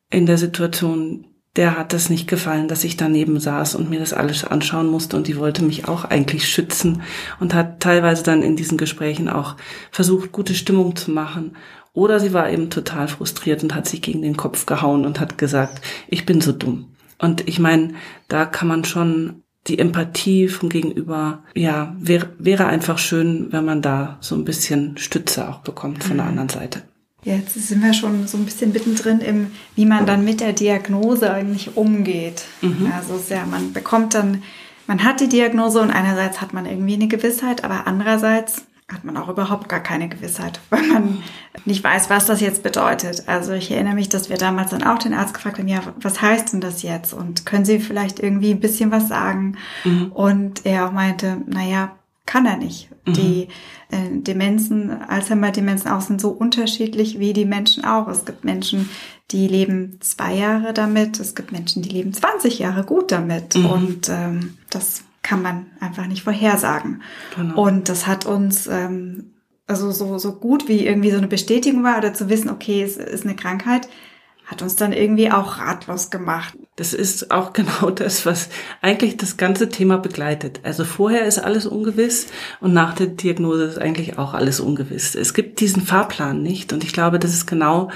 in 0.10 0.26
der 0.26 0.38
Situation 0.38 1.28
der 1.56 1.78
hat 1.78 1.94
es 1.94 2.10
nicht 2.10 2.28
gefallen, 2.28 2.68
dass 2.68 2.84
ich 2.84 2.98
daneben 2.98 3.40
saß 3.40 3.76
und 3.76 3.90
mir 3.90 4.00
das 4.00 4.12
alles 4.12 4.44
anschauen 4.44 4.88
musste 4.88 5.16
und 5.16 5.28
die 5.28 5.38
wollte 5.38 5.64
mich 5.64 5.88
auch 5.88 6.04
eigentlich 6.04 6.50
schützen 6.50 7.04
und 7.40 7.54
hat 7.54 7.80
teilweise 7.80 8.24
dann 8.24 8.42
in 8.42 8.56
diesen 8.56 8.78
Gesprächen 8.78 9.30
auch 9.30 9.56
versucht, 9.92 10.32
gute 10.32 10.56
Stimmung 10.56 10.96
zu 10.96 11.12
machen. 11.12 11.56
Oder 11.94 12.20
sie 12.20 12.34
war 12.34 12.50
eben 12.50 12.72
total 12.72 13.08
frustriert 13.08 13.62
und 13.62 13.76
hat 13.76 13.88
sich 13.88 14.02
gegen 14.02 14.24
den 14.24 14.36
Kopf 14.36 14.66
gehauen 14.66 15.06
und 15.06 15.20
hat 15.20 15.38
gesagt, 15.38 15.80
ich 16.08 16.26
bin 16.26 16.42
so 16.42 16.54
dumm. 16.54 16.96
Und 17.20 17.48
ich 17.48 17.60
meine, 17.60 17.94
da 18.28 18.46
kann 18.46 18.68
man 18.68 18.84
schon 18.84 19.43
die 19.68 19.80
Empathie 19.80 20.48
vom 20.48 20.70
Gegenüber, 20.70 21.44
ja, 21.56 21.96
wäre, 22.00 22.30
wäre 22.38 22.66
einfach 22.66 22.98
schön, 22.98 23.48
wenn 23.52 23.66
man 23.66 23.82
da 23.82 24.18
so 24.20 24.36
ein 24.36 24.44
bisschen 24.44 24.98
Stütze 24.98 25.48
auch 25.48 25.60
bekommt 25.60 26.04
von 26.04 26.18
der 26.18 26.26
mhm. 26.26 26.32
anderen 26.32 26.50
Seite. 26.50 26.82
Jetzt 27.24 27.54
sind 27.54 27.82
wir 27.82 27.94
schon 27.94 28.28
so 28.28 28.38
ein 28.38 28.44
bisschen 28.44 28.74
mittendrin 28.74 29.22
im, 29.22 29.52
wie 29.76 29.86
man 29.86 30.06
dann 30.06 30.26
mit 30.26 30.42
der 30.42 30.52
Diagnose 30.52 31.32
eigentlich 31.32 31.78
umgeht. 31.78 32.44
Mhm. 32.62 32.92
Also 32.94 33.22
ja, 33.34 33.46
man 33.46 33.72
bekommt 33.72 34.14
dann, 34.14 34.44
man 34.88 35.06
hat 35.06 35.22
die 35.22 35.30
Diagnose 35.30 35.80
und 35.80 35.90
einerseits 35.90 36.42
hat 36.42 36.54
man 36.54 36.66
irgendwie 36.66 36.96
eine 36.96 37.08
Gewissheit, 37.08 37.64
aber 37.64 37.88
andererseits 37.88 38.66
hat 38.94 39.04
man 39.04 39.18
auch 39.18 39.30
überhaupt 39.30 39.70
gar 39.70 39.80
keine 39.80 40.10
Gewissheit, 40.10 40.60
weil 40.70 40.84
man 40.84 41.24
nicht 41.66 41.84
weiß, 41.84 42.10
was 42.10 42.26
das 42.26 42.42
jetzt 42.42 42.64
bedeutet. 42.64 43.24
Also 43.28 43.54
ich 43.54 43.72
erinnere 43.72 43.96
mich, 43.96 44.10
dass 44.10 44.30
wir 44.30 44.38
damals 44.38 44.72
dann 44.72 44.84
auch 44.84 45.00
den 45.00 45.14
Arzt 45.14 45.34
gefragt 45.34 45.60
haben, 45.60 45.68
ja, 45.68 45.82
was 46.02 46.22
heißt 46.22 46.54
denn 46.54 46.62
das 46.62 46.82
jetzt? 46.84 47.14
Und 47.14 47.46
können 47.46 47.66
Sie 47.66 47.80
vielleicht 47.80 48.20
irgendwie 48.20 48.52
ein 48.52 48.60
bisschen 48.60 48.92
was 48.92 49.08
sagen? 49.08 49.58
Mhm. 49.84 50.12
Und 50.12 50.66
er 50.66 50.88
auch 50.88 50.92
meinte, 50.92 51.42
naja, 51.46 51.96
kann 52.26 52.46
er 52.46 52.58
nicht. 52.58 52.90
Mhm. 53.06 53.14
Die 53.14 53.48
äh, 53.92 54.10
Demenzen, 54.12 54.92
Alzheimer-Demenzen 54.92 55.92
auch 55.92 56.02
sind 56.02 56.22
so 56.22 56.30
unterschiedlich 56.30 57.20
wie 57.20 57.34
die 57.34 57.46
Menschen 57.46 57.84
auch. 57.84 58.08
Es 58.08 58.26
gibt 58.26 58.44
Menschen, 58.44 58.90
die 59.32 59.48
leben 59.48 60.00
zwei 60.02 60.34
Jahre 60.36 60.74
damit. 60.74 61.20
Es 61.20 61.36
gibt 61.36 61.52
Menschen, 61.52 61.82
die 61.82 61.90
leben 61.90 62.14
20 62.14 62.60
Jahre 62.60 62.84
gut 62.84 63.12
damit. 63.12 63.56
Mhm. 63.56 63.66
Und 63.66 64.10
ähm, 64.10 64.58
das 64.70 65.04
kann 65.24 65.42
man 65.42 65.72
einfach 65.80 66.06
nicht 66.06 66.24
vorhersagen. 66.24 67.02
Genau. 67.36 67.64
Und 67.64 67.90
das 67.90 68.06
hat 68.06 68.26
uns 68.26 68.68
ähm, 68.68 69.34
also 69.68 69.92
so, 69.92 70.18
so 70.18 70.34
gut 70.34 70.68
wie 70.68 70.86
irgendwie 70.86 71.12
so 71.12 71.18
eine 71.18 71.28
Bestätigung 71.28 71.84
war 71.84 71.98
oder 71.98 72.14
zu 72.14 72.30
wissen, 72.30 72.50
okay, 72.50 72.84
es 72.84 72.98
ist 72.98 73.26
eine 73.26 73.36
Krankheit, 73.36 73.88
hat 74.46 74.62
uns 74.62 74.76
dann 74.76 74.92
irgendwie 74.92 75.32
auch 75.32 75.58
ratlos 75.60 76.12
gemacht. 76.12 76.58
Das 76.76 76.94
ist 76.94 77.32
auch 77.32 77.54
genau 77.54 77.90
das, 77.90 78.26
was 78.26 78.50
eigentlich 78.82 79.18
das 79.18 79.38
ganze 79.38 79.70
Thema 79.70 79.98
begleitet. 79.98 80.60
Also 80.64 80.84
vorher 80.84 81.26
ist 81.26 81.40
alles 81.40 81.66
ungewiss 81.66 82.28
und 82.60 82.74
nach 82.74 82.94
der 82.94 83.08
Diagnose 83.08 83.64
ist 83.64 83.80
eigentlich 83.80 84.18
auch 84.18 84.34
alles 84.34 84.60
ungewiss. 84.60 85.16
Es 85.16 85.34
gibt 85.34 85.60
diesen 85.60 85.82
Fahrplan 85.84 86.42
nicht 86.42 86.74
und 86.74 86.84
ich 86.84 86.94
glaube, 86.94 87.20
das 87.20 87.34
ist 87.34 87.46
genau 87.46 87.90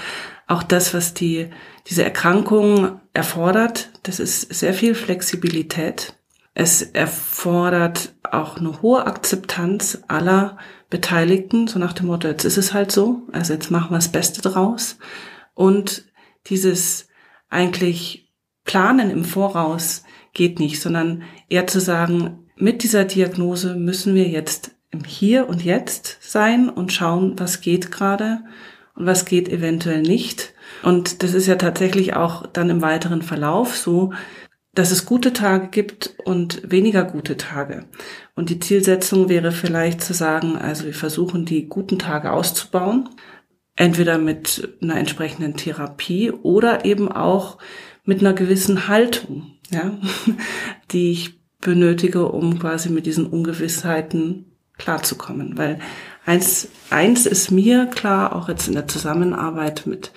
auch 0.48 0.64
das, 0.64 0.94
was 0.94 1.14
die, 1.14 1.50
diese 1.88 2.06
Erkrankung 2.06 3.02
erfordert. 3.14 3.90
Das 4.04 4.22
ist 4.22 4.54
sehr 4.54 4.74
viel 4.74 4.96
Flexibilität. 4.96 6.17
Es 6.60 6.82
erfordert 6.82 8.16
auch 8.24 8.58
eine 8.58 8.82
hohe 8.82 9.06
Akzeptanz 9.06 10.00
aller 10.08 10.58
Beteiligten, 10.90 11.68
so 11.68 11.78
nach 11.78 11.94
dem 11.94 12.08
Motto, 12.08 12.28
jetzt 12.28 12.46
ist 12.46 12.58
es 12.58 12.74
halt 12.74 12.92
so, 12.92 13.22
also 13.32 13.54
jetzt 13.54 13.70
machen 13.70 13.92
wir 13.92 13.98
das 13.98 14.12
Beste 14.12 14.42
draus. 14.42 14.98
Und 15.54 16.06
dieses 16.48 17.10
eigentlich 17.48 18.34
Planen 18.64 19.12
im 19.12 19.24
Voraus 19.24 20.02
geht 20.34 20.60
nicht, 20.60 20.82
sondern 20.82 21.22
eher 21.48 21.68
zu 21.68 21.80
sagen, 21.80 22.50
mit 22.56 22.82
dieser 22.82 23.06
Diagnose 23.06 23.76
müssen 23.76 24.16
wir 24.16 24.28
jetzt 24.28 24.72
im 24.90 25.04
Hier 25.04 25.48
und 25.48 25.64
Jetzt 25.64 26.18
sein 26.22 26.70
und 26.70 26.92
schauen, 26.92 27.38
was 27.38 27.62
geht 27.62 27.92
gerade 27.92 28.40
und 28.96 29.06
was 29.06 29.26
geht 29.26 29.48
eventuell 29.48 30.02
nicht. 30.02 30.56
Und 30.82 31.22
das 31.22 31.36
ist 31.36 31.46
ja 31.46 31.58
tatsächlich 31.58 32.16
auch 32.16 32.48
dann 32.48 32.72
im 32.72 32.82
weiteren 32.82 33.22
Verlauf 33.22 33.78
so, 33.78 34.12
dass 34.78 34.92
es 34.92 35.06
gute 35.06 35.34
Tage 35.34 35.70
gibt 35.70 36.14
und 36.24 36.62
weniger 36.70 37.04
gute 37.04 37.36
Tage. 37.36 37.86
Und 38.36 38.50
die 38.52 38.60
Zielsetzung 38.60 39.28
wäre 39.28 39.52
vielleicht 39.52 40.02
zu 40.02 40.14
sagen, 40.14 40.56
also 40.56 40.86
wir 40.86 40.94
versuchen 40.94 41.46
die 41.46 41.68
guten 41.68 41.98
Tage 41.98 42.32
auszubauen 42.32 43.10
entweder 43.76 44.18
mit 44.18 44.76
einer 44.82 44.98
entsprechenden 44.98 45.56
Therapie 45.56 46.32
oder 46.32 46.84
eben 46.84 47.10
auch 47.12 47.58
mit 48.04 48.20
einer 48.20 48.34
gewissen 48.34 48.88
Haltung, 48.88 49.54
ja, 49.70 49.98
die 50.92 51.12
ich 51.12 51.40
benötige, 51.62 52.28
um 52.28 52.60
quasi 52.60 52.90
mit 52.90 53.06
diesen 53.06 53.26
Ungewissheiten 53.26 54.58
klarzukommen. 54.78 55.58
Weil 55.58 55.80
eins, 56.26 56.70
eins 56.90 57.26
ist 57.26 57.52
mir 57.52 57.86
klar, 57.88 58.36
auch 58.36 58.50
jetzt 58.50 58.68
in 58.68 58.74
der 58.74 58.88
Zusammenarbeit 58.88 59.88
mit 59.88 60.12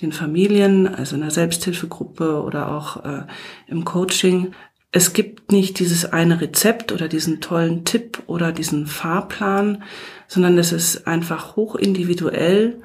den 0.00 0.12
Familien, 0.12 0.86
also 0.86 1.16
in 1.16 1.22
der 1.22 1.30
Selbsthilfegruppe 1.30 2.42
oder 2.42 2.70
auch 2.70 3.04
äh, 3.04 3.26
im 3.66 3.84
Coaching, 3.84 4.52
es 4.92 5.12
gibt 5.12 5.52
nicht 5.52 5.78
dieses 5.78 6.06
eine 6.06 6.40
Rezept 6.40 6.92
oder 6.92 7.08
diesen 7.08 7.40
tollen 7.40 7.84
Tipp 7.84 8.22
oder 8.26 8.52
diesen 8.52 8.86
Fahrplan, 8.86 9.82
sondern 10.26 10.56
es 10.58 10.72
ist 10.72 11.06
einfach 11.06 11.56
hoch 11.56 11.74
individuell 11.74 12.80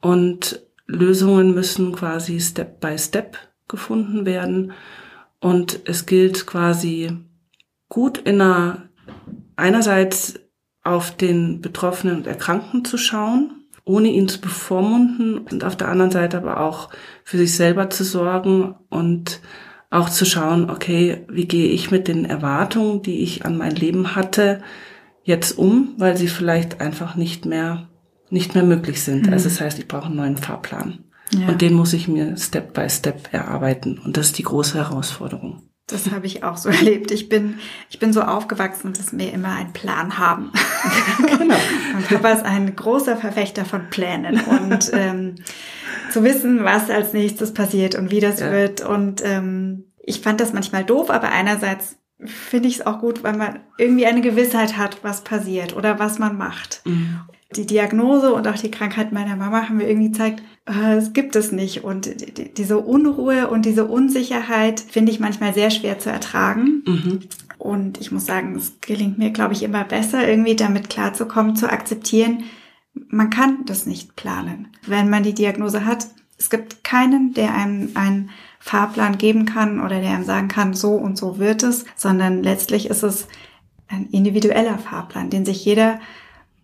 und 0.00 0.62
Lösungen 0.86 1.54
müssen 1.54 1.92
quasi 1.92 2.40
Step 2.40 2.80
by 2.80 2.96
Step 2.98 3.36
gefunden 3.68 4.24
werden. 4.24 4.72
Und 5.40 5.80
es 5.84 6.06
gilt 6.06 6.46
quasi 6.46 7.10
gut 7.88 8.18
in 8.18 8.40
einer, 8.40 8.88
einerseits 9.56 10.38
auf 10.84 11.16
den 11.16 11.60
Betroffenen 11.60 12.18
und 12.18 12.26
Erkrankten 12.26 12.84
zu 12.84 12.96
schauen, 12.96 13.55
ohne 13.86 14.08
ihn 14.08 14.28
zu 14.28 14.40
bevormunden 14.40 15.38
und 15.38 15.64
auf 15.64 15.76
der 15.76 15.88
anderen 15.88 16.10
Seite 16.10 16.36
aber 16.36 16.60
auch 16.60 16.90
für 17.24 17.38
sich 17.38 17.54
selber 17.54 17.88
zu 17.88 18.04
sorgen 18.04 18.74
und 18.90 19.40
auch 19.88 20.10
zu 20.10 20.26
schauen, 20.26 20.68
okay, 20.68 21.24
wie 21.30 21.46
gehe 21.46 21.68
ich 21.68 21.90
mit 21.90 22.08
den 22.08 22.26
Erwartungen, 22.26 23.00
die 23.02 23.20
ich 23.22 23.46
an 23.46 23.56
mein 23.56 23.74
Leben 23.74 24.14
hatte, 24.14 24.60
jetzt 25.22 25.56
um, 25.56 25.94
weil 25.96 26.16
sie 26.16 26.28
vielleicht 26.28 26.80
einfach 26.80 27.14
nicht 27.14 27.46
mehr 27.46 27.88
nicht 28.28 28.54
mehr 28.54 28.64
möglich 28.64 29.02
sind. 29.02 29.26
Mhm. 29.26 29.32
Also 29.32 29.48
das 29.48 29.60
heißt, 29.60 29.78
ich 29.78 29.88
brauche 29.88 30.06
einen 30.06 30.16
neuen 30.16 30.36
Fahrplan. 30.36 31.04
Ja. 31.32 31.48
Und 31.48 31.60
den 31.60 31.74
muss 31.74 31.92
ich 31.92 32.08
mir 32.08 32.36
Step 32.36 32.74
by 32.74 32.88
Step 32.88 33.32
erarbeiten. 33.32 33.98
Und 33.98 34.16
das 34.16 34.26
ist 34.26 34.38
die 34.38 34.44
große 34.44 34.78
Herausforderung. 34.78 35.62
Das 35.86 36.10
habe 36.10 36.26
ich 36.26 36.42
auch 36.42 36.56
so 36.56 36.68
erlebt. 36.70 37.10
Ich 37.10 37.28
bin, 37.28 37.58
ich 37.90 37.98
bin 37.98 38.12
so 38.12 38.22
aufgewachsen, 38.22 38.92
dass 38.92 39.16
wir 39.16 39.32
immer 39.32 39.54
einen 39.54 39.72
Plan 39.72 40.18
haben. 40.18 40.52
genau. 41.38 41.56
Und 41.96 42.08
Papa 42.08 42.30
ist 42.30 42.44
ein 42.44 42.74
großer 42.74 43.16
Verfechter 43.16 43.64
von 43.64 43.88
Plänen 43.90 44.40
und 44.40 44.90
ähm, 44.94 45.36
zu 46.10 46.24
wissen, 46.24 46.64
was 46.64 46.90
als 46.90 47.12
nächstes 47.12 47.54
passiert 47.54 47.94
und 47.94 48.10
wie 48.10 48.20
das 48.20 48.40
ja. 48.40 48.50
wird. 48.50 48.80
Und 48.80 49.22
ähm, 49.24 49.84
ich 50.04 50.20
fand 50.20 50.40
das 50.40 50.52
manchmal 50.52 50.84
doof, 50.84 51.10
aber 51.10 51.30
einerseits 51.30 51.96
finde 52.24 52.68
ich 52.68 52.76
es 52.76 52.86
auch 52.86 53.00
gut, 53.00 53.22
weil 53.24 53.36
man 53.36 53.60
irgendwie 53.76 54.06
eine 54.06 54.22
Gewissheit 54.22 54.78
hat, 54.78 54.98
was 55.02 55.22
passiert 55.22 55.76
oder 55.76 55.98
was 55.98 56.18
man 56.18 56.38
macht. 56.38 56.80
Mhm 56.84 57.20
die 57.54 57.66
Diagnose 57.66 58.32
und 58.32 58.48
auch 58.48 58.56
die 58.56 58.70
Krankheit 58.70 59.12
meiner 59.12 59.36
Mama 59.36 59.62
haben 59.62 59.76
mir 59.76 59.88
irgendwie 59.88 60.10
gezeigt, 60.10 60.42
es 60.66 61.12
gibt 61.12 61.36
es 61.36 61.52
nicht. 61.52 61.84
Und 61.84 62.06
die, 62.06 62.52
diese 62.52 62.78
Unruhe 62.78 63.48
und 63.48 63.64
diese 63.64 63.86
Unsicherheit 63.86 64.80
finde 64.80 65.12
ich 65.12 65.20
manchmal 65.20 65.54
sehr 65.54 65.70
schwer 65.70 65.98
zu 65.98 66.10
ertragen. 66.10 66.82
Mhm. 66.84 67.20
Und 67.58 68.00
ich 68.00 68.12
muss 68.12 68.26
sagen, 68.26 68.54
es 68.56 68.80
gelingt 68.80 69.18
mir, 69.18 69.30
glaube 69.30 69.54
ich, 69.54 69.62
immer 69.62 69.84
besser, 69.84 70.28
irgendwie 70.28 70.56
damit 70.56 70.90
klarzukommen, 70.90 71.56
zu 71.56 71.70
akzeptieren, 71.70 72.44
man 73.08 73.30
kann 73.30 73.64
das 73.66 73.86
nicht 73.86 74.16
planen. 74.16 74.68
Wenn 74.86 75.10
man 75.10 75.22
die 75.22 75.34
Diagnose 75.34 75.84
hat, 75.84 76.06
es 76.38 76.50
gibt 76.50 76.84
keinen, 76.84 77.34
der 77.34 77.54
einem 77.54 77.90
einen 77.94 78.30
Fahrplan 78.58 79.18
geben 79.18 79.46
kann 79.46 79.80
oder 79.80 80.00
der 80.00 80.10
einem 80.10 80.24
sagen 80.24 80.48
kann, 80.48 80.74
so 80.74 80.94
und 80.94 81.16
so 81.16 81.38
wird 81.38 81.62
es, 81.62 81.84
sondern 81.94 82.42
letztlich 82.42 82.88
ist 82.88 83.02
es 83.02 83.28
ein 83.88 84.08
individueller 84.10 84.78
Fahrplan, 84.78 85.30
den 85.30 85.44
sich 85.44 85.64
jeder 85.64 86.00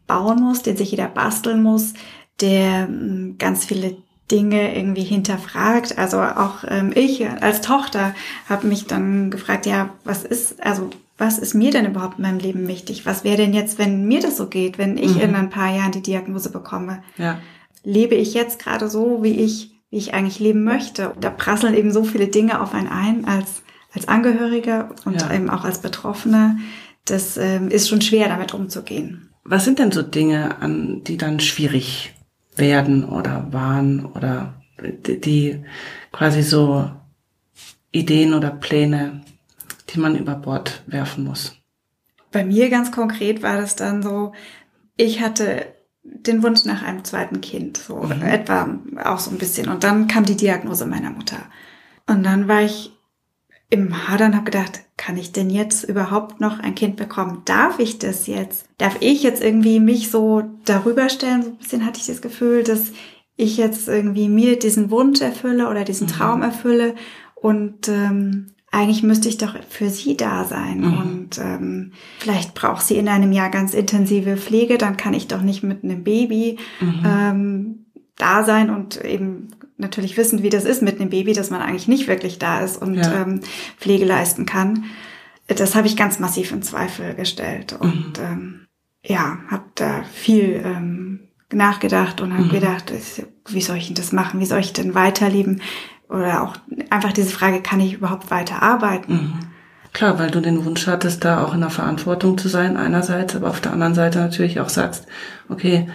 bauen 0.07 0.41
muss, 0.43 0.63
den 0.63 0.77
sich 0.77 0.91
jeder 0.91 1.09
basteln 1.09 1.63
muss, 1.63 1.95
der 2.43 2.87
hm, 2.87 3.37
ganz 3.39 3.65
viele 3.65 3.97
Dinge 4.31 4.75
irgendwie 4.75 5.05
hinterfragt. 5.05 5.99
Also 5.99 6.21
auch 6.21 6.65
ähm, 6.67 6.93
ich 6.95 7.29
als 7.29 7.61
Tochter 7.61 8.15
habe 8.49 8.67
mich 8.67 8.87
dann 8.87 9.31
gefragt, 9.31 9.67
ja, 9.67 9.91
was 10.05 10.25
ist, 10.25 10.63
also 10.65 10.91
was 11.19 11.39
ist 11.39 11.55
mir 11.55 11.71
denn 11.71 11.87
überhaupt 11.87 12.19
in 12.19 12.23
meinem 12.23 12.39
Leben 12.39 12.67
wichtig? 12.67 13.07
Was 13.07 13.23
wäre 13.23 13.37
denn 13.37 13.53
jetzt, 13.53 13.79
wenn 13.79 14.07
mir 14.07 14.21
das 14.21 14.37
so 14.37 14.49
geht, 14.49 14.79
wenn 14.79 14.97
ich 14.97 15.15
mhm. 15.15 15.21
in 15.21 15.35
ein 15.35 15.51
paar 15.51 15.73
Jahren 15.75 15.93
die 15.93 16.03
Diagnose 16.03 16.51
bekomme? 16.51 17.03
Ja. 17.17 17.39
Lebe 17.85 18.15
ich 18.15 18.35
jetzt 18.35 18.59
gerade 18.59 18.89
so, 18.89 19.23
wie 19.23 19.41
ich, 19.41 19.73
wie 19.91 19.99
ich 19.99 20.15
eigentlich 20.15 20.41
leben 20.41 20.65
möchte? 20.65 21.15
Da 21.21 21.31
prasseln 21.31 21.75
eben 21.75 21.93
so 21.93 22.05
viele 22.05 22.29
Dinge 22.29 22.61
auf 22.61 22.75
einen 22.75 22.89
ein 22.89 23.25
als, 23.27 23.63
als 23.95 24.09
Angehöriger 24.09 24.95
und 25.05 25.21
ja. 25.21 25.33
eben 25.33 25.51
auch 25.51 25.65
als 25.65 25.81
Betroffener. 25.81 26.57
Das 27.05 27.37
ähm, 27.37 27.69
ist 27.69 27.89
schon 27.89 28.01
schwer, 28.01 28.29
damit 28.29 28.55
umzugehen. 28.55 29.29
Was 29.45 29.65
sind 29.65 29.79
denn 29.79 29.93
so 29.93 30.03
Dinge, 30.03 30.61
an 30.61 31.03
die 31.05 31.19
dann 31.19 31.41
schwierig 31.41 32.15
werden 32.57 33.05
oder 33.05 33.53
waren 33.53 34.07
oder 34.07 34.55
die 34.83 35.65
quasi 36.13 36.43
so 36.43 36.91
Ideen 37.91 38.35
oder 38.35 38.51
Pläne, 38.51 39.23
die 39.91 40.01
man 40.01 40.17
über 40.17 40.35
Bord 40.35 40.83
werfen 40.87 41.25
muss? 41.25 41.57
Bei 42.31 42.45
mir 42.45 42.71
ganz 42.71 42.93
konkret 42.93 43.43
war 43.43 43.59
das 43.59 43.77
dann 43.77 44.03
so, 44.03 44.33
ich 44.97 45.21
hatte 45.21 45.67
den 46.03 46.43
Wunsch 46.43 46.65
nach 46.65 46.83
einem 46.83 47.05
zweiten 47.05 47.41
Kind, 47.41 47.77
so 47.77 47.97
mhm. 47.97 48.23
etwa 48.23 48.79
auch 49.05 49.19
so 49.19 49.31
ein 49.31 49.39
bisschen. 49.39 49.69
Und 49.69 49.85
dann 49.85 50.09
kam 50.09 50.25
die 50.25 50.37
Diagnose 50.37 50.87
meiner 50.87 51.11
Mutter. 51.11 51.39
Und 52.07 52.25
dann 52.25 52.49
war 52.49 52.63
ich 52.63 52.93
im 53.73 54.07
Hadern, 54.07 54.35
habe 54.35 54.45
gedacht, 54.45 54.83
kann 54.99 55.17
ich 55.17 55.33
denn 55.33 55.49
jetzt 55.49 55.85
überhaupt 55.85 56.43
noch 56.43 56.61
ein 56.61 56.75
Kind 56.75 56.97
bekommen? 56.97 57.41
Darf 57.47 57.79
ich 57.79 57.99
das 57.99 58.27
jetzt? 58.27 58.67
Darf 58.77 58.99
ich 59.01 59.23
jetzt 59.23 59.43
irgendwie 59.43 59.81
mich 59.81 60.11
so 60.11 60.43
darüber 60.67 61.09
stellen? 61.09 61.43
So 61.43 61.49
ein 61.49 61.57
bisschen 61.57 61.87
hatte 61.87 61.99
ich 61.99 62.07
das 62.07 62.21
Gefühl, 62.21 62.65
dass 62.65 62.93
ich 63.37 63.57
jetzt 63.57 63.89
irgendwie 63.89 64.29
mir 64.29 64.59
diesen 64.59 64.91
Wunsch 64.91 65.23
erfülle 65.23 65.71
oder 65.71 65.85
diesen 65.85 66.07
mhm. 66.07 66.11
Traum 66.11 66.43
erfülle 66.43 66.95
und 67.35 67.89
ähm, 67.89 68.49
eigentlich 68.71 69.03
müsste 69.03 69.31
ich 69.31 69.39
doch 69.39 69.57
für 69.71 69.89
sie 69.89 70.19
da 70.19 70.45
sein 70.45 70.81
mhm. 70.81 70.99
und 70.99 71.39
ähm, 71.39 71.93
vielleicht 72.19 72.55
braucht 72.55 72.83
sie 72.83 72.99
in 72.99 73.09
einem 73.09 73.33
Jahr 73.33 73.49
ganz 73.49 73.73
intensive 73.73 74.37
Pflege, 74.37 74.77
dann 74.77 74.99
kann 74.99 75.15
ich 75.15 75.29
doch 75.29 75.41
nicht 75.41 75.63
mit 75.63 75.83
einem 75.83 76.05
Baby 76.05 76.59
mhm. 76.79 77.03
ähm, 77.07 77.87
da 78.17 78.45
sein 78.45 78.69
und 78.69 79.03
eben 79.03 79.49
natürlich 79.77 80.17
wissen, 80.17 80.43
wie 80.43 80.51
das 80.51 80.65
ist 80.65 80.83
mit 80.83 81.01
einem 81.01 81.11
Baby, 81.11 81.33
dass 81.33 81.51
man 81.51 81.61
eigentlich 81.61 81.89
nicht 81.89 82.09
wirklich 82.09 82.39
da 82.39 82.61
ist 82.61 82.81
und 82.81 82.95
ja. 82.95 83.23
ähm, 83.23 83.41
Pflege 83.79 84.05
leisten 84.05 84.47
kann. 84.47 84.85
Das 85.49 85.75
habe 85.75 85.87
ich 85.87 85.97
ganz 85.97 86.19
massiv 86.19 86.53
in 86.53 86.63
Zweifel 86.63 87.15
gestellt 87.15 87.77
und 87.79 88.19
mhm. 88.19 88.25
ähm, 88.25 88.67
ja, 89.05 89.39
habe 89.51 89.65
da 89.75 90.05
viel 90.13 90.63
ähm, 90.65 91.21
nachgedacht 91.53 92.21
und 92.21 92.33
habe 92.33 92.45
mhm. 92.45 92.51
gedacht, 92.51 92.93
wie 93.49 93.61
soll 93.61 93.77
ich 93.77 93.87
denn 93.87 93.97
das 93.97 94.13
machen? 94.13 94.41
Wie 94.41 94.47
soll 94.47 94.61
ich 94.61 94.73
denn 94.73 94.95
weiterleben? 94.95 95.61
Oder 96.09 96.43
auch 96.43 96.57
einfach 96.91 97.13
diese 97.13 97.31
Frage, 97.31 97.61
kann 97.61 97.81
ich 97.81 97.95
überhaupt 97.95 98.31
weiter 98.31 98.63
arbeiten? 98.63 99.13
Mhm. 99.13 99.39
Klar, 99.93 100.19
weil 100.19 100.31
du 100.31 100.41
den 100.41 100.65
Wunsch 100.65 100.87
hattest, 100.87 101.25
da 101.25 101.45
auch 101.45 101.53
in 101.53 101.61
der 101.61 101.71
Verantwortung 101.71 102.39
zu 102.39 102.49
sein 102.49 102.77
einerseits, 102.79 103.37
aber 103.37 103.51
auf 103.51 103.61
der 103.61 103.73
anderen 103.73 103.95
Seite 103.95 104.21
natürlich 104.21 104.61
auch 104.61 104.71
sagst, 104.71 105.07
okay, 105.51 105.89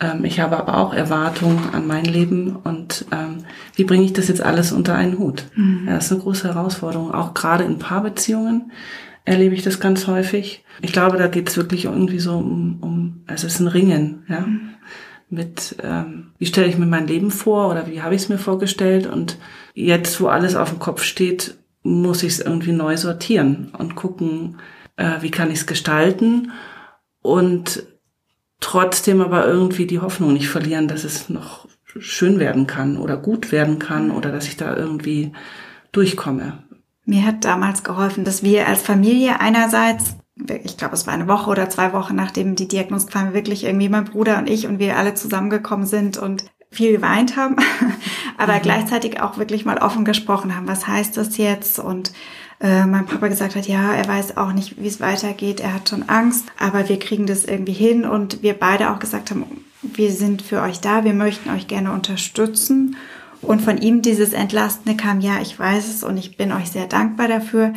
ähm, 0.00 0.24
ich 0.24 0.40
habe 0.40 0.58
aber 0.58 0.78
auch 0.78 0.94
Erwartungen 0.94 1.70
an 1.72 1.86
mein 1.86 2.04
Leben 2.04 2.56
und 2.56 3.04
ähm, 3.12 3.44
wie 3.74 3.84
bringe 3.84 4.04
ich 4.04 4.12
das 4.12 4.28
jetzt 4.28 4.42
alles 4.42 4.72
unter 4.72 4.94
einen 4.94 5.18
Hut? 5.18 5.44
Mhm. 5.54 5.84
Ja, 5.86 5.94
das 5.94 6.06
ist 6.06 6.12
eine 6.12 6.22
große 6.22 6.48
Herausforderung. 6.48 7.12
Auch 7.12 7.34
gerade 7.34 7.64
in 7.64 7.78
Paarbeziehungen 7.78 8.72
erlebe 9.24 9.54
ich 9.54 9.62
das 9.62 9.78
ganz 9.78 10.06
häufig. 10.06 10.64
Ich 10.80 10.92
glaube, 10.92 11.18
da 11.18 11.28
geht 11.28 11.48
es 11.48 11.56
wirklich 11.56 11.84
irgendwie 11.84 12.18
so 12.18 12.38
um, 12.38 12.78
um, 12.80 13.24
also 13.26 13.46
es 13.46 13.54
ist 13.54 13.60
ein 13.60 13.68
Ringen, 13.68 14.24
ja. 14.28 14.40
Mhm. 14.40 14.70
mit, 15.28 15.76
ähm, 15.82 16.32
wie 16.38 16.46
stelle 16.46 16.66
ich 16.66 16.78
mir 16.78 16.86
mein 16.86 17.06
Leben 17.06 17.30
vor 17.30 17.70
oder 17.70 17.86
wie 17.86 18.02
habe 18.02 18.14
ich 18.14 18.22
es 18.22 18.28
mir 18.28 18.38
vorgestellt. 18.38 19.06
Und 19.06 19.36
jetzt, 19.74 20.20
wo 20.20 20.28
alles 20.28 20.56
auf 20.56 20.70
dem 20.70 20.78
Kopf 20.78 21.02
steht, 21.02 21.58
muss 21.82 22.22
ich 22.22 22.32
es 22.32 22.40
irgendwie 22.40 22.72
neu 22.72 22.96
sortieren 22.96 23.70
und 23.76 23.94
gucken, 23.94 24.56
äh, 24.96 25.20
wie 25.20 25.30
kann 25.30 25.50
ich 25.50 25.60
es 25.60 25.66
gestalten 25.66 26.52
und 27.22 27.82
trotzdem 28.60 29.20
aber 29.20 29.46
irgendwie 29.46 29.86
die 29.86 30.00
Hoffnung 30.00 30.32
nicht 30.32 30.48
verlieren, 30.48 30.88
dass 30.88 31.04
es 31.04 31.28
noch 31.28 31.66
schön 31.98 32.38
werden 32.38 32.66
kann 32.66 32.96
oder 32.96 33.16
gut 33.16 33.52
werden 33.52 33.78
kann 33.78 34.10
oder 34.10 34.30
dass 34.30 34.46
ich 34.46 34.56
da 34.56 34.76
irgendwie 34.76 35.32
durchkomme. 35.92 36.62
Mir 37.04 37.24
hat 37.24 37.44
damals 37.44 37.82
geholfen, 37.82 38.24
dass 38.24 38.42
wir 38.42 38.68
als 38.68 38.82
Familie 38.82 39.40
einerseits, 39.40 40.16
ich 40.62 40.76
glaube, 40.76 40.94
es 40.94 41.06
war 41.06 41.14
eine 41.14 41.26
Woche 41.26 41.50
oder 41.50 41.68
zwei 41.68 41.92
Wochen 41.92 42.14
nachdem 42.14 42.54
die 42.54 42.68
Diagnose 42.68 43.08
kam, 43.08 43.34
wirklich 43.34 43.64
irgendwie 43.64 43.88
mein 43.88 44.04
Bruder 44.04 44.38
und 44.38 44.48
ich 44.48 44.66
und 44.66 44.78
wir 44.78 44.96
alle 44.96 45.14
zusammengekommen 45.14 45.86
sind 45.86 46.18
und 46.18 46.44
viel 46.70 46.92
geweint 46.92 47.36
haben, 47.36 47.56
aber 48.38 48.54
mhm. 48.54 48.62
gleichzeitig 48.62 49.20
auch 49.20 49.38
wirklich 49.38 49.64
mal 49.64 49.78
offen 49.78 50.04
gesprochen 50.04 50.54
haben, 50.54 50.68
was 50.68 50.86
heißt 50.86 51.16
das 51.16 51.36
jetzt 51.36 51.78
und 51.80 52.12
äh, 52.60 52.84
mein 52.86 53.06
Papa 53.06 53.28
gesagt 53.28 53.56
hat, 53.56 53.66
ja, 53.66 53.94
er 53.94 54.06
weiß 54.06 54.36
auch 54.36 54.52
nicht, 54.52 54.80
wie 54.80 54.86
es 54.86 55.00
weitergeht, 55.00 55.60
er 55.60 55.74
hat 55.74 55.88
schon 55.88 56.08
Angst, 56.08 56.46
aber 56.58 56.88
wir 56.88 56.98
kriegen 56.98 57.26
das 57.26 57.44
irgendwie 57.44 57.72
hin 57.72 58.04
und 58.04 58.42
wir 58.42 58.54
beide 58.54 58.90
auch 58.90 58.98
gesagt 58.98 59.30
haben, 59.30 59.64
wir 59.82 60.12
sind 60.12 60.42
für 60.42 60.60
euch 60.60 60.80
da, 60.80 61.04
wir 61.04 61.14
möchten 61.14 61.50
euch 61.50 61.66
gerne 61.66 61.92
unterstützen. 61.92 62.96
Und 63.42 63.62
von 63.62 63.78
ihm 63.78 64.02
dieses 64.02 64.34
Entlastende 64.34 65.02
kam, 65.02 65.20
ja, 65.20 65.40
ich 65.40 65.58
weiß 65.58 65.88
es 65.88 66.04
und 66.04 66.18
ich 66.18 66.36
bin 66.36 66.52
euch 66.52 66.70
sehr 66.70 66.86
dankbar 66.86 67.26
dafür, 67.26 67.72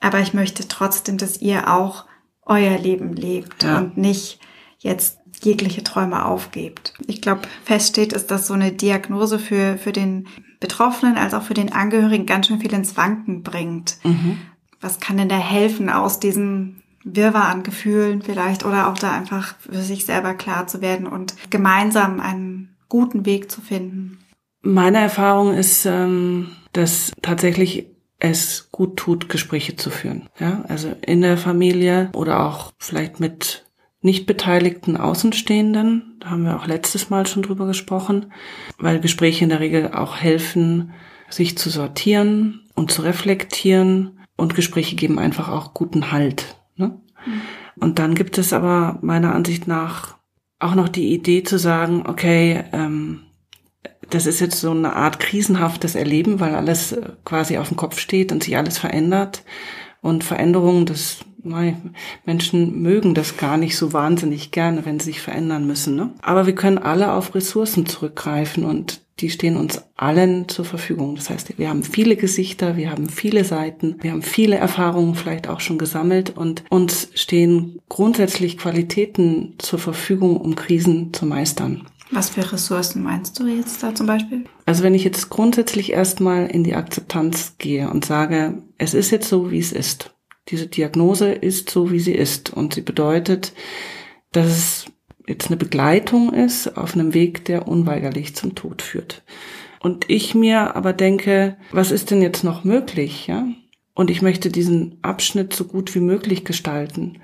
aber 0.00 0.20
ich 0.20 0.34
möchte 0.34 0.68
trotzdem, 0.68 1.18
dass 1.18 1.40
ihr 1.40 1.68
auch 1.68 2.04
euer 2.46 2.78
Leben 2.78 3.14
lebt 3.14 3.64
ja. 3.64 3.78
und 3.78 3.96
nicht 3.96 4.38
jetzt 4.78 5.18
jegliche 5.42 5.82
Träume 5.82 6.24
aufgebt. 6.24 6.94
Ich 7.06 7.20
glaube, 7.20 7.42
feststeht 7.64 8.12
ist, 8.12 8.30
dass 8.30 8.46
so 8.46 8.54
eine 8.54 8.70
Diagnose 8.70 9.40
für, 9.40 9.78
für 9.78 9.92
den 9.92 10.28
Betroffenen 10.60 11.16
als 11.16 11.34
auch 11.34 11.42
für 11.42 11.54
den 11.54 11.72
Angehörigen 11.72 12.26
ganz 12.26 12.46
schön 12.46 12.60
viel 12.60 12.72
ins 12.72 12.96
Wanken 12.96 13.42
bringt. 13.42 13.96
Mhm. 14.04 14.38
Was 14.80 15.00
kann 15.00 15.16
denn 15.16 15.28
da 15.28 15.38
helfen 15.38 15.88
aus 15.88 16.20
diesen 16.20 16.82
Wirrwarr 17.02 17.48
an 17.48 17.62
Gefühlen 17.62 18.22
vielleicht 18.22 18.64
oder 18.64 18.88
auch 18.88 18.98
da 18.98 19.12
einfach 19.12 19.54
für 19.58 19.80
sich 19.80 20.04
selber 20.04 20.34
klar 20.34 20.66
zu 20.66 20.80
werden 20.80 21.06
und 21.06 21.34
gemeinsam 21.50 22.20
einen 22.20 22.76
guten 22.88 23.24
Weg 23.24 23.50
zu 23.50 23.60
finden? 23.60 24.18
Meine 24.62 24.98
Erfahrung 24.98 25.54
ist, 25.54 25.86
ähm, 25.86 26.50
dass 26.72 27.12
tatsächlich 27.22 27.86
es 28.18 28.68
gut 28.70 28.98
tut, 28.98 29.30
Gespräche 29.30 29.76
zu 29.76 29.88
führen. 29.88 30.28
Ja, 30.38 30.62
also 30.68 30.94
in 31.00 31.22
der 31.22 31.38
Familie 31.38 32.10
oder 32.12 32.46
auch 32.46 32.72
vielleicht 32.78 33.18
mit 33.18 33.64
nicht 34.02 34.26
beteiligten 34.26 34.96
Außenstehenden. 34.96 36.16
Da 36.20 36.30
haben 36.30 36.44
wir 36.44 36.56
auch 36.56 36.66
letztes 36.66 37.10
Mal 37.10 37.26
schon 37.26 37.42
drüber 37.42 37.66
gesprochen, 37.66 38.32
weil 38.78 39.00
Gespräche 39.00 39.44
in 39.44 39.50
der 39.50 39.60
Regel 39.60 39.92
auch 39.92 40.16
helfen, 40.16 40.92
sich 41.28 41.58
zu 41.58 41.70
sortieren 41.70 42.62
und 42.74 42.90
zu 42.90 43.02
reflektieren. 43.02 44.18
Und 44.36 44.54
Gespräche 44.54 44.96
geben 44.96 45.18
einfach 45.18 45.48
auch 45.50 45.74
guten 45.74 46.12
Halt. 46.12 46.56
Ne? 46.76 47.00
Mhm. 47.26 47.40
Und 47.76 47.98
dann 47.98 48.14
gibt 48.14 48.38
es 48.38 48.52
aber 48.52 48.98
meiner 49.02 49.34
Ansicht 49.34 49.66
nach 49.66 50.16
auch 50.58 50.74
noch 50.74 50.88
die 50.88 51.12
Idee 51.12 51.42
zu 51.42 51.58
sagen, 51.58 52.04
okay, 52.06 52.64
ähm, 52.72 53.20
das 54.10 54.26
ist 54.26 54.40
jetzt 54.40 54.60
so 54.60 54.70
eine 54.70 54.94
Art 54.94 55.20
krisenhaftes 55.20 55.94
Erleben, 55.94 56.40
weil 56.40 56.54
alles 56.54 56.92
äh, 56.92 57.10
quasi 57.24 57.58
auf 57.58 57.68
dem 57.68 57.76
Kopf 57.76 57.98
steht 57.98 58.32
und 58.32 58.44
sich 58.44 58.56
alles 58.56 58.78
verändert. 58.78 59.44
Und 60.02 60.24
Veränderungen, 60.24 60.86
das 60.86 61.20
Menschen 62.24 62.82
mögen 62.82 63.14
das 63.14 63.36
gar 63.36 63.56
nicht 63.56 63.76
so 63.76 63.92
wahnsinnig 63.92 64.50
gerne, 64.50 64.84
wenn 64.84 65.00
sie 65.00 65.06
sich 65.06 65.20
verändern 65.20 65.66
müssen. 65.66 65.96
Ne? 65.96 66.10
Aber 66.22 66.46
wir 66.46 66.54
können 66.54 66.78
alle 66.78 67.12
auf 67.12 67.34
Ressourcen 67.34 67.86
zurückgreifen 67.86 68.64
und 68.64 69.00
die 69.20 69.30
stehen 69.30 69.56
uns 69.56 69.82
allen 69.96 70.48
zur 70.48 70.64
Verfügung. 70.64 71.14
Das 71.14 71.30
heißt, 71.30 71.58
wir 71.58 71.68
haben 71.68 71.82
viele 71.82 72.16
Gesichter, 72.16 72.76
wir 72.76 72.90
haben 72.90 73.08
viele 73.08 73.44
Seiten, 73.44 73.96
wir 74.00 74.12
haben 74.12 74.22
viele 74.22 74.56
Erfahrungen 74.56 75.14
vielleicht 75.14 75.48
auch 75.48 75.60
schon 75.60 75.78
gesammelt 75.78 76.36
und 76.36 76.64
uns 76.70 77.08
stehen 77.14 77.80
grundsätzlich 77.88 78.56
Qualitäten 78.56 79.56
zur 79.58 79.78
Verfügung, 79.78 80.38
um 80.38 80.54
Krisen 80.54 81.12
zu 81.12 81.26
meistern. 81.26 81.86
Was 82.12 82.30
für 82.30 82.52
Ressourcen 82.52 83.02
meinst 83.02 83.38
du 83.38 83.46
jetzt 83.46 83.82
da 83.82 83.94
zum 83.94 84.06
Beispiel? 84.06 84.44
Also 84.66 84.82
wenn 84.82 84.94
ich 84.94 85.04
jetzt 85.04 85.30
grundsätzlich 85.30 85.92
erstmal 85.92 86.46
in 86.46 86.64
die 86.64 86.74
Akzeptanz 86.74 87.54
gehe 87.58 87.88
und 87.88 88.04
sage, 88.04 88.62
es 88.78 88.94
ist 88.94 89.10
jetzt 89.10 89.28
so, 89.28 89.50
wie 89.50 89.60
es 89.60 89.70
ist 89.70 90.12
diese 90.48 90.66
Diagnose 90.66 91.32
ist 91.32 91.70
so, 91.70 91.90
wie 91.90 92.00
sie 92.00 92.14
ist. 92.14 92.52
Und 92.52 92.74
sie 92.74 92.82
bedeutet, 92.82 93.52
dass 94.32 94.46
es 94.46 94.86
jetzt 95.26 95.48
eine 95.48 95.56
Begleitung 95.56 96.32
ist 96.32 96.76
auf 96.76 96.94
einem 96.94 97.14
Weg, 97.14 97.44
der 97.44 97.68
unweigerlich 97.68 98.34
zum 98.34 98.54
Tod 98.54 98.82
führt. 98.82 99.22
Und 99.80 100.10
ich 100.10 100.34
mir 100.34 100.76
aber 100.76 100.92
denke, 100.92 101.56
was 101.72 101.90
ist 101.90 102.10
denn 102.10 102.20
jetzt 102.20 102.44
noch 102.44 102.64
möglich, 102.64 103.26
ja? 103.26 103.46
Und 103.94 104.10
ich 104.10 104.22
möchte 104.22 104.50
diesen 104.50 104.98
Abschnitt 105.02 105.52
so 105.52 105.64
gut 105.64 105.94
wie 105.94 106.00
möglich 106.00 106.44
gestalten. 106.44 107.18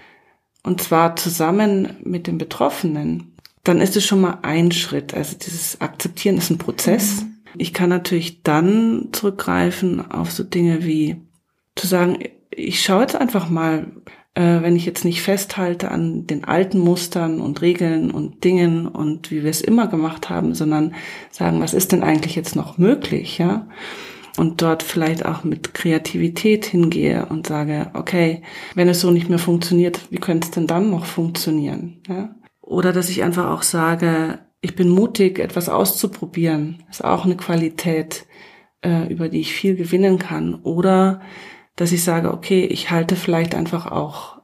Und 0.63 0.81
zwar 0.83 1.17
zusammen 1.17 1.97
mit 2.03 2.27
den 2.27 2.39
Betroffenen. 2.39 3.35
Dann 3.63 3.81
ist 3.81 3.97
es 3.97 4.05
schon 4.05 4.21
mal 4.21 4.39
ein 4.43 4.73
Schritt. 4.73 5.15
Also 5.15 5.37
dieses 5.37 5.81
Akzeptieren 5.81 6.39
ist 6.39 6.51
ein 6.51 6.59
Prozess. 6.59 7.23
Mhm. 7.23 7.37
Ich 7.57 7.73
kann 7.73 7.89
natürlich 7.89 8.43
dann 8.43 9.09
zurückgreifen 9.13 10.11
auf 10.11 10.31
so 10.31 10.45
Dinge 10.45 10.85
wie 10.85 11.17
zu 11.77 11.87
sagen, 11.87 12.19
ich 12.51 12.83
schaue 12.83 13.03
jetzt 13.03 13.17
einfach 13.17 13.49
mal, 13.49 13.87
äh, 14.35 14.63
wenn 14.63 14.77
ich 14.77 14.87
jetzt 14.87 15.05
nicht 15.05 15.23
festhalte 15.23 15.91
an 15.91 16.27
den 16.27 16.45
alten 16.45 16.79
Mustern 16.79 17.41
und 17.41 17.63
Regeln 17.63 18.11
und 18.11 18.45
Dingen 18.45 18.87
und 18.87 19.31
wie 19.31 19.43
wir 19.43 19.51
es 19.51 19.61
immer 19.61 19.87
gemacht 19.87 20.29
haben, 20.31 20.55
sondern 20.55 20.95
sagen, 21.31 21.61
was 21.61 21.75
ist 21.75 21.93
denn 21.93 22.03
eigentlich 22.03 22.35
jetzt 22.35 22.57
noch 22.57 22.79
möglich, 22.79 23.39
ja? 23.39 23.69
Und 24.37 24.61
dort 24.61 24.83
vielleicht 24.83 25.25
auch 25.25 25.45
mit 25.45 25.73
Kreativität 25.73 26.67
hingehe 26.67 27.25
und 27.27 27.47
sage, 27.47 27.91
okay, 27.95 28.43
wenn 28.75 28.89
es 28.89 29.01
so 29.01 29.11
nicht 29.11 29.31
mehr 29.31 29.39
funktioniert, 29.39 30.01
wie 30.11 30.19
könnte 30.19 30.47
es 30.47 30.51
denn 30.51 30.67
dann 30.67 30.91
noch 30.91 31.07
funktionieren, 31.07 32.03
ja? 32.09 32.35
Oder 32.61 32.93
dass 32.93 33.09
ich 33.09 33.23
einfach 33.23 33.51
auch 33.51 33.63
sage, 33.63 34.41
ich 34.61 34.75
bin 34.75 34.89
mutig, 34.89 35.39
etwas 35.39 35.69
auszuprobieren. 35.69 36.83
Ist 36.91 37.05
auch 37.05 37.25
eine 37.25 37.37
Qualität, 37.37 38.27
äh, 38.85 39.07
über 39.11 39.29
die 39.29 39.41
ich 39.41 39.53
viel 39.53 39.77
gewinnen 39.77 40.19
kann. 40.19 40.57
Oder 40.57 41.21
dass 41.77 41.93
ich 41.93 42.03
sage, 42.03 42.33
okay, 42.33 42.65
ich 42.65 42.91
halte 42.91 43.17
vielleicht 43.17 43.55
einfach 43.55 43.87
auch 43.87 44.37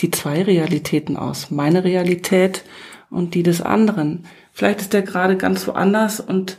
die 0.00 0.10
zwei 0.10 0.42
Realitäten 0.42 1.16
aus. 1.16 1.50
Meine 1.50 1.84
Realität 1.84 2.64
und 3.10 3.34
die 3.34 3.42
des 3.42 3.60
anderen. 3.60 4.24
Vielleicht 4.52 4.80
ist 4.80 4.92
der 4.92 5.02
gerade 5.02 5.36
ganz 5.36 5.66
woanders 5.66 6.20
und 6.20 6.58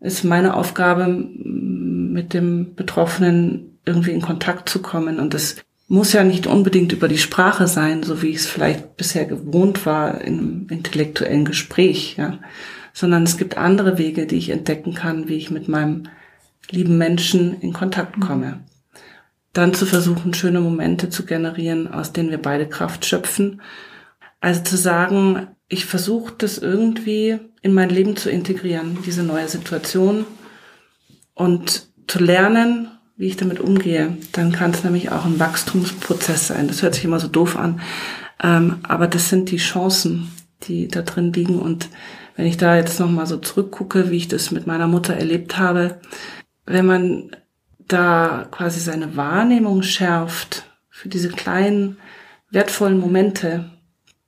ist 0.00 0.24
meine 0.24 0.54
Aufgabe, 0.54 1.08
mit 1.08 2.34
dem 2.34 2.74
Betroffenen 2.74 3.78
irgendwie 3.84 4.12
in 4.12 4.20
Kontakt 4.20 4.68
zu 4.68 4.82
kommen. 4.82 5.18
Und 5.18 5.34
das 5.34 5.56
muss 5.88 6.12
ja 6.12 6.24
nicht 6.24 6.46
unbedingt 6.46 6.92
über 6.92 7.08
die 7.08 7.18
Sprache 7.18 7.66
sein, 7.66 8.02
so 8.02 8.22
wie 8.22 8.28
ich 8.28 8.36
es 8.36 8.46
vielleicht 8.46 8.96
bisher 8.96 9.24
gewohnt 9.24 9.86
war 9.86 10.20
in 10.20 10.38
einem 10.38 10.66
intellektuellen 10.70 11.44
Gespräch, 11.44 12.16
ja. 12.16 12.38
Sondern 12.92 13.24
es 13.24 13.36
gibt 13.38 13.56
andere 13.56 13.98
Wege, 13.98 14.26
die 14.26 14.36
ich 14.36 14.50
entdecken 14.50 14.94
kann, 14.94 15.28
wie 15.28 15.34
ich 15.34 15.50
mit 15.50 15.68
meinem 15.68 16.04
lieben 16.70 16.96
Menschen 16.96 17.60
in 17.60 17.72
Kontakt 17.72 18.20
komme 18.20 18.60
dann 19.54 19.72
zu 19.72 19.86
versuchen, 19.86 20.34
schöne 20.34 20.60
Momente 20.60 21.08
zu 21.08 21.24
generieren, 21.24 21.88
aus 21.90 22.12
denen 22.12 22.30
wir 22.30 22.42
beide 22.42 22.68
Kraft 22.68 23.06
schöpfen. 23.06 23.62
Also 24.40 24.62
zu 24.62 24.76
sagen, 24.76 25.46
ich 25.68 25.86
versuche 25.86 26.34
das 26.36 26.58
irgendwie 26.58 27.38
in 27.62 27.72
mein 27.72 27.88
Leben 27.88 28.16
zu 28.16 28.30
integrieren, 28.30 28.98
diese 29.06 29.22
neue 29.22 29.48
Situation 29.48 30.26
und 31.34 31.86
zu 32.06 32.22
lernen, 32.22 32.88
wie 33.16 33.28
ich 33.28 33.36
damit 33.36 33.60
umgehe. 33.60 34.18
Dann 34.32 34.52
kann 34.52 34.72
es 34.72 34.84
nämlich 34.84 35.10
auch 35.10 35.24
ein 35.24 35.38
Wachstumsprozess 35.38 36.48
sein. 36.48 36.68
Das 36.68 36.82
hört 36.82 36.96
sich 36.96 37.04
immer 37.04 37.20
so 37.20 37.28
doof 37.28 37.56
an, 37.56 37.80
ähm, 38.42 38.80
aber 38.82 39.06
das 39.06 39.30
sind 39.30 39.50
die 39.50 39.56
Chancen, 39.56 40.30
die 40.64 40.88
da 40.88 41.02
drin 41.02 41.32
liegen. 41.32 41.58
Und 41.58 41.88
wenn 42.36 42.46
ich 42.46 42.56
da 42.56 42.76
jetzt 42.76 42.98
nochmal 42.98 43.26
so 43.26 43.36
zurückgucke, 43.36 44.10
wie 44.10 44.16
ich 44.16 44.28
das 44.28 44.50
mit 44.50 44.66
meiner 44.66 44.88
Mutter 44.88 45.14
erlebt 45.14 45.58
habe, 45.58 46.00
wenn 46.66 46.86
man 46.86 47.30
da 47.88 48.46
quasi 48.50 48.80
seine 48.80 49.16
Wahrnehmung 49.16 49.82
schärft 49.82 50.64
für 50.90 51.08
diese 51.08 51.28
kleinen, 51.28 51.98
wertvollen 52.50 52.98
Momente, 52.98 53.70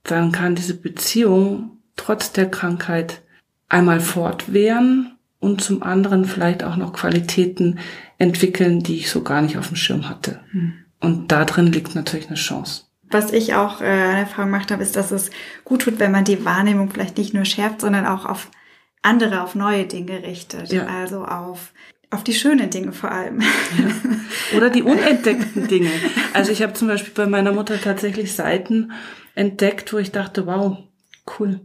dann 0.03 0.33
kann 0.33 0.55
diese 0.55 0.75
Beziehung 0.75 1.79
trotz 1.97 2.33
der 2.33 2.51
Krankheit 2.51 3.23
einmal 3.69 4.01
fortwähren 4.01 5.17
und 5.41 5.61
zum 5.61 5.83
anderen 5.83 6.25
vielleicht 6.25 6.65
auch 6.65 6.77
noch 6.77 6.93
Qualitäten 6.93 7.79
entwickeln, 8.19 8.83
die 8.83 8.97
ich 8.97 9.11
so 9.11 9.23
gar 9.23 9.43
nicht 9.43 9.59
auf 9.59 9.69
dem 9.69 9.77
Schirm 9.77 10.09
hatte. 10.09 10.41
Hm. 10.51 10.75
Und 11.01 11.31
da 11.33 11.45
drin 11.45 11.67
liegt 11.67 11.95
natürlich 11.95 12.29
eine 12.29 12.37
Chance. 12.37 12.85
Was 13.11 13.33
ich 13.33 13.55
auch 13.55 13.81
äh, 13.81 13.85
eine 13.85 14.21
Erfahrung 14.21 14.51
gemacht 14.51 14.71
habe, 14.71 14.83
ist, 14.83 14.97
dass 14.97 15.13
es 15.13 15.31
gut 15.65 15.83
tut, 15.83 15.99
wenn 15.99 16.11
man 16.11 16.25
die 16.25 16.45
Wahrnehmung 16.45 16.91
vielleicht 16.91 17.19
nicht 17.19 17.35
nur 17.35 17.45
schärft, 17.45 17.81
sondern 17.81 18.07
auch 18.07 18.25
auf 18.25 18.51
andere, 19.03 19.43
auf 19.43 19.55
neue 19.55 19.85
Dinge 19.85 20.23
richtet. 20.23 20.73
Ja. 20.73 20.87
Also 20.87 21.25
auf 21.25 21.73
auf 22.17 22.25
die 22.25 22.33
schönen 22.33 22.71
Dinge 22.71 22.93
vor 22.93 23.13
allem. 23.13 23.41
Ja. 23.41 24.57
Oder 24.57 24.71
die 24.71 24.83
unentdeckten 24.83 25.69
Dinge. 25.69 25.91
Also 26.33 26.51
ich 26.51 26.63
habe 26.63 26.73
zum 26.73 26.89
Beispiel 26.89 27.13
bei 27.13 27.27
meiner 27.27 27.53
Mutter 27.53 27.79
tatsächlich 27.79 28.35
Seiten 28.35 28.93
entdeckt, 29.35 29.93
wo 29.93 29.99
ich 29.99 30.13
dachte, 30.13 30.47
wow, 30.47 30.79
cool. 31.39 31.61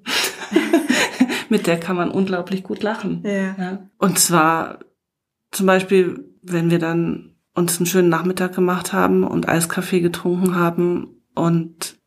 mit 1.50 1.68
der 1.68 1.80
kann 1.80 1.96
man 1.96 2.12
unglaublich 2.12 2.64
gut 2.64 2.84
lachen. 2.84 3.24
Ja. 3.24 3.56
Ja. 3.58 3.90
Und 3.98 4.20
zwar 4.20 4.80
zum 5.52 5.68
Beispiel, 5.68 6.26
wenn 6.42 6.70
wir 6.70 6.80
dann 6.80 7.36
uns 7.54 7.78
einen 7.78 7.86
schönen 7.86 8.10
Nachmittag 8.10 8.54
gemacht 8.54 8.92
haben 8.92 9.24
und 9.24 9.48
Eiskaffee 9.48 10.02
getrunken 10.02 10.56
haben 10.56 11.22
und 11.34 11.98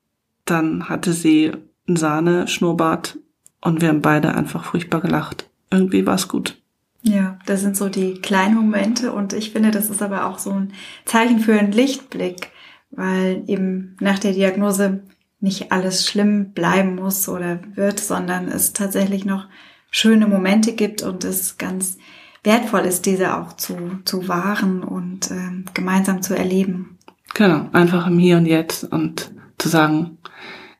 dann 0.44 0.90
hatte 0.90 1.14
sie 1.14 1.52
einen 1.88 1.96
Sahne-Schnurrbart 1.96 3.18
und 3.62 3.80
wir 3.80 3.88
haben 3.88 4.02
beide 4.02 4.34
einfach 4.34 4.64
furchtbar 4.64 5.00
gelacht. 5.00 5.48
Irgendwie 5.70 6.06
war 6.06 6.16
es 6.16 6.28
gut. 6.28 6.62
Ja, 7.06 7.38
das 7.44 7.60
sind 7.60 7.76
so 7.76 7.90
die 7.90 8.14
kleinen 8.14 8.54
Momente 8.54 9.12
und 9.12 9.34
ich 9.34 9.50
finde, 9.50 9.70
das 9.70 9.90
ist 9.90 10.00
aber 10.00 10.24
auch 10.24 10.38
so 10.38 10.52
ein 10.52 10.72
Zeichen 11.04 11.38
für 11.38 11.52
einen 11.52 11.70
Lichtblick, 11.70 12.48
weil 12.90 13.44
eben 13.46 13.94
nach 14.00 14.18
der 14.18 14.32
Diagnose 14.32 15.02
nicht 15.38 15.70
alles 15.70 16.08
schlimm 16.08 16.52
bleiben 16.52 16.94
muss 16.94 17.28
oder 17.28 17.60
wird, 17.74 18.00
sondern 18.00 18.48
es 18.48 18.72
tatsächlich 18.72 19.26
noch 19.26 19.46
schöne 19.90 20.26
Momente 20.26 20.72
gibt 20.72 21.02
und 21.02 21.24
es 21.24 21.58
ganz 21.58 21.98
wertvoll 22.42 22.86
ist, 22.86 23.04
diese 23.04 23.36
auch 23.36 23.52
zu, 23.52 23.76
zu 24.06 24.26
wahren 24.26 24.82
und 24.82 25.30
ähm, 25.30 25.66
gemeinsam 25.74 26.22
zu 26.22 26.34
erleben. 26.34 26.98
Genau, 27.34 27.68
einfach 27.72 28.06
im 28.06 28.18
Hier 28.18 28.38
und 28.38 28.46
Jetzt 28.46 28.84
und 28.84 29.30
zu 29.58 29.68
sagen, 29.68 30.16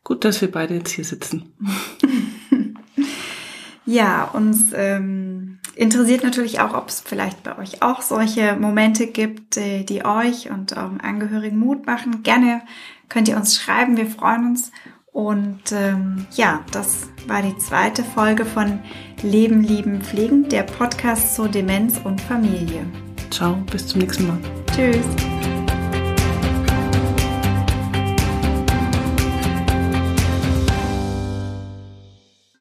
gut, 0.04 0.24
dass 0.24 0.40
wir 0.40 0.50
beide 0.50 0.74
jetzt 0.74 0.92
hier 0.92 1.04
sitzen. 1.04 1.52
Ja, 3.86 4.24
uns 4.24 4.72
ähm, 4.74 5.43
interessiert 5.76 6.22
natürlich 6.22 6.60
auch, 6.60 6.74
ob 6.74 6.88
es 6.88 7.00
vielleicht 7.00 7.42
bei 7.42 7.58
euch 7.58 7.82
auch 7.82 8.02
solche 8.02 8.56
Momente 8.56 9.06
gibt, 9.06 9.56
die, 9.56 10.04
euch 10.04 10.50
und 10.50 10.76
eurem 10.76 11.00
Angehörigen 11.00 11.58
Mut 11.58 11.86
machen. 11.86 12.22
Gerne 12.22 12.62
könnt 13.08 13.28
ihr 13.28 13.36
uns 13.36 13.56
schreiben, 13.56 13.96
wir 13.96 14.06
freuen 14.06 14.50
uns. 14.50 14.72
Und 15.12 15.70
ähm, 15.70 16.26
ja, 16.32 16.64
das 16.72 17.08
war 17.28 17.40
die 17.40 17.56
zweite 17.58 18.02
Folge 18.02 18.44
von 18.44 18.80
Leben, 19.22 19.62
Lieben, 19.62 20.02
Pflegen, 20.02 20.48
der 20.48 20.64
Podcast 20.64 21.36
zur 21.36 21.48
Demenz 21.48 22.00
und 22.02 22.20
Familie. 22.20 22.84
Ciao, 23.30 23.54
bis 23.70 23.86
zum 23.86 24.00
nächsten 24.00 24.26
Mal. 24.26 24.38
Tschüss. 24.74 25.53